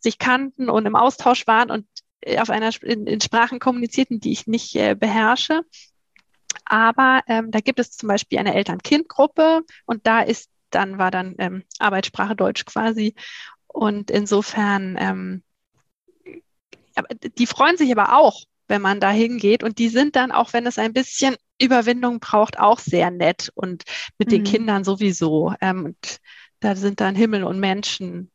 sich 0.00 0.18
kannten 0.18 0.70
und 0.70 0.86
im 0.86 0.96
Austausch 0.96 1.46
waren 1.46 1.70
und 1.70 1.86
äh, 2.20 2.38
auf 2.38 2.50
einer 2.50 2.70
in, 2.82 3.06
in 3.06 3.20
Sprachen 3.20 3.58
kommunizierten, 3.58 4.20
die 4.20 4.32
ich 4.32 4.46
nicht 4.46 4.74
äh, 4.76 4.94
beherrsche. 4.94 5.62
Aber 6.64 7.22
ähm, 7.26 7.50
da 7.50 7.60
gibt 7.60 7.78
es 7.78 7.90
zum 7.90 8.08
Beispiel 8.08 8.38
eine 8.38 8.54
Eltern-Kind-Gruppe 8.54 9.62
und 9.86 10.06
da 10.06 10.20
ist 10.20 10.50
dann 10.70 10.98
war 10.98 11.10
dann 11.10 11.34
ähm, 11.38 11.64
Arbeitssprache 11.78 12.36
Deutsch 12.36 12.64
quasi. 12.64 13.14
Und 13.66 14.10
insofern, 14.10 14.96
ähm, 14.98 15.42
die 17.38 17.46
freuen 17.46 17.76
sich 17.76 17.90
aber 17.92 18.16
auch, 18.16 18.44
wenn 18.68 18.82
man 18.82 19.00
da 19.00 19.10
hingeht. 19.10 19.62
Und 19.62 19.78
die 19.78 19.88
sind 19.88 20.16
dann, 20.16 20.30
auch 20.30 20.52
wenn 20.52 20.66
es 20.66 20.78
ein 20.78 20.92
bisschen 20.92 21.36
Überwindung 21.60 22.20
braucht, 22.20 22.58
auch 22.58 22.78
sehr 22.78 23.10
nett 23.10 23.50
und 23.54 23.84
mit 24.18 24.28
mhm. 24.28 24.32
den 24.32 24.44
Kindern 24.44 24.84
sowieso. 24.84 25.54
Ähm, 25.60 25.86
und 25.86 26.18
da 26.60 26.76
sind 26.76 27.00
dann 27.00 27.14
Himmel 27.14 27.44
und 27.44 27.58
Menschen. 27.58 28.30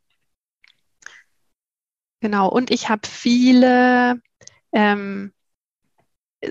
Genau. 2.19 2.49
Und 2.49 2.71
ich 2.71 2.89
habe 2.89 3.07
viele 3.07 4.21
ähm, 4.71 5.33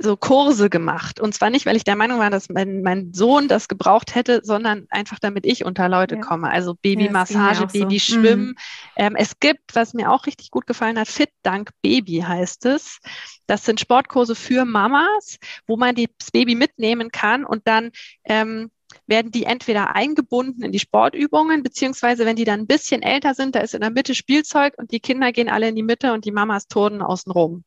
so 0.00 0.16
Kurse 0.16 0.70
gemacht. 0.70 1.20
Und 1.20 1.34
zwar 1.34 1.50
nicht, 1.50 1.66
weil 1.66 1.76
ich 1.76 1.84
der 1.84 1.96
Meinung 1.96 2.18
war, 2.18 2.30
dass 2.30 2.48
mein, 2.48 2.82
mein 2.82 3.12
Sohn 3.12 3.48
das 3.48 3.68
gebraucht 3.68 4.14
hätte, 4.14 4.40
sondern 4.42 4.86
einfach, 4.90 5.18
damit 5.18 5.44
ich 5.46 5.64
unter 5.64 5.88
Leute 5.88 6.16
ja. 6.16 6.20
komme. 6.20 6.50
Also 6.50 6.74
Babymassage, 6.74 7.60
ja, 7.60 7.66
Babyschwimmen. 7.66 8.46
So. 8.46 8.52
Mhm. 8.52 8.54
Ähm, 8.96 9.16
es 9.16 9.38
gibt, 9.40 9.74
was 9.74 9.94
mir 9.94 10.10
auch 10.10 10.26
richtig 10.26 10.50
gut 10.50 10.66
gefallen 10.66 10.98
hat, 10.98 11.08
Fit 11.08 11.30
Dank 11.42 11.70
Baby 11.82 12.24
heißt 12.26 12.66
es. 12.66 13.00
Das 13.46 13.64
sind 13.64 13.80
Sportkurse 13.80 14.34
für 14.34 14.64
Mamas, 14.64 15.38
wo 15.66 15.76
man 15.76 15.94
das 15.94 16.30
Baby 16.32 16.54
mitnehmen 16.54 17.10
kann 17.10 17.44
und 17.44 17.66
dann 17.66 17.90
ähm, 18.24 18.70
werden 19.06 19.30
die 19.32 19.44
entweder 19.44 19.94
eingebunden 19.94 20.62
in 20.62 20.72
die 20.72 20.78
Sportübungen, 20.78 21.62
beziehungsweise 21.62 22.24
wenn 22.24 22.36
die 22.36 22.44
dann 22.44 22.60
ein 22.60 22.66
bisschen 22.66 23.02
älter 23.02 23.34
sind, 23.34 23.54
da 23.54 23.60
ist 23.60 23.74
in 23.74 23.80
der 23.80 23.90
Mitte 23.90 24.14
Spielzeug 24.14 24.74
und 24.76 24.90
die 24.92 25.00
Kinder 25.00 25.32
gehen 25.32 25.48
alle 25.48 25.68
in 25.68 25.76
die 25.76 25.82
Mitte 25.82 26.12
und 26.12 26.24
die 26.24 26.32
Mamas 26.32 26.68
turnen 26.68 27.02
außen 27.02 27.32
rum. 27.32 27.64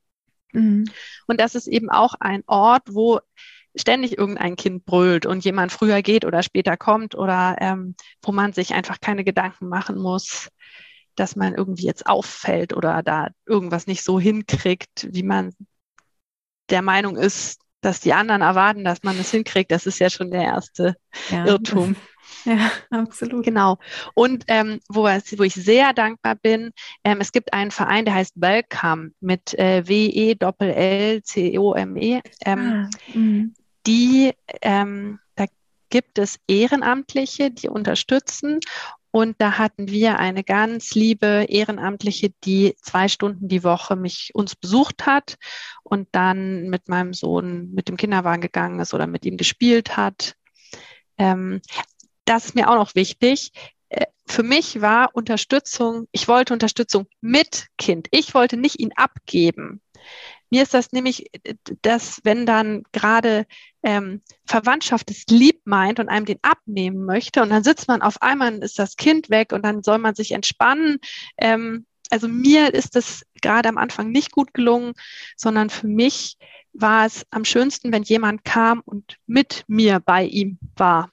Mhm. 0.56 0.86
Und 1.28 1.40
das 1.40 1.56
ist 1.56 1.68
eben 1.68 1.90
auch 1.90 2.16
ein 2.20 2.44
Ort, 2.48 2.84
wo 2.90 3.20
ständig 3.76 4.18
irgendein 4.18 4.56
Kind 4.56 4.86
brüllt 4.86 5.26
und 5.26 5.44
jemand 5.44 5.72
früher 5.72 6.02
geht 6.02 6.26
oder 6.26 6.44
später 6.44 6.78
kommt 6.78 7.16
oder 7.16 7.58
ähm, 7.60 7.96
wo 8.22 8.32
man 8.32 8.54
sich 8.54 8.74
einfach 8.74 9.02
keine 9.02 9.24
Gedanken 9.24 9.68
machen 9.68 9.98
muss, 9.98 10.50
dass 11.16 11.36
man 11.36 11.54
irgendwie 11.54 11.86
jetzt 11.86 12.08
auffällt 12.08 12.74
oder 12.74 13.04
da 13.04 13.30
irgendwas 13.46 13.88
nicht 13.88 14.04
so 14.04 14.20
hinkriegt, 14.20 15.08
wie 15.12 15.24
man 15.24 15.54
der 16.70 16.82
Meinung 16.82 17.18
ist, 17.18 17.62
dass 17.82 18.00
die 18.00 18.14
anderen 18.14 18.42
erwarten, 18.42 18.84
dass 18.84 19.04
man 19.04 19.20
es 19.20 19.32
hinkriegt. 19.32 19.72
Das 19.72 19.86
ist 19.86 20.00
ja 20.00 20.10
schon 20.10 20.32
der 20.32 20.44
erste 20.44 20.96
ja. 21.30 21.46
Irrtum. 21.46 21.96
Ja, 22.46 22.72
absolut. 22.90 23.46
Genau. 23.46 23.78
Und 24.14 24.46
ähm, 24.48 24.80
wo, 24.90 25.04
wo 25.04 25.44
ich 25.44 25.54
sehr 25.54 25.94
dankbar 25.94 26.36
bin, 26.36 26.72
ähm, 27.04 27.20
es 27.22 27.32
gibt 27.32 27.54
einen 27.54 27.72
Verein, 27.72 28.06
der 28.06 28.14
heißt 28.16 28.34
Welcome 28.36 29.12
mit 29.20 29.54
äh, 29.58 29.88
W-E-L-L-C-O-M-E. 29.88 30.42
Ähm, 32.46 32.60
ah, 32.60 32.90
mhm. 33.14 33.54
die, 33.88 34.34
ähm, 34.62 35.20
da 35.36 35.46
gibt 35.90 36.20
es 36.20 36.40
Ehrenamtliche, 36.48 37.52
die 37.52 37.70
unterstützen 37.70 38.60
Und 39.16 39.38
da 39.40 39.58
hatten 39.58 39.88
wir 39.90 40.20
eine 40.20 40.44
ganz 40.44 40.94
liebe 40.94 41.46
Ehrenamtliche, 41.48 42.34
die 42.44 42.76
zwei 42.82 43.08
Stunden 43.08 43.48
die 43.48 43.64
Woche 43.64 43.96
mich 43.96 44.32
uns 44.34 44.58
besucht 44.58 45.06
hat 45.06 45.38
und 45.84 46.10
dann 46.12 46.68
mit 46.70 46.90
meinem 46.90 47.14
Sohn 47.14 47.72
mit 47.74 47.88
dem 47.88 47.96
Kinderwagen 47.96 48.42
gegangen 48.42 48.82
ist 48.82 48.94
oder 48.94 49.08
mit 49.08 49.26
ihm 49.26 49.38
gespielt 49.38 49.96
hat. 49.96 50.36
Ähm, 51.18 51.62
das 52.26 52.46
ist 52.46 52.56
mir 52.56 52.70
auch 52.70 52.76
noch 52.76 52.96
wichtig. 52.96 53.52
Äh, 53.90 54.06
für 54.28 54.44
mich 54.44 54.82
war 54.82 55.12
Unterstützung, 55.14 56.08
ich 56.12 56.28
wollte 56.28 56.54
Unterstützung 56.54 57.08
mit 57.22 57.68
Kind. 57.78 58.08
Ich 58.12 58.34
wollte 58.34 58.58
nicht 58.58 58.80
ihn 58.80 58.92
abgeben. 58.96 59.82
Mir 60.50 60.64
ist 60.64 60.74
das 60.74 60.92
nämlich, 60.92 61.32
dass 61.82 62.22
wenn 62.24 62.46
dann 62.46 62.84
gerade 62.92 63.46
ähm, 63.84 64.22
Verwandtschaft 64.46 65.10
es 65.12 65.26
lieb 65.30 65.62
meint 65.66 66.00
und 66.00 66.08
einem 66.10 66.26
den 66.26 66.40
abnehmen 66.44 67.04
möchte 67.06 67.42
und 67.42 67.50
dann 67.50 67.64
sitzt 67.64 67.88
man 67.88 68.02
auf 68.02 68.22
einmal, 68.22 68.60
ist 68.60 68.80
das 68.80 68.96
Kind 68.96 69.30
weg 69.30 69.52
und 69.54 69.64
dann 69.66 69.84
soll 69.84 69.98
man 69.98 70.16
sich 70.16 70.32
entspannen. 70.32 71.00
Ähm, 71.38 71.86
also 72.12 72.28
mir 72.28 72.74
ist 72.74 72.96
das 72.96 73.26
gerade 73.42 73.70
am 73.70 73.78
Anfang 73.78 74.12
nicht 74.12 74.32
gut 74.32 74.54
gelungen, 74.54 74.94
sondern 75.36 75.70
für 75.70 75.88
mich 75.88 76.38
war 76.74 77.06
es 77.06 77.26
am 77.32 77.46
schönsten, 77.46 77.92
wenn 77.92 78.04
jemand 78.04 78.44
kam 78.44 78.82
und 78.86 79.18
mit 79.26 79.64
mir 79.68 80.00
bei 80.00 80.26
ihm 80.26 80.60
war. 80.76 81.12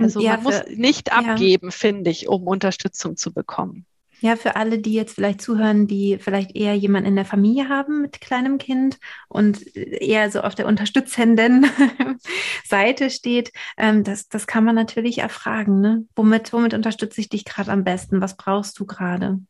Also 0.00 0.20
ja, 0.20 0.32
man 0.32 0.40
für, 0.40 0.44
muss 0.44 0.76
nicht 0.76 1.12
abgeben, 1.12 1.68
ja. 1.68 1.70
finde 1.72 2.10
ich, 2.10 2.28
um 2.28 2.46
Unterstützung 2.46 3.16
zu 3.16 3.32
bekommen. 3.32 3.86
Ja, 4.22 4.36
für 4.36 4.54
alle, 4.56 4.78
die 4.78 4.92
jetzt 4.92 5.14
vielleicht 5.14 5.40
zuhören, 5.40 5.86
die 5.86 6.18
vielleicht 6.18 6.54
eher 6.54 6.74
jemanden 6.74 7.08
in 7.08 7.16
der 7.16 7.24
Familie 7.24 7.70
haben 7.70 8.02
mit 8.02 8.20
kleinem 8.20 8.58
Kind 8.58 8.98
und 9.28 9.74
eher 9.74 10.30
so 10.30 10.42
auf 10.42 10.54
der 10.54 10.66
unterstützenden 10.66 11.66
Seite 12.66 13.08
steht, 13.08 13.50
ähm, 13.78 14.04
das, 14.04 14.28
das 14.28 14.46
kann 14.46 14.64
man 14.64 14.74
natürlich 14.74 15.18
erfragen. 15.18 15.80
Ne? 15.80 16.04
Womit, 16.14 16.52
womit 16.52 16.74
unterstütze 16.74 17.22
ich 17.22 17.30
dich 17.30 17.46
gerade 17.46 17.72
am 17.72 17.82
besten? 17.82 18.20
Was 18.20 18.36
brauchst 18.36 18.78
du 18.78 18.84
gerade? 18.84 19.40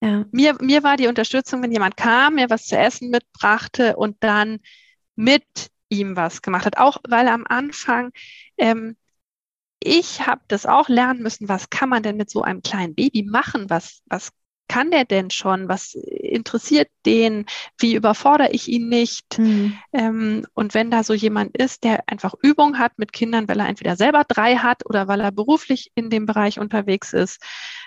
Ja. 0.00 0.26
Mir, 0.30 0.56
mir 0.60 0.84
war 0.84 0.96
die 0.96 1.08
Unterstützung, 1.08 1.60
wenn 1.62 1.72
jemand 1.72 1.96
kam, 1.96 2.36
mir 2.36 2.50
was 2.50 2.66
zu 2.66 2.78
essen 2.78 3.10
mitbrachte 3.10 3.96
und 3.96 4.16
dann 4.20 4.60
mit 5.16 5.70
ihm 5.88 6.14
was 6.14 6.40
gemacht 6.40 6.66
hat. 6.66 6.78
Auch 6.78 6.98
weil 7.08 7.26
am 7.26 7.44
Anfang 7.48 8.12
ähm, 8.58 8.96
ich 9.82 10.26
habe 10.26 10.42
das 10.48 10.66
auch 10.66 10.88
lernen 10.88 11.22
müssen, 11.22 11.48
was 11.48 11.70
kann 11.70 11.88
man 11.88 12.02
denn 12.02 12.16
mit 12.16 12.30
so 12.30 12.42
einem 12.42 12.62
kleinen 12.62 12.94
Baby 12.94 13.22
machen? 13.22 13.68
Was, 13.68 14.02
was 14.06 14.30
kann 14.68 14.90
der 14.90 15.04
denn 15.04 15.30
schon? 15.30 15.68
Was 15.68 15.94
interessiert 15.94 16.88
den? 17.04 17.44
Wie 17.78 17.94
überfordere 17.94 18.50
ich 18.52 18.68
ihn 18.68 18.88
nicht? 18.88 19.38
Mhm. 19.38 19.78
Ähm, 19.92 20.46
und 20.54 20.74
wenn 20.74 20.90
da 20.90 21.04
so 21.04 21.12
jemand 21.12 21.56
ist, 21.56 21.84
der 21.84 22.04
einfach 22.06 22.34
Übung 22.42 22.78
hat 22.78 22.98
mit 22.98 23.12
Kindern, 23.12 23.48
weil 23.48 23.60
er 23.60 23.68
entweder 23.68 23.96
selber 23.96 24.24
drei 24.26 24.56
hat 24.56 24.86
oder 24.86 25.08
weil 25.08 25.20
er 25.20 25.30
beruflich 25.30 25.90
in 25.94 26.08
dem 26.08 26.26
Bereich 26.26 26.58
unterwegs 26.58 27.12
ist, 27.12 27.42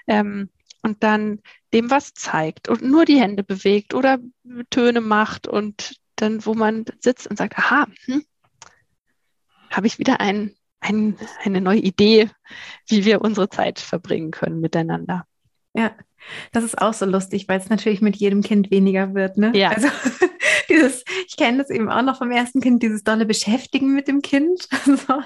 ähm, 0.08 0.50
und 0.84 1.02
dann 1.02 1.42
dem 1.74 1.90
was 1.90 2.14
zeigt 2.14 2.70
und 2.70 2.84
nur 2.84 3.06
die 3.06 3.20
Hände 3.20 3.44
bewegt 3.44 3.96
oder 3.96 4.20
Töne 4.70 5.02
macht 5.02 5.48
und 5.48 5.96
dann, 6.16 6.46
wo 6.46 6.54
man 6.54 6.86
sitzt 7.00 7.26
und 7.26 7.38
sagt, 7.38 7.58
aha, 7.58 7.88
hm, 8.06 8.24
habe 9.72 9.88
ich 9.88 9.98
wieder 9.98 10.20
einen 10.22 10.56
ein, 10.88 11.18
eine 11.44 11.62
neue 11.62 11.80
Idee, 11.80 12.30
wie 12.88 13.06
wir 13.06 13.22
unsere 13.22 13.50
Zeit 13.50 13.80
verbringen 13.80 14.32
können 14.32 14.60
miteinander. 14.60 15.26
Ja, 15.74 15.92
das 16.52 16.64
ist 16.64 16.82
auch 16.82 16.94
so 16.94 17.06
lustig, 17.06 17.48
weil 17.48 17.60
es 17.60 17.70
natürlich 17.70 18.02
mit 18.02 18.16
jedem 18.16 18.42
Kind 18.42 18.72
weniger 18.72 19.14
wird. 19.14 19.38
Ne? 19.38 19.52
Ja. 19.56 19.70
Also 19.72 19.90
dieses, 20.70 21.04
ich 21.28 21.38
kenne 21.38 21.60
das 21.60 21.70
eben 21.70 21.90
auch 21.90 22.02
noch 22.02 22.18
vom 22.18 22.32
ersten 22.32 22.62
Kind, 22.62 22.82
dieses 22.82 23.04
dolle 23.04 23.26
Beschäftigen 23.26 23.94
mit 23.94 24.08
dem 24.08 24.22
Kind. 24.22 24.68
So. 24.86 25.22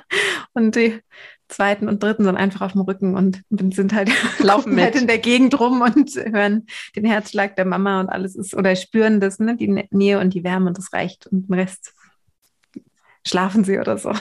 Und 0.54 0.76
die 0.76 1.00
zweiten 1.48 1.88
und 1.88 2.02
dritten 2.02 2.24
sind 2.24 2.38
einfach 2.38 2.62
auf 2.62 2.72
dem 2.72 2.82
Rücken 2.82 3.16
und, 3.16 3.42
und 3.50 3.76
sind 3.76 3.94
halt, 3.94 4.10
Laufen 4.40 4.80
halt 4.80 4.96
in 4.96 5.08
der 5.08 5.20
Gegend 5.20 5.60
rum 5.60 5.82
und 5.82 6.10
hören 6.16 6.66
den 6.96 7.06
Herzschlag 7.06 7.56
der 7.56 7.66
Mama 7.66 8.00
und 8.00 8.10
alles 8.10 8.36
ist, 8.36 8.56
oder 8.56 8.76
spüren 8.76 9.20
das, 9.20 9.40
ne? 9.40 9.56
die 9.56 9.86
Nähe 9.92 10.20
und 10.20 10.34
die 10.34 10.44
Wärme 10.44 10.68
und 10.68 10.78
das 10.78 10.92
reicht. 10.94 11.28
Und 11.28 11.50
den 11.50 11.54
Rest 11.54 11.94
schlafen 13.26 13.64
sie 13.64 13.78
oder 13.78 13.98
so. 13.98 14.14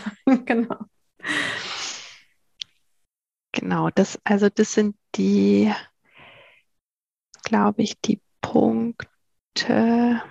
genau. 0.45 0.77
Genau, 3.53 3.91
das, 3.91 4.19
also 4.25 4.49
das 4.49 4.73
sind 4.73 4.97
die, 5.17 5.73
glaube 7.43 7.83
ich, 7.83 8.01
die 8.01 8.21
Punkte 8.41 10.23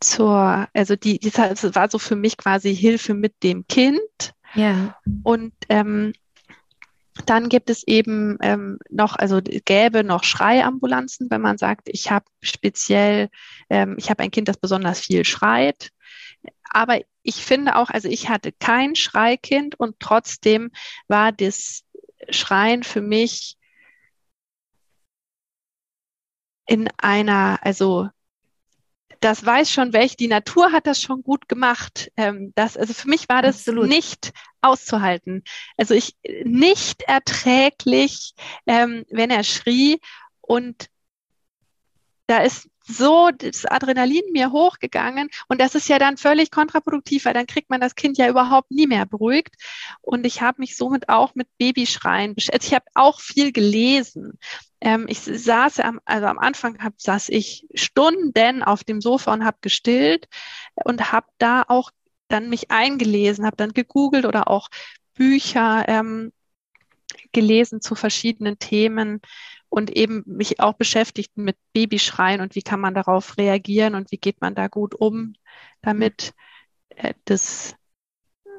zur, 0.00 0.68
also 0.74 0.96
die, 0.96 1.18
die 1.18 1.30
das 1.30 1.74
war 1.74 1.90
so 1.90 1.98
für 1.98 2.16
mich 2.16 2.36
quasi 2.36 2.74
Hilfe 2.74 3.14
mit 3.14 3.42
dem 3.42 3.66
Kind. 3.66 4.34
Ja. 4.54 4.96
Und 5.22 5.54
ähm, 5.68 6.12
dann 7.26 7.48
gibt 7.48 7.70
es 7.70 7.86
eben 7.86 8.38
ähm, 8.42 8.78
noch, 8.90 9.16
also 9.16 9.40
gäbe 9.42 10.04
noch 10.04 10.24
Schreiambulanzen, 10.24 11.30
wenn 11.30 11.40
man 11.40 11.58
sagt, 11.58 11.88
ich 11.88 12.10
habe 12.10 12.26
speziell, 12.42 13.28
ähm, 13.70 13.96
ich 13.98 14.10
habe 14.10 14.22
ein 14.22 14.30
Kind, 14.30 14.48
das 14.48 14.58
besonders 14.58 15.00
viel 15.00 15.24
schreit. 15.24 15.90
Aber 16.70 17.00
ich 17.24 17.44
finde 17.44 17.76
auch, 17.76 17.90
also 17.90 18.08
ich 18.08 18.28
hatte 18.28 18.52
kein 18.52 18.94
Schreikind 18.94 19.80
und 19.80 19.98
trotzdem 19.98 20.70
war 21.08 21.32
das 21.32 21.82
Schreien 22.30 22.84
für 22.84 23.00
mich 23.00 23.56
in 26.66 26.88
einer, 26.98 27.58
also 27.62 28.08
das 29.20 29.44
weiß 29.44 29.70
schon 29.70 29.94
welch, 29.94 30.16
die 30.16 30.28
Natur 30.28 30.70
hat 30.70 30.86
das 30.86 31.00
schon 31.00 31.22
gut 31.22 31.48
gemacht. 31.48 32.12
Ähm, 32.16 32.52
das, 32.56 32.76
also 32.76 32.92
für 32.92 33.08
mich 33.08 33.26
war 33.28 33.40
das 33.40 33.60
Absolut. 33.60 33.88
nicht 33.88 34.32
auszuhalten. 34.60 35.42
Also 35.78 35.94
ich 35.94 36.14
nicht 36.44 37.02
erträglich, 37.02 38.34
ähm, 38.66 39.04
wenn 39.10 39.30
er 39.30 39.44
schrie 39.44 39.98
und 40.42 40.90
da 42.26 42.38
ist 42.38 42.68
so 42.86 43.30
das 43.36 43.64
Adrenalin 43.64 44.24
mir 44.32 44.52
hochgegangen 44.52 45.30
und 45.48 45.60
das 45.60 45.74
ist 45.74 45.88
ja 45.88 45.98
dann 45.98 46.16
völlig 46.16 46.50
kontraproduktiv, 46.50 47.24
weil 47.24 47.34
dann 47.34 47.46
kriegt 47.46 47.70
man 47.70 47.80
das 47.80 47.94
Kind 47.94 48.18
ja 48.18 48.28
überhaupt 48.28 48.70
nie 48.70 48.86
mehr 48.86 49.06
beruhigt 49.06 49.54
und 50.02 50.26
ich 50.26 50.42
habe 50.42 50.60
mich 50.60 50.76
somit 50.76 51.08
auch 51.08 51.34
mit 51.34 51.48
Babyschreien 51.58 52.34
beschäftigt. 52.34 52.64
Ich 52.64 52.74
habe 52.74 52.86
auch 52.94 53.20
viel 53.20 53.52
gelesen. 53.52 54.38
Ähm, 54.80 55.06
ich 55.08 55.20
saß 55.20 55.80
am, 55.80 56.00
also 56.04 56.26
am 56.26 56.38
Anfang 56.38 56.78
hab, 56.82 57.00
saß 57.00 57.30
ich 57.30 57.66
Stunden 57.74 58.62
auf 58.62 58.84
dem 58.84 59.00
Sofa 59.00 59.32
und 59.32 59.44
habe 59.44 59.58
gestillt 59.62 60.28
und 60.84 61.12
habe 61.12 61.26
da 61.38 61.64
auch 61.66 61.90
dann 62.28 62.50
mich 62.50 62.70
eingelesen, 62.70 63.46
habe 63.46 63.56
dann 63.56 63.72
gegoogelt 63.72 64.26
oder 64.26 64.48
auch 64.48 64.68
Bücher 65.14 65.84
ähm, 65.88 66.32
gelesen 67.32 67.80
zu 67.80 67.94
verschiedenen 67.94 68.58
Themen 68.58 69.20
und 69.74 69.90
eben 69.90 70.22
mich 70.24 70.60
auch 70.60 70.74
beschäftigt 70.74 71.36
mit 71.36 71.56
Babyschreien 71.72 72.40
und 72.40 72.54
wie 72.54 72.62
kann 72.62 72.78
man 72.78 72.94
darauf 72.94 73.36
reagieren 73.36 73.96
und 73.96 74.12
wie 74.12 74.18
geht 74.18 74.40
man 74.40 74.54
da 74.54 74.68
gut 74.68 74.94
um, 74.94 75.34
damit 75.82 76.32
äh, 76.90 77.14
das 77.24 77.74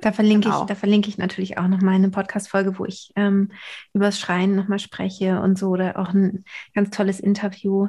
da 0.02 0.12
verlinke 0.12 0.50
genau. 0.50 0.62
ich, 0.62 0.68
da 0.68 0.76
verlinke 0.76 1.08
ich 1.08 1.18
natürlich 1.18 1.58
auch 1.58 1.70
noch 1.70 1.80
mal 1.80 1.96
eine 1.96 2.10
Podcast-Folge, 2.10 2.78
wo 2.78 2.86
ich 2.86 3.14
ähm, 3.16 3.54
über 3.94 4.06
das 4.06 4.20
Schreien 4.20 4.56
nochmal 4.56 4.80
spreche 4.80 5.40
und 5.40 5.58
so, 5.58 5.70
oder 5.70 5.98
auch 5.98 6.10
ein 6.10 6.44
ganz 6.74 6.90
tolles 6.90 7.22
Interview 7.22 7.88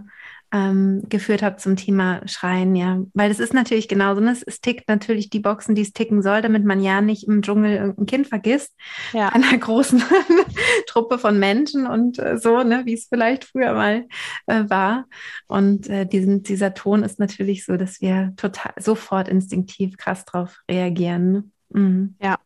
ähm, 0.53 1.03
geführt 1.09 1.43
habe 1.43 1.57
zum 1.57 1.77
Thema 1.77 2.27
Schreien, 2.27 2.77
ja. 2.77 3.01
Weil 3.15 3.31
es 3.31 3.41
ist 3.41 3.53
natürlich 3.53 3.89
genauso, 3.89 4.21
ne? 4.21 4.31
es, 4.31 4.43
es 4.43 4.61
tickt 4.61 4.89
natürlich 4.89 5.29
die 5.31 5.41
Boxen, 5.41 5.75
die 5.75 5.83
es 5.83 5.93
ticken 5.93 6.23
soll, 6.23 6.43
damit 6.43 6.65
man 6.65 6.83
ja 6.83 7.01
nicht 7.01 7.27
im 7.27 7.43
Dschungel 7.43 7.77
irgendein 7.77 8.07
Kind 8.07 8.29
vergisst. 8.29 8.75
Ja. 9.13 9.29
Einer 9.31 9.59
großen 9.59 10.03
Truppe 10.87 11.19
von 11.19 11.39
Menschen 11.39 11.87
und 11.87 12.19
äh, 12.19 12.39
so, 12.39 12.63
ne, 12.63 12.83
wie 12.85 12.95
es 12.95 13.07
vielleicht 13.09 13.45
früher 13.45 13.75
mal 13.75 14.07
äh, 14.47 14.65
war. 14.69 15.07
Und 15.49 15.89
äh, 15.89 16.07
diesen, 16.07 16.43
dieser 16.43 16.75
Ton 16.75 17.03
ist 17.03 17.19
natürlich 17.19 17.65
so, 17.65 17.77
dass 17.77 18.01
wir 18.01 18.33
total 18.37 18.73
sofort 18.79 19.29
instinktiv 19.29 19.97
krass 19.97 20.25
drauf 20.25 20.61
reagieren. 20.71 21.33
Ne? 21.33 21.45
Mhm. 21.71 22.15
Ja. 22.23 22.39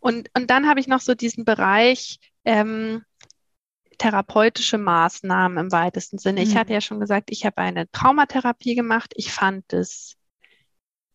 Und, 0.00 0.30
und 0.36 0.50
dann 0.50 0.68
habe 0.68 0.80
ich 0.80 0.88
noch 0.88 1.00
so 1.00 1.14
diesen 1.14 1.44
Bereich, 1.44 2.18
ähm, 2.44 3.02
therapeutische 3.98 4.78
Maßnahmen 4.78 5.58
im 5.58 5.72
weitesten 5.72 6.18
Sinne. 6.18 6.40
Mhm. 6.40 6.48
Ich 6.48 6.56
hatte 6.56 6.72
ja 6.72 6.80
schon 6.80 7.00
gesagt, 7.00 7.30
ich 7.30 7.44
habe 7.44 7.58
eine 7.58 7.90
Traumatherapie 7.90 8.74
gemacht. 8.74 9.12
Ich 9.16 9.32
fand 9.32 9.72
es 9.72 10.18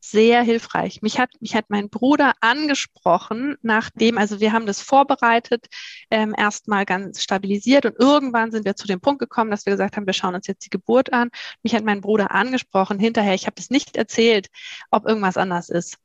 sehr 0.04 0.44
hilfreich. 0.44 1.02
Mich 1.02 1.18
hat, 1.18 1.30
mich 1.40 1.56
hat 1.56 1.70
mein 1.70 1.90
Bruder 1.90 2.34
angesprochen, 2.42 3.56
nachdem, 3.62 4.18
also 4.18 4.42
wir 4.42 4.52
haben 4.52 4.66
das 4.66 4.82
vorbereitet, 4.82 5.68
ähm, 6.12 6.36
erstmal 6.38 6.86
ganz 6.86 7.24
stabilisiert 7.24 7.86
und 7.86 7.98
irgendwann 7.98 8.52
sind 8.52 8.66
wir 8.66 8.76
zu 8.76 8.86
dem 8.86 9.00
Punkt 9.00 9.20
gekommen, 9.20 9.50
dass 9.50 9.66
wir 9.66 9.72
gesagt 9.72 9.96
haben, 9.96 10.06
wir 10.06 10.14
schauen 10.14 10.36
uns 10.36 10.46
jetzt 10.46 10.66
die 10.66 10.70
Geburt 10.70 11.14
an. 11.14 11.30
Mich 11.64 11.74
hat 11.74 11.86
mein 11.86 12.02
Bruder 12.02 12.32
angesprochen, 12.32 13.00
hinterher, 13.00 13.34
ich 13.34 13.46
habe 13.46 13.56
das 13.56 13.70
nicht 13.70 13.96
erzählt, 13.96 14.50
ob 14.92 15.08
irgendwas 15.08 15.38
anders 15.38 15.70
ist. 15.70 15.98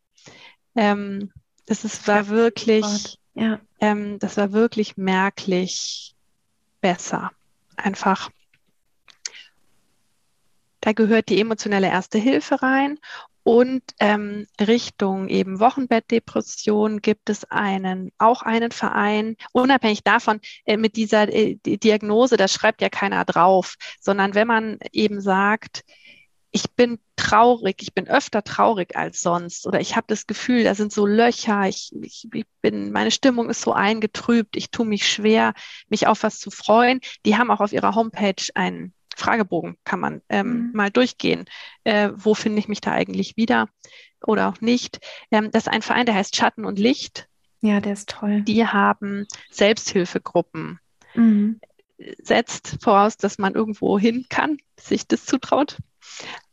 Ähm, 0.76 1.32
das 1.66 1.84
ist, 1.84 2.06
war 2.06 2.28
wirklich, 2.28 3.18
ja. 3.34 3.58
ähm, 3.80 4.20
das 4.20 4.36
war 4.36 4.52
wirklich 4.52 4.96
merklich, 4.96 6.14
besser. 6.80 7.30
Einfach, 7.76 8.30
da 10.80 10.92
gehört 10.92 11.28
die 11.28 11.40
emotionelle 11.40 11.88
Erste 11.88 12.18
Hilfe 12.18 12.62
rein 12.62 12.98
Und 13.44 13.82
ähm, 13.98 14.46
Richtung 14.60 15.28
eben 15.28 15.58
Wochenbettdepression 15.58 17.00
gibt 17.00 17.30
es 17.30 17.44
einen, 17.50 18.12
auch 18.18 18.42
einen 18.42 18.72
Verein, 18.72 19.36
unabhängig 19.52 20.02
davon, 20.04 20.40
äh, 20.66 20.76
mit 20.76 20.96
dieser 20.96 21.32
äh, 21.32 21.56
Diagnose, 21.56 22.36
das 22.36 22.52
schreibt 22.52 22.82
ja 22.82 22.90
keiner 22.90 23.24
drauf, 23.24 23.76
sondern 24.00 24.34
wenn 24.34 24.48
man 24.48 24.78
eben 24.92 25.22
sagt, 25.22 25.82
ich 26.50 26.70
bin 26.72 26.98
traurig, 27.16 27.76
ich 27.80 27.94
bin 27.94 28.08
öfter 28.08 28.42
traurig 28.42 28.96
als 28.96 29.20
sonst 29.20 29.66
oder 29.66 29.80
ich 29.80 29.96
habe 29.96 30.06
das 30.08 30.26
Gefühl, 30.26 30.64
da 30.64 30.74
sind 30.74 30.92
so 30.92 31.06
Löcher, 31.06 31.68
ich, 31.68 31.90
ich, 32.00 32.26
ich, 32.32 32.46
bin, 32.62 32.90
meine 32.92 33.10
Stimmung 33.10 33.50
ist 33.50 33.60
so 33.60 33.72
eingetrübt, 33.72 34.56
ich 34.56 34.70
tue 34.70 34.86
mich 34.86 35.06
schwer, 35.06 35.52
mich 35.88 36.06
auf 36.06 36.22
was 36.22 36.38
zu 36.38 36.50
freuen. 36.50 37.00
Die 37.26 37.36
haben 37.36 37.50
auch 37.50 37.60
auf 37.60 37.72
ihrer 37.72 37.94
Homepage 37.94 38.42
einen 38.54 38.94
Fragebogen, 39.14 39.76
kann 39.84 40.00
man 40.00 40.22
ähm, 40.28 40.68
mhm. 40.68 40.70
mal 40.72 40.90
durchgehen. 40.90 41.44
Äh, 41.84 42.10
wo 42.14 42.34
finde 42.34 42.60
ich 42.60 42.68
mich 42.68 42.80
da 42.80 42.92
eigentlich 42.92 43.36
wieder 43.36 43.68
oder 44.26 44.48
auch 44.48 44.60
nicht? 44.60 45.00
Ähm, 45.30 45.50
das 45.50 45.64
ist 45.64 45.72
ein 45.72 45.82
Verein, 45.82 46.06
der 46.06 46.14
heißt 46.14 46.34
Schatten 46.34 46.64
und 46.64 46.78
Licht. 46.78 47.28
Ja, 47.60 47.80
der 47.80 47.92
ist 47.92 48.08
toll. 48.08 48.42
Die 48.42 48.66
haben 48.66 49.26
Selbsthilfegruppen. 49.50 50.78
Mhm. 51.14 51.60
Setzt 52.22 52.78
voraus, 52.82 53.16
dass 53.16 53.38
man 53.38 53.54
irgendwo 53.54 53.98
hin 53.98 54.26
kann, 54.28 54.58
sich 54.78 55.06
das 55.06 55.26
zutraut. 55.26 55.78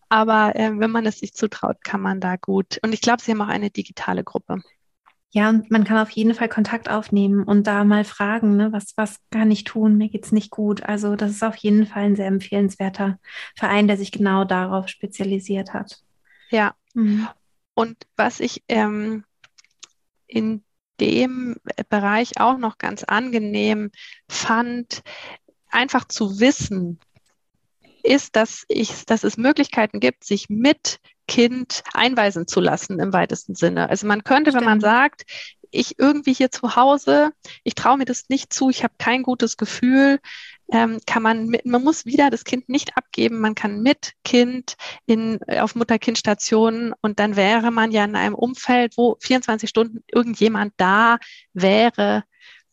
Aber 0.09 0.55
äh, 0.55 0.71
wenn 0.79 0.91
man 0.91 1.05
es 1.05 1.19
sich 1.19 1.33
zutraut, 1.33 1.83
kann 1.83 2.01
man 2.01 2.19
da 2.19 2.35
gut. 2.35 2.79
Und 2.83 2.93
ich 2.93 3.01
glaube, 3.01 3.21
sie 3.21 3.31
haben 3.31 3.41
auch 3.41 3.47
eine 3.47 3.69
digitale 3.69 4.23
Gruppe. 4.23 4.61
Ja, 5.31 5.49
und 5.49 5.69
man 5.69 5.83
kann 5.83 5.97
auf 5.97 6.11
jeden 6.11 6.33
Fall 6.33 6.47
Kontakt 6.47 6.89
aufnehmen 6.89 7.43
und 7.43 7.67
da 7.67 7.83
mal 7.83 8.05
fragen, 8.05 8.55
ne, 8.55 8.71
was, 8.71 8.93
was 8.95 9.19
kann 9.31 9.51
ich 9.51 9.65
tun? 9.65 9.97
Mir 9.97 10.07
geht's 10.07 10.31
nicht 10.31 10.49
gut. 10.49 10.83
Also, 10.83 11.17
das 11.17 11.31
ist 11.31 11.43
auf 11.43 11.57
jeden 11.57 11.85
Fall 11.85 12.03
ein 12.03 12.15
sehr 12.15 12.27
empfehlenswerter 12.27 13.19
Verein, 13.55 13.87
der 13.87 13.97
sich 13.97 14.11
genau 14.11 14.45
darauf 14.45 14.87
spezialisiert 14.87 15.73
hat. 15.73 16.01
Ja. 16.51 16.73
Mhm. 16.93 17.27
Und 17.73 17.97
was 18.15 18.39
ich 18.39 18.63
ähm, 18.69 19.25
in 20.27 20.63
dem 20.99 21.57
Bereich 21.89 22.39
auch 22.39 22.57
noch 22.57 22.77
ganz 22.77 23.03
angenehm 23.03 23.91
fand, 24.27 25.01
einfach 25.69 26.05
zu 26.05 26.39
wissen, 26.39 26.99
ist, 28.03 28.35
dass, 28.35 28.65
ich, 28.67 29.05
dass 29.05 29.23
es 29.23 29.37
Möglichkeiten 29.37 29.99
gibt, 29.99 30.23
sich 30.23 30.47
mit 30.49 30.99
Kind 31.27 31.83
einweisen 31.93 32.47
zu 32.47 32.59
lassen 32.59 32.99
im 32.99 33.11
weitesten 33.13 33.55
Sinne. 33.55 33.89
Also 33.89 34.05
man 34.05 34.23
könnte, 34.23 34.51
Stimmt. 34.51 34.61
wenn 34.61 34.69
man 34.69 34.79
sagt, 34.79 35.23
ich 35.71 35.99
irgendwie 35.99 36.33
hier 36.33 36.51
zu 36.51 36.75
Hause, 36.75 37.31
ich 37.63 37.75
traue 37.75 37.97
mir 37.97 38.05
das 38.05 38.29
nicht 38.29 38.53
zu, 38.53 38.69
ich 38.69 38.83
habe 38.83 38.93
kein 38.97 39.23
gutes 39.23 39.57
Gefühl, 39.57 40.19
ähm, 40.71 40.99
kann 41.05 41.21
man 41.23 41.47
mit, 41.47 41.65
man 41.65 41.83
muss 41.83 42.05
wieder 42.05 42.29
das 42.29 42.43
Kind 42.43 42.69
nicht 42.69 42.97
abgeben, 42.97 43.39
man 43.39 43.55
kann 43.55 43.81
mit 43.81 44.13
Kind 44.23 44.75
in, 45.05 45.39
auf 45.47 45.75
Mutter-Kind-Stationen 45.75 46.93
und 47.01 47.19
dann 47.19 47.35
wäre 47.35 47.71
man 47.71 47.91
ja 47.91 48.03
in 48.03 48.15
einem 48.15 48.35
Umfeld, 48.35 48.97
wo 48.97 49.17
24 49.21 49.69
Stunden 49.69 50.03
irgendjemand 50.11 50.73
da 50.77 51.17
wäre 51.53 52.23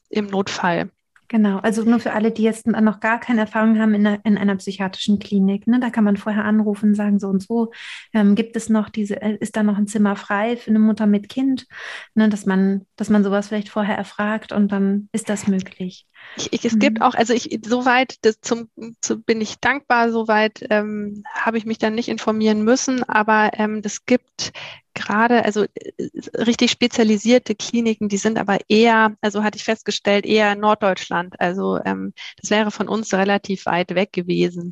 im 0.08 0.26
Notfall. 0.26 0.90
Genau, 1.32 1.60
also 1.60 1.82
nur 1.84 1.98
für 1.98 2.12
alle, 2.12 2.30
die 2.30 2.42
jetzt 2.42 2.66
noch 2.66 3.00
gar 3.00 3.18
keine 3.18 3.40
Erfahrung 3.40 3.80
haben 3.80 3.94
in 3.94 4.06
einer, 4.06 4.20
in 4.22 4.36
einer 4.36 4.54
psychiatrischen 4.56 5.18
Klinik. 5.18 5.66
Ne? 5.66 5.80
Da 5.80 5.88
kann 5.88 6.04
man 6.04 6.18
vorher 6.18 6.44
anrufen 6.44 6.90
und 6.90 6.94
sagen, 6.94 7.18
so 7.18 7.28
und 7.28 7.42
so, 7.42 7.72
ähm, 8.12 8.34
gibt 8.34 8.54
es 8.54 8.68
noch 8.68 8.90
diese, 8.90 9.22
äh, 9.22 9.38
ist 9.40 9.56
da 9.56 9.62
noch 9.62 9.78
ein 9.78 9.86
Zimmer 9.86 10.14
frei 10.14 10.58
für 10.58 10.68
eine 10.68 10.78
Mutter 10.78 11.06
mit 11.06 11.30
Kind? 11.30 11.66
Ne? 12.14 12.28
Dass 12.28 12.44
man, 12.44 12.84
dass 12.96 13.08
man 13.08 13.24
sowas 13.24 13.48
vielleicht 13.48 13.70
vorher 13.70 13.96
erfragt 13.96 14.52
und 14.52 14.72
dann 14.72 15.08
ist 15.12 15.30
das 15.30 15.46
möglich. 15.46 16.06
Ich, 16.36 16.52
ich, 16.52 16.64
es 16.64 16.74
mhm. 16.74 16.78
gibt 16.78 17.02
auch, 17.02 17.14
also 17.14 17.34
ich, 17.34 17.60
soweit, 17.64 18.16
das 18.24 18.40
zum, 18.40 18.70
zu, 19.00 19.20
bin 19.20 19.40
ich 19.40 19.60
dankbar, 19.60 20.10
soweit 20.10 20.64
ähm, 20.70 21.24
habe 21.34 21.58
ich 21.58 21.66
mich 21.66 21.78
dann 21.78 21.94
nicht 21.94 22.08
informieren 22.08 22.62
müssen, 22.62 23.02
aber 23.04 23.50
ähm, 23.54 23.82
das 23.82 24.06
gibt 24.06 24.52
gerade, 24.94 25.44
also 25.44 25.64
äh, 25.64 26.08
richtig 26.34 26.70
spezialisierte 26.70 27.54
Kliniken, 27.54 28.08
die 28.08 28.16
sind 28.16 28.38
aber 28.38 28.58
eher, 28.68 29.16
also 29.20 29.42
hatte 29.42 29.56
ich 29.56 29.64
festgestellt, 29.64 30.24
eher 30.24 30.54
Norddeutschland. 30.54 31.38
Also 31.40 31.78
ähm, 31.84 32.12
das 32.40 32.50
wäre 32.50 32.70
von 32.70 32.88
uns 32.88 33.12
relativ 33.12 33.66
weit 33.66 33.94
weg 33.94 34.12
gewesen. 34.12 34.70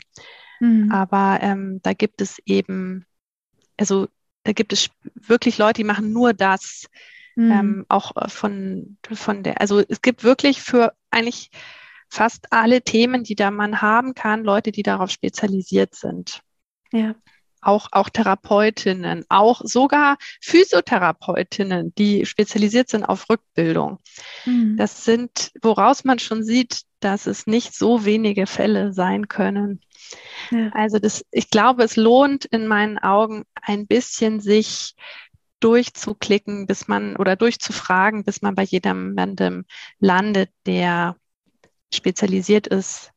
Mhm. 0.60 0.90
Aber 0.92 1.38
ähm, 1.42 1.80
da 1.82 1.92
gibt 1.92 2.20
es 2.20 2.38
eben, 2.44 3.04
also 3.76 4.08
da 4.44 4.52
gibt 4.52 4.72
es 4.72 4.88
wirklich 5.14 5.58
Leute, 5.58 5.82
die 5.82 5.84
machen 5.84 6.12
nur 6.12 6.32
das. 6.32 6.86
Mhm. 7.36 7.52
Ähm, 7.52 7.86
auch 7.88 8.16
äh, 8.16 8.28
von, 8.28 8.98
von 9.12 9.42
der, 9.42 9.60
also 9.60 9.80
es 9.88 10.02
gibt 10.02 10.24
wirklich 10.24 10.60
für 10.60 10.92
eigentlich 11.10 11.50
fast 12.08 12.52
alle 12.52 12.82
Themen, 12.82 13.24
die 13.24 13.36
da 13.36 13.50
man 13.50 13.80
haben 13.80 14.14
kann, 14.14 14.44
Leute, 14.44 14.72
die 14.72 14.82
darauf 14.82 15.10
spezialisiert 15.10 15.94
sind. 15.94 16.42
Ja. 16.92 17.14
Auch, 17.62 17.88
auch 17.92 18.08
Therapeutinnen, 18.08 19.26
auch 19.28 19.60
sogar 19.62 20.16
Physiotherapeutinnen, 20.40 21.94
die 21.94 22.24
spezialisiert 22.24 22.88
sind 22.88 23.04
auf 23.04 23.28
Rückbildung. 23.28 23.98
Mhm. 24.46 24.76
Das 24.78 25.04
sind, 25.04 25.52
woraus 25.60 26.04
man 26.04 26.18
schon 26.18 26.42
sieht, 26.42 26.82
dass 27.00 27.26
es 27.26 27.46
nicht 27.46 27.74
so 27.74 28.04
wenige 28.06 28.46
Fälle 28.46 28.92
sein 28.94 29.28
können. 29.28 29.82
Ja. 30.50 30.70
Also 30.72 30.98
das, 30.98 31.24
ich 31.30 31.50
glaube, 31.50 31.84
es 31.84 31.96
lohnt 31.96 32.46
in 32.46 32.66
meinen 32.66 32.98
Augen 32.98 33.44
ein 33.60 33.86
bisschen 33.86 34.40
sich 34.40 34.94
durchzuklicken, 35.60 36.66
bis 36.66 36.88
man 36.88 37.16
oder 37.16 37.36
durchzufragen, 37.36 38.24
bis 38.24 38.42
man 38.42 38.54
bei 38.54 38.64
jemandem 38.64 39.64
landet, 39.98 40.50
der 40.66 41.16
spezialisiert 41.92 42.66
ist. 42.66 43.12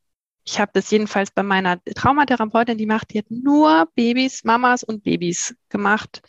Ich 0.46 0.60
habe 0.60 0.72
das 0.74 0.90
jedenfalls 0.90 1.30
bei 1.30 1.42
meiner 1.42 1.82
Traumatherapeutin, 1.84 2.76
die 2.76 2.86
macht, 2.86 3.12
die 3.12 3.18
hat 3.18 3.30
nur 3.30 3.88
Babys, 3.94 4.44
Mamas 4.44 4.84
und 4.84 5.02
Babys 5.02 5.54
gemacht. 5.70 6.20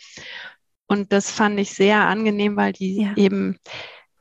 Und 0.88 1.12
das 1.12 1.32
fand 1.32 1.60
ich 1.60 1.72
sehr 1.72 2.02
angenehm, 2.02 2.56
weil 2.56 2.72
die 2.72 3.04
ja. 3.04 3.14
eben 3.18 3.58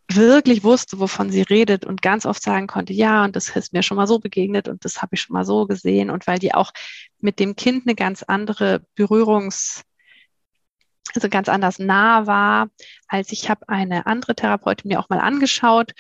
wirklich 0.09 0.65
wusste, 0.65 0.99
wovon 0.99 1.31
sie 1.31 1.43
redet 1.43 1.85
und 1.85 2.03
ganz 2.03 2.27
oft 2.27 2.43
sagen 2.43 2.67
konnte, 2.67 2.93
ja, 2.93 3.25
und 3.25 3.37
das 3.37 3.51
ist 3.51 3.73
mir 3.73 3.83
schon 3.83 3.97
mal 3.97 4.07
so 4.07 4.19
begegnet 4.19 4.69
und 4.69 4.85
das 4.85 5.01
habe 5.01 5.15
ich 5.15 5.23
schon 5.23 5.35
mal 5.35 5.45
so 5.45 5.67
gesehen 5.67 6.11
und 6.11 6.27
weil 6.27 6.39
die 6.39 6.55
auch 6.55 6.73
mit 7.21 7.39
dem 7.39 7.57
Kind 7.57 7.87
eine 7.87 7.95
ganz 7.95 8.23
andere 8.23 8.85
Berührungs- 8.97 9.83
also 11.15 11.29
ganz 11.29 11.49
anders 11.49 11.79
nah 11.79 12.27
war, 12.27 12.69
als 13.09 13.33
ich 13.33 13.51
habe 13.51 13.69
eine 13.69 14.07
andere 14.07 14.35
Therapeutin 14.35 14.89
mir 14.89 15.01
auch 15.01 15.09
mal 15.09 15.21
angeschaut. 15.21 15.93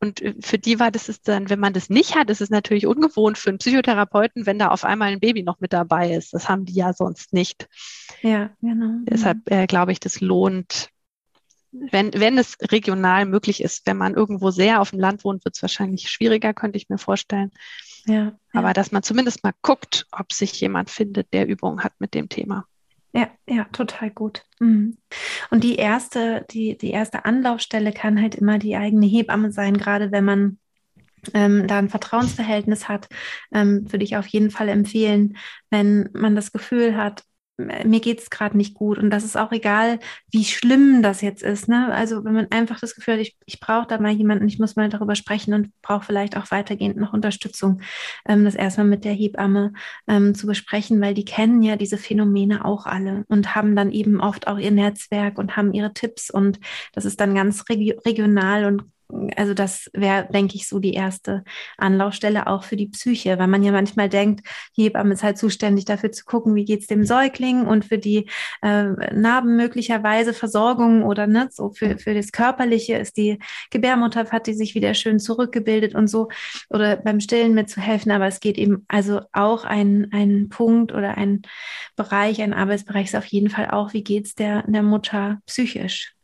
Und 0.00 0.20
äh, 0.20 0.34
für 0.40 0.58
die 0.58 0.78
war 0.78 0.90
das 0.90 1.08
ist 1.08 1.28
dann, 1.28 1.50
wenn 1.50 1.60
man 1.60 1.72
das 1.72 1.90
nicht 1.90 2.14
hat, 2.14 2.30
ist 2.30 2.40
es 2.40 2.50
natürlich 2.50 2.86
ungewohnt 2.86 3.38
für 3.38 3.50
einen 3.50 3.58
Psychotherapeuten, 3.58 4.46
wenn 4.46 4.58
da 4.58 4.68
auf 4.68 4.84
einmal 4.84 5.12
ein 5.12 5.20
Baby 5.20 5.42
noch 5.42 5.60
mit 5.60 5.72
dabei 5.72 6.14
ist. 6.14 6.34
Das 6.34 6.48
haben 6.48 6.64
die 6.64 6.74
ja 6.74 6.92
sonst 6.92 7.32
nicht. 7.32 7.68
Ja, 8.22 8.50
genau. 8.60 9.00
Deshalb 9.04 9.50
äh, 9.50 9.66
glaube 9.66 9.92
ich, 9.92 10.00
das 10.00 10.20
lohnt, 10.20 10.90
wenn, 11.72 12.12
wenn 12.14 12.38
es 12.38 12.56
regional 12.70 13.26
möglich 13.26 13.62
ist. 13.62 13.86
Wenn 13.86 13.96
man 13.96 14.14
irgendwo 14.14 14.50
sehr 14.50 14.80
auf 14.80 14.90
dem 14.90 15.00
Land 15.00 15.24
wohnt, 15.24 15.44
wird 15.44 15.56
es 15.56 15.62
wahrscheinlich 15.62 16.10
schwieriger, 16.10 16.54
könnte 16.54 16.76
ich 16.76 16.88
mir 16.88 16.98
vorstellen. 16.98 17.50
Ja, 18.06 18.38
Aber 18.52 18.68
ja. 18.68 18.72
dass 18.72 18.92
man 18.92 19.02
zumindest 19.02 19.44
mal 19.44 19.52
guckt, 19.62 20.06
ob 20.12 20.32
sich 20.32 20.60
jemand 20.60 20.90
findet, 20.90 21.32
der 21.32 21.46
Übung 21.46 21.82
hat 21.82 21.92
mit 21.98 22.14
dem 22.14 22.28
Thema. 22.28 22.66
Ja, 23.12 23.28
ja, 23.46 23.64
total 23.72 24.10
gut. 24.10 24.44
Mhm. 24.60 24.98
Und 25.50 25.64
die 25.64 25.76
erste, 25.76 26.44
die, 26.50 26.76
die 26.76 26.90
erste 26.90 27.24
Anlaufstelle 27.24 27.92
kann 27.92 28.20
halt 28.20 28.34
immer 28.34 28.58
die 28.58 28.76
eigene 28.76 29.06
Hebamme 29.06 29.50
sein, 29.50 29.78
gerade 29.78 30.12
wenn 30.12 30.24
man 30.24 30.58
ähm, 31.34 31.66
da 31.66 31.78
ein 31.78 31.88
Vertrauensverhältnis 31.88 32.88
hat, 32.88 33.08
ähm, 33.52 33.90
würde 33.90 34.04
ich 34.04 34.16
auf 34.16 34.26
jeden 34.26 34.50
Fall 34.50 34.68
empfehlen, 34.68 35.36
wenn 35.70 36.10
man 36.12 36.36
das 36.36 36.52
Gefühl 36.52 36.96
hat, 36.96 37.24
mir 37.58 38.00
geht 38.00 38.20
es 38.20 38.30
gerade 38.30 38.56
nicht 38.56 38.74
gut. 38.74 38.98
Und 38.98 39.10
das 39.10 39.24
ist 39.24 39.36
auch 39.36 39.50
egal, 39.52 39.98
wie 40.30 40.44
schlimm 40.44 41.02
das 41.02 41.20
jetzt 41.20 41.42
ist. 41.42 41.68
Ne? 41.68 41.92
Also 41.92 42.24
wenn 42.24 42.32
man 42.32 42.50
einfach 42.50 42.78
das 42.80 42.94
Gefühl 42.94 43.14
hat, 43.14 43.20
ich, 43.20 43.36
ich 43.46 43.60
brauche 43.60 43.86
da 43.86 43.98
mal 43.98 44.12
jemanden, 44.12 44.46
ich 44.46 44.58
muss 44.58 44.76
mal 44.76 44.88
darüber 44.88 45.16
sprechen 45.16 45.54
und 45.54 45.72
brauche 45.82 46.06
vielleicht 46.06 46.36
auch 46.36 46.50
weitergehend 46.50 46.96
noch 46.96 47.12
Unterstützung, 47.12 47.80
ähm, 48.28 48.44
das 48.44 48.54
erstmal 48.54 48.86
mit 48.86 49.04
der 49.04 49.12
Hebamme 49.12 49.72
ähm, 50.06 50.34
zu 50.34 50.46
besprechen, 50.46 51.00
weil 51.00 51.14
die 51.14 51.24
kennen 51.24 51.62
ja 51.62 51.76
diese 51.76 51.98
Phänomene 51.98 52.64
auch 52.64 52.86
alle 52.86 53.24
und 53.28 53.54
haben 53.54 53.74
dann 53.74 53.90
eben 53.90 54.20
oft 54.20 54.46
auch 54.46 54.58
ihr 54.58 54.70
Netzwerk 54.70 55.38
und 55.38 55.56
haben 55.56 55.72
ihre 55.72 55.92
Tipps 55.92 56.30
und 56.30 56.60
das 56.92 57.04
ist 57.04 57.20
dann 57.20 57.34
ganz 57.34 57.64
regional 57.68 58.64
und 58.66 58.84
also 59.36 59.54
das 59.54 59.90
wäre, 59.94 60.28
denke 60.30 60.56
ich, 60.56 60.68
so 60.68 60.78
die 60.78 60.92
erste 60.92 61.42
Anlaufstelle 61.78 62.46
auch 62.46 62.64
für 62.64 62.76
die 62.76 62.88
Psyche, 62.88 63.38
weil 63.38 63.46
man 63.46 63.62
ja 63.62 63.72
manchmal 63.72 64.08
denkt, 64.08 64.46
die 64.76 64.84
Hebamme 64.84 65.14
ist 65.14 65.22
halt 65.22 65.38
zuständig 65.38 65.86
dafür 65.86 66.12
zu 66.12 66.24
gucken, 66.26 66.54
wie 66.54 66.66
geht's 66.66 66.86
dem 66.88 67.04
Säugling 67.04 67.66
und 67.66 67.86
für 67.86 67.96
die 67.96 68.28
äh, 68.60 68.84
Narben 69.14 69.56
möglicherweise 69.56 70.34
Versorgung 70.34 71.04
oder 71.04 71.26
ne, 71.26 71.48
so 71.50 71.70
für, 71.70 71.98
für 71.98 72.12
das 72.12 72.32
Körperliche 72.32 72.96
ist 72.96 73.16
die 73.16 73.38
Gebärmutter, 73.70 74.26
hat 74.30 74.46
die 74.46 74.54
sich 74.54 74.74
wieder 74.74 74.92
schön 74.92 75.18
zurückgebildet 75.18 75.94
und 75.94 76.08
so 76.08 76.28
oder 76.68 76.96
beim 76.96 77.20
Stillen 77.20 77.54
mitzuhelfen, 77.54 78.12
aber 78.12 78.26
es 78.26 78.40
geht 78.40 78.58
eben 78.58 78.84
also 78.88 79.22
auch 79.32 79.64
ein, 79.64 80.08
ein 80.12 80.50
Punkt 80.50 80.92
oder 80.92 81.16
ein 81.16 81.42
Bereich, 81.96 82.42
ein 82.42 82.52
Arbeitsbereich 82.52 83.06
ist 83.06 83.16
auf 83.16 83.26
jeden 83.26 83.48
Fall 83.48 83.70
auch, 83.70 83.94
wie 83.94 84.04
geht's 84.04 84.34
der, 84.34 84.64
der 84.66 84.82
Mutter 84.82 85.38
psychisch. 85.46 86.14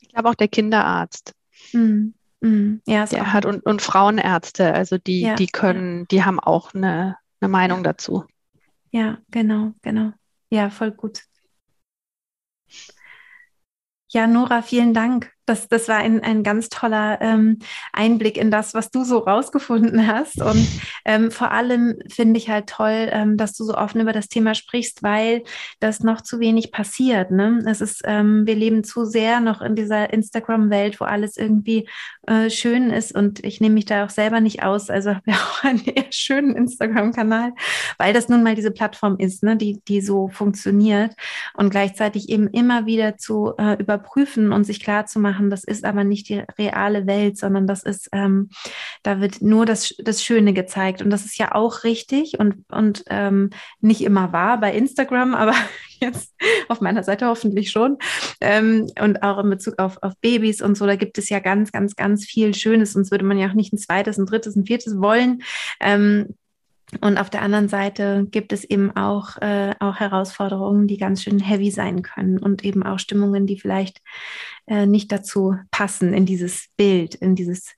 Ich 0.00 0.10
glaube 0.10 0.28
auch 0.28 0.34
der 0.34 0.48
Kinderarzt. 0.48 1.32
Hm. 1.70 2.14
Mhm. 2.40 2.80
Ja, 2.86 3.04
der 3.06 3.32
hat 3.32 3.46
und, 3.46 3.64
und 3.64 3.82
Frauenärzte, 3.82 4.72
also 4.72 4.98
die, 4.98 5.22
ja. 5.22 5.34
die 5.34 5.48
können, 5.48 6.06
die 6.08 6.24
haben 6.24 6.38
auch 6.38 6.74
eine, 6.74 7.16
eine 7.40 7.48
Meinung 7.48 7.82
dazu. 7.82 8.24
Ja, 8.90 9.18
genau, 9.30 9.72
genau. 9.82 10.12
Ja, 10.50 10.70
voll 10.70 10.92
gut. 10.92 11.22
Ja, 14.08 14.26
Nora, 14.26 14.62
vielen 14.62 14.94
Dank. 14.94 15.32
Das, 15.48 15.68
das 15.68 15.88
war 15.88 15.96
ein, 15.96 16.22
ein 16.22 16.42
ganz 16.42 16.68
toller 16.68 17.20
ähm, 17.20 17.58
Einblick 17.92 18.36
in 18.36 18.50
das, 18.50 18.74
was 18.74 18.90
du 18.90 19.04
so 19.04 19.18
rausgefunden 19.18 20.06
hast. 20.06 20.40
Und 20.42 20.66
ähm, 21.04 21.30
vor 21.30 21.52
allem 21.52 21.98
finde 22.08 22.38
ich 22.38 22.50
halt 22.50 22.68
toll, 22.68 23.08
ähm, 23.10 23.36
dass 23.36 23.54
du 23.54 23.64
so 23.64 23.74
offen 23.74 24.00
über 24.00 24.12
das 24.12 24.28
Thema 24.28 24.54
sprichst, 24.54 25.02
weil 25.02 25.42
das 25.80 26.00
noch 26.00 26.20
zu 26.20 26.40
wenig 26.40 26.72
passiert. 26.72 27.30
Ne? 27.30 27.62
Es 27.66 27.80
ist, 27.80 28.02
ähm, 28.04 28.46
wir 28.46 28.54
leben 28.54 28.84
zu 28.84 29.04
sehr 29.04 29.40
noch 29.40 29.62
in 29.62 29.74
dieser 29.74 30.12
Instagram-Welt, 30.12 31.00
wo 31.00 31.04
alles 31.04 31.36
irgendwie 31.36 31.88
äh, 32.26 32.50
schön 32.50 32.90
ist. 32.90 33.14
Und 33.14 33.44
ich 33.44 33.60
nehme 33.60 33.74
mich 33.74 33.86
da 33.86 34.04
auch 34.04 34.10
selber 34.10 34.40
nicht 34.40 34.62
aus. 34.62 34.90
Also 34.90 35.14
habe 35.14 35.30
ja 35.30 35.34
auch 35.36 35.64
einen 35.64 35.84
eher 35.84 36.10
schönen 36.10 36.54
Instagram-Kanal, 36.54 37.52
weil 37.96 38.12
das 38.12 38.28
nun 38.28 38.42
mal 38.42 38.54
diese 38.54 38.70
Plattform 38.70 39.16
ist, 39.18 39.42
ne? 39.42 39.56
die, 39.56 39.80
die 39.88 40.00
so 40.00 40.28
funktioniert. 40.28 41.14
Und 41.54 41.70
gleichzeitig 41.70 42.28
eben 42.28 42.48
immer 42.48 42.86
wieder 42.86 43.16
zu 43.16 43.54
äh, 43.58 43.80
überprüfen 43.80 44.52
und 44.52 44.64
sich 44.64 44.80
klar 44.80 45.06
zu 45.06 45.20
machen, 45.20 45.37
machen. 45.38 45.50
Das 45.50 45.64
ist 45.64 45.84
aber 45.84 46.04
nicht 46.04 46.28
die 46.28 46.42
reale 46.58 47.06
Welt, 47.06 47.38
sondern 47.38 47.66
das 47.66 47.82
ist, 47.82 48.08
ähm, 48.12 48.50
da 49.02 49.20
wird 49.20 49.40
nur 49.40 49.66
das, 49.66 49.94
das 49.98 50.22
Schöne 50.22 50.52
gezeigt. 50.52 51.02
Und 51.02 51.10
das 51.10 51.24
ist 51.24 51.38
ja 51.38 51.54
auch 51.54 51.84
richtig 51.84 52.38
und, 52.38 52.64
und 52.70 53.04
ähm, 53.08 53.50
nicht 53.80 54.02
immer 54.02 54.32
wahr 54.32 54.60
bei 54.60 54.72
Instagram, 54.74 55.34
aber 55.34 55.54
jetzt 56.00 56.34
auf 56.68 56.80
meiner 56.80 57.02
Seite 57.02 57.26
hoffentlich 57.26 57.70
schon. 57.70 57.98
Ähm, 58.40 58.90
und 59.00 59.22
auch 59.22 59.38
in 59.38 59.50
Bezug 59.50 59.78
auf, 59.78 59.98
auf 60.02 60.14
Babys 60.20 60.60
und 60.60 60.76
so, 60.76 60.86
da 60.86 60.96
gibt 60.96 61.18
es 61.18 61.28
ja 61.28 61.38
ganz, 61.38 61.72
ganz, 61.72 61.94
ganz 61.96 62.24
viel 62.24 62.54
Schönes. 62.54 62.92
Sonst 62.92 63.10
würde 63.10 63.24
man 63.24 63.38
ja 63.38 63.48
auch 63.48 63.54
nicht 63.54 63.72
ein 63.72 63.78
zweites, 63.78 64.18
ein 64.18 64.26
drittes, 64.26 64.56
ein 64.56 64.66
viertes 64.66 65.00
wollen. 65.00 65.42
Ähm, 65.80 66.34
und 67.00 67.18
auf 67.18 67.28
der 67.28 67.42
anderen 67.42 67.68
Seite 67.68 68.26
gibt 68.30 68.52
es 68.52 68.64
eben 68.64 68.96
auch, 68.96 69.36
äh, 69.38 69.74
auch 69.78 69.96
Herausforderungen, 69.96 70.86
die 70.86 70.96
ganz 70.96 71.22
schön 71.22 71.38
heavy 71.38 71.70
sein 71.70 72.02
können 72.02 72.38
und 72.38 72.64
eben 72.64 72.82
auch 72.82 72.98
Stimmungen, 72.98 73.46
die 73.46 73.58
vielleicht 73.58 74.00
äh, 74.66 74.86
nicht 74.86 75.12
dazu 75.12 75.56
passen 75.70 76.14
in 76.14 76.24
dieses 76.24 76.68
Bild, 76.76 77.14
in 77.14 77.34
dieses 77.34 77.74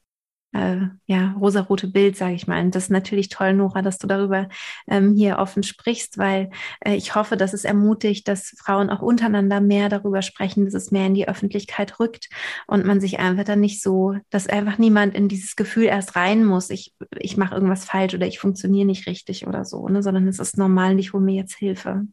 äh, 0.52 0.78
ja, 1.06 1.34
rosarote 1.38 1.86
Bild, 1.86 2.16
sage 2.16 2.34
ich 2.34 2.46
mal. 2.46 2.62
Und 2.64 2.74
das 2.74 2.84
ist 2.84 2.90
natürlich 2.90 3.28
toll, 3.28 3.54
Nora, 3.54 3.82
dass 3.82 3.98
du 3.98 4.06
darüber 4.06 4.48
ähm, 4.88 5.14
hier 5.14 5.38
offen 5.38 5.62
sprichst, 5.62 6.18
weil 6.18 6.50
äh, 6.84 6.94
ich 6.94 7.14
hoffe, 7.14 7.36
dass 7.36 7.52
es 7.52 7.64
ermutigt, 7.64 8.26
dass 8.26 8.54
Frauen 8.58 8.90
auch 8.90 9.02
untereinander 9.02 9.60
mehr 9.60 9.88
darüber 9.88 10.22
sprechen, 10.22 10.64
dass 10.64 10.74
es 10.74 10.90
mehr 10.90 11.06
in 11.06 11.14
die 11.14 11.28
Öffentlichkeit 11.28 12.00
rückt 12.00 12.28
und 12.66 12.84
man 12.84 13.00
sich 13.00 13.18
einfach 13.20 13.44
dann 13.44 13.60
nicht 13.60 13.82
so, 13.82 14.16
dass 14.30 14.48
einfach 14.48 14.78
niemand 14.78 15.14
in 15.14 15.28
dieses 15.28 15.56
Gefühl 15.56 15.84
erst 15.84 16.16
rein 16.16 16.44
muss, 16.44 16.70
ich, 16.70 16.94
ich 17.18 17.36
mache 17.36 17.54
irgendwas 17.54 17.84
falsch 17.84 18.14
oder 18.14 18.26
ich 18.26 18.40
funktioniere 18.40 18.86
nicht 18.86 19.06
richtig 19.06 19.46
oder 19.46 19.64
so, 19.64 19.88
ne, 19.88 20.02
sondern 20.02 20.26
es 20.26 20.38
ist 20.38 20.58
normal, 20.58 20.98
ich 20.98 21.12
hole 21.12 21.24
mir 21.24 21.34
jetzt 21.34 21.54
Hilfe. 21.54 22.06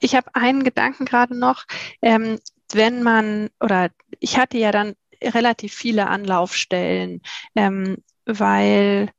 Ich 0.00 0.14
habe 0.14 0.34
einen 0.34 0.64
Gedanken 0.64 1.04
gerade 1.04 1.38
noch. 1.38 1.64
Ähm, 2.00 2.38
wenn 2.72 3.02
man, 3.02 3.50
oder 3.60 3.90
ich 4.20 4.38
hatte 4.38 4.56
ja 4.56 4.72
dann 4.72 4.94
relativ 5.34 5.74
viele 5.74 6.08
Anlaufstellen, 6.08 7.22
ähm, 7.54 7.98
weil 8.24 9.10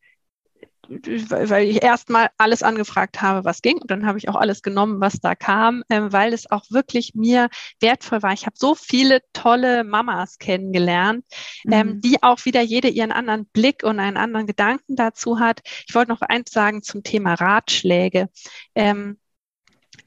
weil 0.89 1.65
ich 1.69 1.81
erstmal 1.81 2.29
alles 2.37 2.61
angefragt 2.61 3.21
habe, 3.21 3.45
was 3.45 3.61
ging. 3.61 3.77
Und 3.77 3.89
dann 3.89 4.05
habe 4.05 4.17
ich 4.17 4.29
auch 4.29 4.35
alles 4.35 4.61
genommen, 4.61 4.99
was 4.99 5.19
da 5.21 5.35
kam, 5.35 5.83
ähm, 5.89 6.11
weil 6.11 6.33
es 6.33 6.49
auch 6.51 6.63
wirklich 6.69 7.15
mir 7.15 7.49
wertvoll 7.79 8.21
war. 8.21 8.33
Ich 8.33 8.45
habe 8.45 8.57
so 8.57 8.75
viele 8.75 9.21
tolle 9.31 9.83
Mamas 9.83 10.39
kennengelernt, 10.39 11.25
ähm, 11.71 11.87
mhm. 11.87 12.01
die 12.01 12.21
auch 12.21 12.43
wieder 12.45 12.61
jede 12.61 12.89
ihren 12.89 13.11
anderen 13.11 13.45
Blick 13.47 13.83
und 13.83 13.99
einen 13.99 14.17
anderen 14.17 14.47
Gedanken 14.47 14.95
dazu 14.95 15.39
hat. 15.39 15.61
Ich 15.87 15.95
wollte 15.95 16.11
noch 16.11 16.21
eins 16.21 16.51
sagen 16.51 16.83
zum 16.83 17.03
Thema 17.03 17.35
Ratschläge. 17.35 18.29
Ähm, 18.75 19.17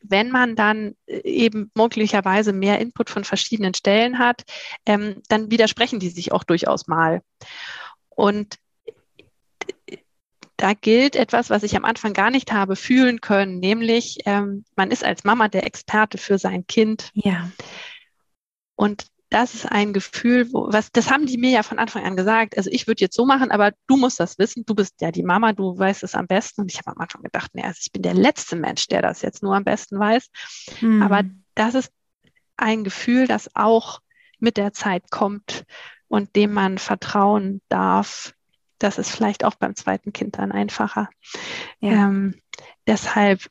wenn 0.08 0.30
man 0.30 0.56
dann 0.56 0.94
äh, 1.06 1.18
eben 1.22 1.70
möglicherweise 1.74 2.52
mehr 2.52 2.78
Input 2.80 3.10
von 3.10 3.24
verschiedenen 3.24 3.74
Stellen 3.74 4.18
hat, 4.18 4.42
ähm, 4.86 5.22
dann 5.28 5.50
widersprechen 5.50 6.00
die 6.00 6.10
sich 6.10 6.32
auch 6.32 6.44
durchaus 6.44 6.86
mal. 6.86 7.22
Und 8.08 8.56
äh, 9.86 9.98
da 10.56 10.72
gilt 10.72 11.16
etwas, 11.16 11.50
was 11.50 11.62
ich 11.62 11.76
am 11.76 11.84
Anfang 11.84 12.12
gar 12.12 12.30
nicht 12.30 12.52
habe 12.52 12.76
fühlen 12.76 13.20
können, 13.20 13.58
nämlich 13.58 14.18
ähm, 14.24 14.64
man 14.74 14.90
ist 14.90 15.04
als 15.04 15.24
Mama 15.24 15.48
der 15.48 15.66
Experte 15.66 16.18
für 16.18 16.38
sein 16.38 16.66
Kind. 16.66 17.10
Ja. 17.14 17.50
Und 18.74 19.06
das 19.36 19.52
ist 19.52 19.66
ein 19.66 19.92
Gefühl, 19.92 20.50
wo, 20.54 20.72
was, 20.72 20.90
das 20.92 21.10
haben 21.10 21.26
die 21.26 21.36
mir 21.36 21.50
ja 21.50 21.62
von 21.62 21.78
Anfang 21.78 22.06
an 22.06 22.16
gesagt. 22.16 22.56
Also 22.56 22.70
ich 22.72 22.86
würde 22.86 23.02
jetzt 23.02 23.14
so 23.14 23.26
machen, 23.26 23.50
aber 23.50 23.72
du 23.86 23.98
musst 23.98 24.18
das 24.18 24.38
wissen. 24.38 24.64
Du 24.64 24.74
bist 24.74 24.98
ja 25.02 25.12
die 25.12 25.22
Mama, 25.22 25.52
du 25.52 25.78
weißt 25.78 26.04
es 26.04 26.14
am 26.14 26.26
besten. 26.26 26.62
Und 26.62 26.72
ich 26.72 26.78
habe 26.78 26.92
am 26.92 27.02
Anfang 27.02 27.22
gedacht, 27.22 27.50
nee, 27.52 27.62
also 27.62 27.76
ich 27.82 27.92
bin 27.92 28.00
der 28.00 28.14
letzte 28.14 28.56
Mensch, 28.56 28.86
der 28.86 29.02
das 29.02 29.20
jetzt 29.20 29.42
nur 29.42 29.54
am 29.54 29.62
besten 29.64 29.98
weiß. 29.98 30.30
Hm. 30.78 31.02
Aber 31.02 31.24
das 31.54 31.74
ist 31.74 31.92
ein 32.56 32.82
Gefühl, 32.82 33.26
das 33.26 33.54
auch 33.54 34.00
mit 34.38 34.56
der 34.56 34.72
Zeit 34.72 35.10
kommt 35.10 35.64
und 36.08 36.34
dem 36.34 36.54
man 36.54 36.78
vertrauen 36.78 37.60
darf. 37.68 38.32
Das 38.78 38.96
ist 38.96 39.10
vielleicht 39.10 39.44
auch 39.44 39.56
beim 39.56 39.76
zweiten 39.76 40.14
Kind 40.14 40.38
dann 40.38 40.50
einfacher. 40.50 41.10
Ja. 41.80 42.06
Ähm, 42.06 42.40
deshalb 42.86 43.42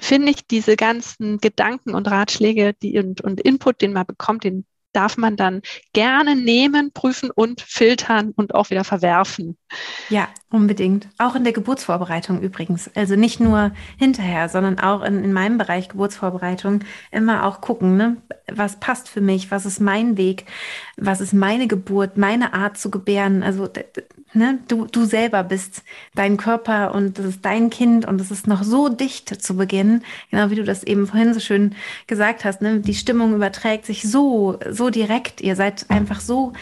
finde 0.00 0.30
ich 0.30 0.46
diese 0.46 0.76
ganzen 0.76 1.36
Gedanken 1.36 1.94
und 1.94 2.08
Ratschläge 2.08 2.72
die, 2.72 2.98
und, 2.98 3.20
und 3.20 3.42
Input, 3.42 3.82
den 3.82 3.92
man 3.92 4.06
bekommt, 4.06 4.44
den 4.44 4.64
darf 4.92 5.16
man 5.16 5.36
dann 5.36 5.62
gerne 5.92 6.36
nehmen, 6.36 6.92
prüfen 6.92 7.30
und 7.30 7.60
filtern 7.60 8.32
und 8.36 8.54
auch 8.54 8.70
wieder 8.70 8.84
verwerfen. 8.84 9.56
Ja, 10.08 10.28
unbedingt. 10.50 11.08
Auch 11.18 11.34
in 11.34 11.44
der 11.44 11.52
Geburtsvorbereitung 11.52 12.40
übrigens. 12.40 12.90
Also 12.94 13.16
nicht 13.16 13.40
nur 13.40 13.72
hinterher, 13.98 14.48
sondern 14.48 14.78
auch 14.78 15.02
in, 15.02 15.22
in 15.22 15.32
meinem 15.32 15.58
Bereich 15.58 15.90
Geburtsvorbereitung 15.90 16.80
immer 17.10 17.44
auch 17.44 17.60
gucken, 17.60 17.96
ne? 17.96 18.16
was 18.50 18.80
passt 18.80 19.08
für 19.08 19.20
mich, 19.20 19.50
was 19.50 19.66
ist 19.66 19.80
mein 19.80 20.16
Weg, 20.16 20.46
was 20.96 21.20
ist 21.20 21.34
meine 21.34 21.66
Geburt, 21.66 22.16
meine 22.16 22.54
Art 22.54 22.78
zu 22.78 22.90
gebären. 22.90 23.42
Also 23.42 23.68
ne? 24.32 24.58
du, 24.68 24.86
du 24.86 25.04
selber 25.04 25.42
bist 25.42 25.82
dein 26.14 26.38
Körper 26.38 26.94
und 26.94 27.18
das 27.18 27.26
ist 27.26 27.44
dein 27.44 27.68
Kind 27.68 28.06
und 28.06 28.18
es 28.20 28.30
ist 28.30 28.46
noch 28.46 28.62
so 28.62 28.88
dicht 28.88 29.42
zu 29.42 29.56
Beginn, 29.56 30.02
genau 30.30 30.50
wie 30.50 30.56
du 30.56 30.64
das 30.64 30.82
eben 30.82 31.06
vorhin 31.06 31.34
so 31.34 31.40
schön 31.40 31.74
gesagt 32.06 32.46
hast. 32.46 32.62
Ne? 32.62 32.80
Die 32.80 32.94
Stimmung 32.94 33.34
überträgt 33.34 33.84
sich 33.84 34.02
so, 34.02 34.58
so 34.70 34.88
direkt. 34.88 35.42
Ihr 35.42 35.56
seid 35.56 35.90
einfach 35.90 36.20
so 36.20 36.54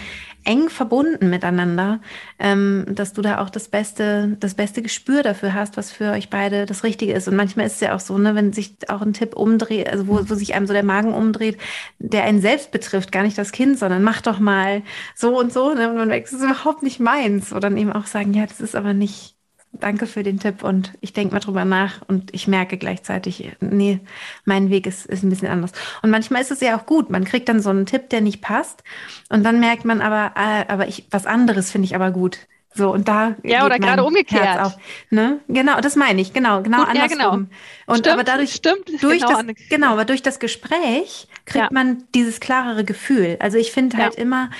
eng 0.46 0.70
verbunden 0.70 1.28
miteinander, 1.28 2.00
ähm, 2.38 2.86
dass 2.88 3.12
du 3.12 3.20
da 3.20 3.40
auch 3.40 3.50
das 3.50 3.68
beste, 3.68 4.36
das 4.40 4.54
beste 4.54 4.80
Gespür 4.82 5.22
dafür 5.22 5.52
hast, 5.54 5.76
was 5.76 5.92
für 5.92 6.12
euch 6.12 6.30
beide 6.30 6.64
das 6.66 6.84
Richtige 6.84 7.12
ist. 7.12 7.28
Und 7.28 7.36
manchmal 7.36 7.66
ist 7.66 7.74
es 7.74 7.80
ja 7.80 7.94
auch 7.94 8.00
so, 8.00 8.16
ne, 8.16 8.34
wenn 8.34 8.52
sich 8.52 8.76
auch 8.88 9.02
ein 9.02 9.12
Tipp 9.12 9.36
umdreht, 9.36 9.88
also 9.88 10.08
wo, 10.08 10.20
wo 10.28 10.34
sich 10.34 10.54
einem 10.54 10.66
so 10.66 10.72
der 10.72 10.84
Magen 10.84 11.12
umdreht, 11.12 11.58
der 11.98 12.24
einen 12.24 12.40
selbst 12.40 12.70
betrifft, 12.70 13.12
gar 13.12 13.22
nicht 13.22 13.36
das 13.36 13.52
Kind, 13.52 13.78
sondern 13.78 14.02
mach 14.02 14.22
doch 14.22 14.38
mal 14.38 14.82
so 15.14 15.38
und 15.38 15.52
so, 15.52 15.74
ne, 15.74 15.90
und 15.90 15.96
man 15.96 16.08
merkt, 16.08 16.26
das 16.26 16.34
ist 16.34 16.44
überhaupt 16.44 16.82
nicht 16.82 17.00
meins. 17.00 17.52
Oder 17.52 17.66
dann 17.68 17.76
eben 17.76 17.92
auch 17.92 18.06
sagen, 18.06 18.32
ja, 18.34 18.46
das 18.46 18.60
ist 18.60 18.76
aber 18.76 18.94
nicht, 18.94 19.35
danke 19.80 20.06
für 20.06 20.22
den 20.22 20.38
Tipp 20.38 20.62
und 20.62 20.92
ich 21.00 21.12
denke 21.12 21.34
mal 21.34 21.40
drüber 21.40 21.64
nach 21.64 22.02
und 22.08 22.34
ich 22.34 22.48
merke 22.48 22.78
gleichzeitig, 22.78 23.52
nee, 23.60 24.00
mein 24.44 24.70
Weg 24.70 24.86
ist, 24.86 25.06
ist 25.06 25.22
ein 25.22 25.30
bisschen 25.30 25.48
anders. 25.48 25.72
Und 26.02 26.10
manchmal 26.10 26.42
ist 26.42 26.50
es 26.50 26.60
ja 26.60 26.78
auch 26.78 26.86
gut, 26.86 27.10
man 27.10 27.24
kriegt 27.24 27.48
dann 27.48 27.60
so 27.60 27.70
einen 27.70 27.86
Tipp, 27.86 28.10
der 28.10 28.20
nicht 28.20 28.42
passt 28.42 28.82
und 29.28 29.44
dann 29.44 29.60
merkt 29.60 29.84
man 29.84 30.00
aber, 30.00 30.32
äh, 30.36 30.64
aber 30.70 30.88
ich, 30.88 31.06
was 31.10 31.26
anderes 31.26 31.70
finde 31.70 31.86
ich 31.86 31.94
aber 31.94 32.10
gut. 32.10 32.38
So, 32.76 32.92
und 32.92 33.08
da. 33.08 33.36
Ja, 33.42 33.64
oder 33.64 33.78
gerade 33.78 34.04
umgekehrt. 34.04 34.60
Auf, 34.60 34.76
ne? 35.10 35.40
Genau, 35.48 35.80
das 35.80 35.96
meine 35.96 36.20
ich, 36.20 36.32
genau, 36.32 36.62
genau 36.62 36.80
Gut, 36.80 36.88
andersrum. 36.88 37.18
Ja, 37.18 37.26
genau. 37.26 37.46
Und 37.86 37.98
stimmt, 37.98 38.08
aber 38.08 38.24
dadurch, 38.24 38.52
stimmt, 38.52 39.02
durch 39.02 39.22
genau, 39.22 39.42
das, 39.42 39.56
genau, 39.70 39.92
aber 39.92 40.04
durch 40.04 40.22
das 40.22 40.38
Gespräch 40.38 41.28
kriegt 41.46 41.64
ja. 41.64 41.68
man 41.72 42.04
dieses 42.14 42.40
klarere 42.40 42.84
Gefühl. 42.84 43.36
Also 43.40 43.56
ich 43.56 43.72
finde 43.72 43.96
halt 43.96 44.16
ja. 44.16 44.22
immer, 44.22 44.50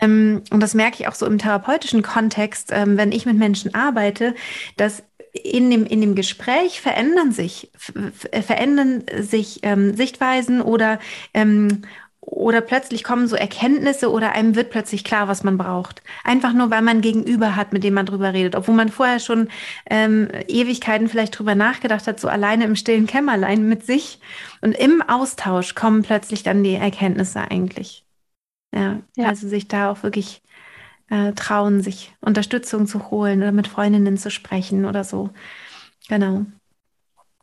ähm, 0.00 0.42
und 0.50 0.60
das 0.60 0.74
merke 0.74 0.96
ich 1.00 1.08
auch 1.08 1.14
so 1.14 1.24
im 1.24 1.38
therapeutischen 1.38 2.02
Kontext, 2.02 2.70
ähm, 2.72 2.98
wenn 2.98 3.10
ich 3.10 3.24
mit 3.24 3.38
Menschen 3.38 3.74
arbeite, 3.74 4.34
dass 4.76 5.02
in 5.32 5.70
dem, 5.70 5.86
in 5.86 6.02
dem 6.02 6.14
Gespräch 6.14 6.82
verändern 6.82 7.32
sich, 7.32 7.70
verändern 8.46 9.04
sich 9.18 9.60
ähm, 9.62 9.96
Sichtweisen 9.96 10.60
oder, 10.60 10.98
ähm, 11.32 11.82
oder 12.24 12.60
plötzlich 12.60 13.02
kommen 13.02 13.26
so 13.26 13.34
Erkenntnisse 13.34 14.10
oder 14.10 14.32
einem 14.32 14.54
wird 14.54 14.70
plötzlich 14.70 15.02
klar, 15.02 15.26
was 15.26 15.42
man 15.42 15.58
braucht. 15.58 16.02
Einfach 16.22 16.52
nur, 16.52 16.70
weil 16.70 16.80
man 16.80 17.00
Gegenüber 17.00 17.56
hat, 17.56 17.72
mit 17.72 17.82
dem 17.82 17.94
man 17.94 18.06
drüber 18.06 18.32
redet. 18.32 18.54
Obwohl 18.54 18.76
man 18.76 18.90
vorher 18.90 19.18
schon 19.18 19.48
ähm, 19.90 20.28
Ewigkeiten 20.46 21.08
vielleicht 21.08 21.36
drüber 21.36 21.56
nachgedacht 21.56 22.06
hat, 22.06 22.20
so 22.20 22.28
alleine 22.28 22.64
im 22.64 22.76
stillen 22.76 23.08
Kämmerlein 23.08 23.68
mit 23.68 23.84
sich. 23.84 24.20
Und 24.60 24.72
im 24.72 25.02
Austausch 25.02 25.74
kommen 25.74 26.02
plötzlich 26.02 26.44
dann 26.44 26.62
die 26.62 26.74
Erkenntnisse 26.74 27.40
eigentlich. 27.40 28.06
Ja, 28.72 29.00
ja. 29.16 29.28
also 29.28 29.48
sich 29.48 29.66
da 29.66 29.90
auch 29.90 30.04
wirklich 30.04 30.42
äh, 31.10 31.32
trauen, 31.32 31.82
sich 31.82 32.14
Unterstützung 32.20 32.86
zu 32.86 33.10
holen 33.10 33.42
oder 33.42 33.52
mit 33.52 33.66
Freundinnen 33.66 34.16
zu 34.16 34.30
sprechen 34.30 34.84
oder 34.84 35.02
so. 35.02 35.30
Genau. 36.08 36.46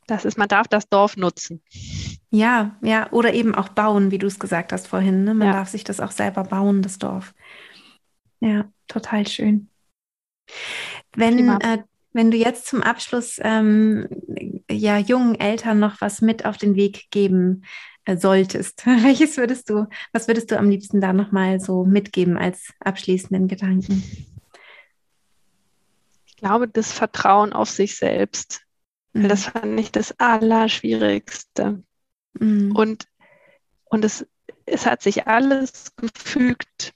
Das 0.07 0.23
ist, 0.25 0.37
man 0.37 0.47
darf 0.47 0.67
das 0.69 0.87
Dorf 0.89 1.17
nutzen. 1.17 1.61
Ja, 2.31 2.77
ja, 2.81 3.11
oder 3.11 3.33
eben 3.33 3.55
auch 3.55 3.69
bauen, 3.69 4.11
wie 4.11 4.19
du 4.19 4.27
es 4.27 4.39
gesagt 4.39 4.71
hast 4.71 4.87
vorhin. 4.87 5.23
Ne? 5.23 5.33
Man 5.33 5.47
ja. 5.47 5.53
darf 5.53 5.69
sich 5.69 5.83
das 5.83 5.99
auch 5.99 6.11
selber 6.11 6.43
bauen, 6.43 6.81
das 6.81 6.99
Dorf. 6.99 7.33
Ja, 8.39 8.71
total 8.87 9.27
schön. 9.27 9.69
Wenn, 11.15 11.49
äh, 11.49 11.79
wenn 12.13 12.31
du 12.31 12.37
jetzt 12.37 12.67
zum 12.67 12.81
Abschluss 12.81 13.39
ähm, 13.41 14.07
ja 14.69 14.97
jungen 14.97 15.35
Eltern 15.39 15.79
noch 15.79 16.01
was 16.01 16.21
mit 16.21 16.45
auf 16.45 16.57
den 16.57 16.75
Weg 16.75 17.09
geben 17.09 17.63
äh, 18.05 18.17
solltest? 18.17 18.85
Welches 18.85 19.37
würdest 19.37 19.69
du, 19.69 19.87
was 20.13 20.27
würdest 20.27 20.51
du 20.51 20.57
am 20.57 20.69
liebsten 20.69 21.01
da 21.01 21.13
nochmal 21.13 21.59
so 21.59 21.85
mitgeben 21.85 22.37
als 22.37 22.73
abschließenden 22.79 23.47
Gedanken? 23.47 24.03
Ich 26.25 26.37
glaube, 26.37 26.67
das 26.67 26.91
Vertrauen 26.91 27.53
auf 27.53 27.69
sich 27.69 27.97
selbst. 27.97 28.61
Mhm. 29.13 29.27
Das 29.27 29.45
fand 29.45 29.79
ich 29.79 29.91
das 29.91 30.17
Allerschwierigste. 30.19 31.83
Mhm. 32.33 32.75
Und, 32.75 33.05
und 33.85 34.05
es, 34.05 34.25
es 34.65 34.85
hat 34.85 35.01
sich 35.01 35.27
alles 35.27 35.95
gefügt. 35.95 36.93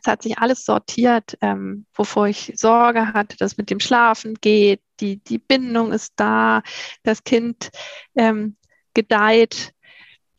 Es 0.00 0.06
hat 0.06 0.22
sich 0.22 0.38
alles 0.38 0.64
sortiert, 0.64 1.36
ähm, 1.40 1.86
wovor 1.92 2.28
ich 2.28 2.52
Sorge 2.56 3.12
hatte, 3.14 3.36
dass 3.36 3.56
mit 3.56 3.68
dem 3.70 3.80
Schlafen 3.80 4.34
geht, 4.40 4.80
die, 5.00 5.22
die 5.24 5.38
Bindung 5.38 5.92
ist 5.92 6.12
da, 6.16 6.62
das 7.02 7.24
Kind 7.24 7.70
ähm, 8.14 8.56
gedeiht. 8.94 9.72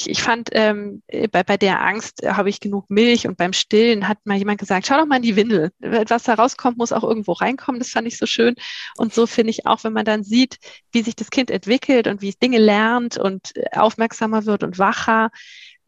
Ich, 0.05 0.21
fand, 0.21 0.49
ähm, 0.53 1.03
bei, 1.31 1.43
bei 1.43 1.57
der 1.57 1.81
Angst 1.81 2.23
äh, 2.23 2.31
habe 2.31 2.49
ich 2.49 2.59
genug 2.59 2.89
Milch 2.89 3.27
und 3.27 3.37
beim 3.37 3.53
Stillen 3.53 4.07
hat 4.07 4.25
mal 4.25 4.37
jemand 4.37 4.59
gesagt, 4.59 4.87
schau 4.87 4.97
doch 4.97 5.05
mal 5.05 5.17
in 5.17 5.21
die 5.23 5.35
Windel. 5.35 5.71
Was 5.79 6.23
da 6.23 6.35
rauskommt, 6.35 6.77
muss 6.77 6.91
auch 6.91 7.03
irgendwo 7.03 7.33
reinkommen. 7.33 7.79
Das 7.79 7.89
fand 7.89 8.07
ich 8.07 8.17
so 8.17 8.25
schön. 8.25 8.55
Und 8.97 9.13
so 9.13 9.27
finde 9.27 9.51
ich 9.51 9.65
auch, 9.65 9.83
wenn 9.83 9.93
man 9.93 10.05
dann 10.05 10.23
sieht, 10.23 10.57
wie 10.91 11.01
sich 11.01 11.15
das 11.15 11.29
Kind 11.29 11.51
entwickelt 11.51 12.07
und 12.07 12.21
wie 12.21 12.29
es 12.29 12.39
Dinge 12.39 12.59
lernt 12.59 13.17
und 13.17 13.55
äh, 13.55 13.65
aufmerksamer 13.73 14.45
wird 14.45 14.63
und 14.63 14.79
wacher, 14.79 15.31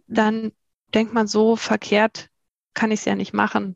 dann 0.07 0.51
denkt 0.93 1.13
man 1.13 1.27
so 1.27 1.55
verkehrt, 1.55 2.29
kann 2.73 2.91
ich 2.91 2.99
es 2.99 3.05
ja 3.05 3.15
nicht 3.15 3.33
machen. 3.33 3.75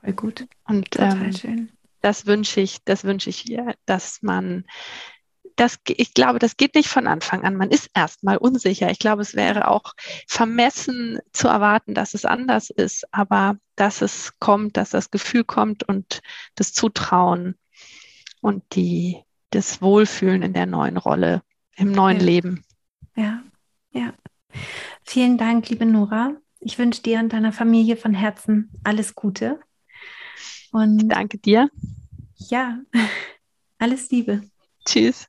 Voll 0.00 0.12
gut. 0.12 0.46
Und 0.64 0.88
ähm, 0.98 1.68
das 2.00 2.26
wünsche 2.26 2.60
ich, 2.60 2.84
das 2.84 3.04
wünsche 3.04 3.30
ich, 3.30 3.56
dass 3.86 4.22
man 4.22 4.64
das, 5.56 5.78
ich 5.86 6.14
glaube, 6.14 6.38
das 6.38 6.56
geht 6.56 6.74
nicht 6.74 6.88
von 6.88 7.06
Anfang 7.06 7.44
an. 7.44 7.56
Man 7.56 7.70
ist 7.70 7.90
erstmal 7.94 8.36
unsicher. 8.36 8.90
Ich 8.90 8.98
glaube, 8.98 9.22
es 9.22 9.34
wäre 9.34 9.68
auch 9.68 9.94
vermessen 10.26 11.20
zu 11.32 11.48
erwarten, 11.48 11.94
dass 11.94 12.14
es 12.14 12.24
anders 12.24 12.70
ist, 12.70 13.06
aber 13.12 13.56
dass 13.76 14.02
es 14.02 14.38
kommt, 14.38 14.76
dass 14.76 14.90
das 14.90 15.10
Gefühl 15.10 15.44
kommt 15.44 15.84
und 15.84 16.22
das 16.56 16.72
Zutrauen 16.72 17.56
und 18.40 18.62
die, 18.74 19.22
das 19.50 19.80
Wohlfühlen 19.80 20.42
in 20.42 20.52
der 20.52 20.66
neuen 20.66 20.96
Rolle, 20.96 21.42
im 21.76 21.92
neuen 21.92 22.18
ja. 22.18 22.24
Leben. 22.24 22.64
Ja, 23.16 23.42
ja. 23.92 24.12
Vielen 25.04 25.38
Dank, 25.38 25.68
liebe 25.68 25.86
Nora. 25.86 26.36
Ich 26.60 26.78
wünsche 26.78 27.02
dir 27.02 27.20
und 27.20 27.32
deiner 27.32 27.52
Familie 27.52 27.96
von 27.96 28.14
Herzen 28.14 28.70
alles 28.84 29.14
Gute. 29.14 29.60
Und 30.72 31.02
ich 31.02 31.08
danke 31.08 31.38
dir. 31.38 31.68
Ja, 32.36 32.78
alles 33.78 34.10
Liebe. 34.10 34.42
Tschüss. 34.84 35.28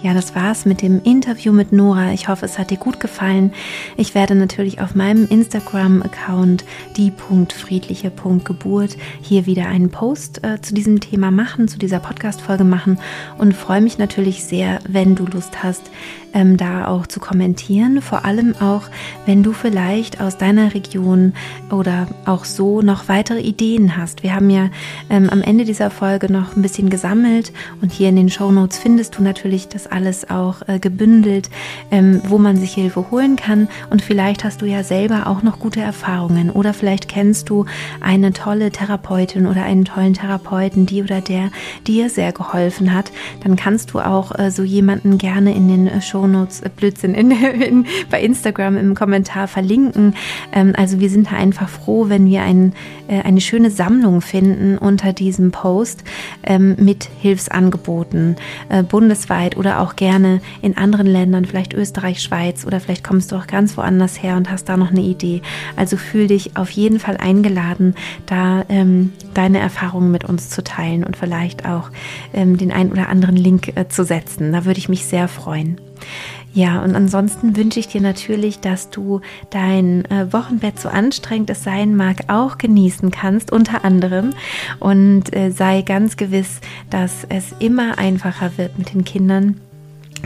Ja, 0.00 0.14
das 0.14 0.36
war's 0.36 0.64
mit 0.64 0.80
dem 0.80 1.02
Interview 1.02 1.52
mit 1.52 1.72
Nora. 1.72 2.12
Ich 2.12 2.28
hoffe, 2.28 2.46
es 2.46 2.56
hat 2.56 2.70
dir 2.70 2.76
gut 2.76 3.00
gefallen. 3.00 3.52
Ich 3.96 4.14
werde 4.14 4.36
natürlich 4.36 4.80
auf 4.80 4.94
meinem 4.94 5.26
Instagram-Account 5.26 6.64
die.friedliche.geburt 6.96 8.96
hier 9.20 9.46
wieder 9.46 9.66
einen 9.66 9.90
Post 9.90 10.44
äh, 10.44 10.62
zu 10.62 10.72
diesem 10.72 11.00
Thema 11.00 11.32
machen, 11.32 11.66
zu 11.66 11.80
dieser 11.80 11.98
Podcast-Folge 11.98 12.62
machen 12.62 13.00
und 13.38 13.56
freue 13.56 13.80
mich 13.80 13.98
natürlich 13.98 14.44
sehr, 14.44 14.78
wenn 14.88 15.16
du 15.16 15.26
Lust 15.26 15.64
hast, 15.64 15.90
ähm, 16.34 16.56
da 16.56 16.86
auch 16.86 17.06
zu 17.06 17.20
kommentieren. 17.20 18.02
Vor 18.02 18.24
allem 18.24 18.54
auch, 18.60 18.82
wenn 19.26 19.42
du 19.42 19.52
vielleicht 19.52 20.20
aus 20.20 20.38
deiner 20.38 20.74
Region 20.74 21.32
oder 21.70 22.06
auch 22.24 22.44
so 22.44 22.82
noch 22.82 23.08
weitere 23.08 23.40
Ideen 23.40 23.96
hast. 23.96 24.22
Wir 24.22 24.34
haben 24.34 24.50
ja 24.50 24.70
ähm, 25.10 25.28
am 25.30 25.42
Ende 25.42 25.64
dieser 25.64 25.90
Folge 25.90 26.32
noch 26.32 26.56
ein 26.56 26.62
bisschen 26.62 26.90
gesammelt 26.90 27.52
und 27.82 27.92
hier 27.92 28.08
in 28.08 28.16
den 28.16 28.30
Show 28.30 28.50
Notes 28.50 28.78
findest 28.78 29.18
du 29.18 29.22
natürlich 29.22 29.68
das 29.68 29.86
alles 29.86 30.30
auch 30.30 30.66
äh, 30.66 30.78
gebündelt, 30.78 31.50
ähm, 31.90 32.20
wo 32.24 32.38
man 32.38 32.56
sich 32.56 32.74
Hilfe 32.74 33.10
holen 33.10 33.36
kann. 33.36 33.68
Und 33.90 34.02
vielleicht 34.02 34.44
hast 34.44 34.62
du 34.62 34.66
ja 34.66 34.82
selber 34.82 35.26
auch 35.26 35.42
noch 35.42 35.58
gute 35.58 35.80
Erfahrungen 35.80 36.50
oder 36.50 36.74
vielleicht 36.74 37.08
kennst 37.08 37.48
du 37.50 37.66
eine 38.00 38.32
tolle 38.32 38.70
Therapeutin 38.70 39.46
oder 39.46 39.62
einen 39.62 39.84
tollen 39.84 40.14
Therapeuten, 40.14 40.86
die 40.86 41.02
oder 41.02 41.20
der 41.20 41.50
dir 41.86 42.10
sehr 42.10 42.32
geholfen 42.32 42.92
hat. 42.92 43.10
Dann 43.42 43.56
kannst 43.56 43.92
du 43.92 44.00
auch 44.00 44.38
äh, 44.38 44.50
so 44.50 44.62
jemanden 44.62 45.18
gerne 45.18 45.54
in 45.54 45.68
den 45.68 45.86
äh, 45.86 46.00
Show 46.00 46.17
Shownotes, 46.18 46.60
äh, 46.60 46.70
Blödsinn, 46.74 47.14
in, 47.14 47.30
in, 47.60 47.86
bei 48.10 48.20
Instagram 48.20 48.76
im 48.76 48.94
Kommentar 48.94 49.48
verlinken. 49.48 50.14
Ähm, 50.52 50.72
also 50.76 51.00
wir 51.00 51.10
sind 51.10 51.30
da 51.30 51.36
einfach 51.36 51.68
froh, 51.68 52.08
wenn 52.08 52.26
wir 52.26 52.42
ein, 52.42 52.72
äh, 53.06 53.20
eine 53.22 53.40
schöne 53.40 53.70
Sammlung 53.70 54.20
finden 54.20 54.78
unter 54.78 55.12
diesem 55.12 55.52
Post 55.52 56.04
ähm, 56.42 56.76
mit 56.78 57.08
Hilfsangeboten 57.20 58.36
äh, 58.68 58.82
bundesweit 58.82 59.56
oder 59.56 59.80
auch 59.80 59.96
gerne 59.96 60.40
in 60.60 60.76
anderen 60.76 61.06
Ländern, 61.06 61.44
vielleicht 61.44 61.72
Österreich, 61.72 62.20
Schweiz 62.20 62.66
oder 62.66 62.80
vielleicht 62.80 63.04
kommst 63.04 63.30
du 63.32 63.36
auch 63.36 63.46
ganz 63.46 63.76
woanders 63.76 64.22
her 64.22 64.36
und 64.36 64.50
hast 64.50 64.68
da 64.68 64.76
noch 64.76 64.90
eine 64.90 65.02
Idee. 65.02 65.42
Also 65.76 65.96
fühl 65.96 66.26
dich 66.26 66.56
auf 66.56 66.70
jeden 66.70 66.98
Fall 66.98 67.16
eingeladen, 67.16 67.94
da 68.26 68.64
ähm, 68.68 69.12
deine 69.34 69.58
Erfahrungen 69.58 70.10
mit 70.10 70.24
uns 70.24 70.50
zu 70.50 70.64
teilen 70.64 71.04
und 71.04 71.16
vielleicht 71.16 71.64
auch 71.64 71.90
ähm, 72.32 72.56
den 72.56 72.72
ein 72.72 72.90
oder 72.90 73.08
anderen 73.08 73.36
Link 73.36 73.76
äh, 73.76 73.88
zu 73.88 74.04
setzen. 74.04 74.52
Da 74.52 74.64
würde 74.64 74.78
ich 74.78 74.88
mich 74.88 75.04
sehr 75.04 75.28
freuen. 75.28 75.76
Ja, 76.54 76.82
und 76.82 76.96
ansonsten 76.96 77.56
wünsche 77.56 77.78
ich 77.78 77.88
dir 77.88 78.00
natürlich, 78.00 78.58
dass 78.58 78.90
du 78.90 79.20
dein 79.50 80.04
äh, 80.06 80.32
Wochenbett 80.32 80.80
so 80.80 80.88
anstrengend 80.88 81.50
es 81.50 81.62
sein 81.62 81.94
mag, 81.94 82.22
auch 82.28 82.58
genießen 82.58 83.10
kannst, 83.10 83.52
unter 83.52 83.84
anderem. 83.84 84.30
Und 84.80 85.34
äh, 85.36 85.50
sei 85.50 85.82
ganz 85.82 86.16
gewiss, 86.16 86.60
dass 86.90 87.24
es 87.28 87.54
immer 87.58 87.98
einfacher 87.98 88.56
wird 88.56 88.78
mit 88.78 88.94
den 88.94 89.04
Kindern. 89.04 89.60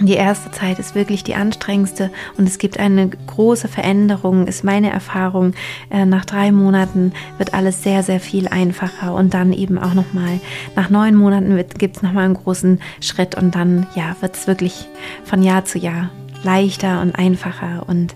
Die 0.01 0.15
erste 0.15 0.51
Zeit 0.51 0.79
ist 0.79 0.95
wirklich 0.95 1.23
die 1.23 1.35
anstrengendste 1.35 2.11
und 2.39 2.49
es 2.49 2.59
gibt 2.59 2.79
eine 2.79 3.09
große 3.09 3.69
Veränderung, 3.69 4.47
ist 4.47 4.65
meine 4.65 4.91
Erfahrung. 4.91 5.53
Äh, 5.91 6.07
nach 6.07 6.25
drei 6.25 6.51
Monaten 6.51 7.13
wird 7.39 7.55
alles 7.55 7.83
sehr, 7.83 8.03
sehr 8.03 8.19
viel 8.19 8.49
einfacher 8.49 9.15
und 9.15 9.35
dann 9.35 9.53
eben 9.53 9.79
auch 9.79 9.95
nochmal 9.95 10.41
nach 10.77 10.91
neun 10.91 11.15
Monaten 11.15 11.63
gibt 11.79 11.97
es 11.97 12.03
nochmal 12.03 12.25
einen 12.25 12.35
großen 12.35 12.81
Schritt 13.01 13.35
und 13.35 13.55
dann 13.55 13.87
ja, 13.95 14.17
wird 14.21 14.35
es 14.35 14.47
wirklich 14.47 14.89
von 15.25 15.43
Jahr 15.43 15.65
zu 15.65 15.79
Jahr 15.79 16.11
leichter 16.43 17.01
und 17.01 17.15
einfacher. 17.15 17.85
Und 17.87 18.15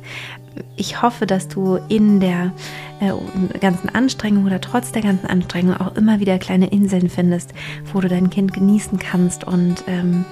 ich 0.77 1.03
hoffe, 1.03 1.27
dass 1.27 1.49
du 1.49 1.79
in 1.89 2.21
der 2.21 2.53
äh, 3.01 3.13
ganzen 3.59 3.89
Anstrengung 3.89 4.47
oder 4.47 4.61
trotz 4.61 4.93
der 4.93 5.03
ganzen 5.03 5.27
Anstrengung 5.27 5.77
auch 5.77 5.97
immer 5.97 6.21
wieder 6.21 6.39
kleine 6.39 6.69
Inseln 6.69 7.09
findest, 7.09 7.53
wo 7.93 8.01
du 8.01 8.09
dein 8.09 8.31
Kind 8.31 8.53
genießen 8.53 8.99
kannst 8.99 9.45
und 9.45 9.85
ähm, 9.87 10.25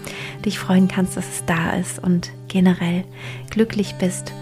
dich 0.44 0.58
freuen 0.58 0.88
kannst, 0.88 1.16
dass 1.16 1.28
es 1.28 1.44
da 1.46 1.72
ist 1.72 1.98
und 2.02 2.30
generell 2.48 3.04
glücklich 3.50 3.94
bist. 3.98 4.32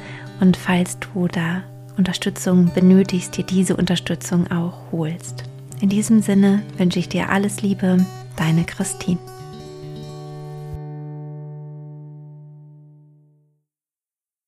Und 0.41 0.57
falls 0.57 0.99
du 0.99 1.29
da 1.29 1.63
Unterstützung 1.97 2.71
benötigst, 2.75 3.37
dir 3.37 3.45
diese 3.45 3.77
Unterstützung 3.77 4.51
auch 4.51 4.75
holst. 4.93 5.45
In 5.81 5.89
diesem 5.89 6.23
Sinne 6.23 6.63
wünsche 6.79 6.99
ich 6.99 7.09
dir 7.09 7.29
alles 7.29 7.63
Liebe, 7.63 8.05
deine 8.37 8.65
Christine. 8.65 9.19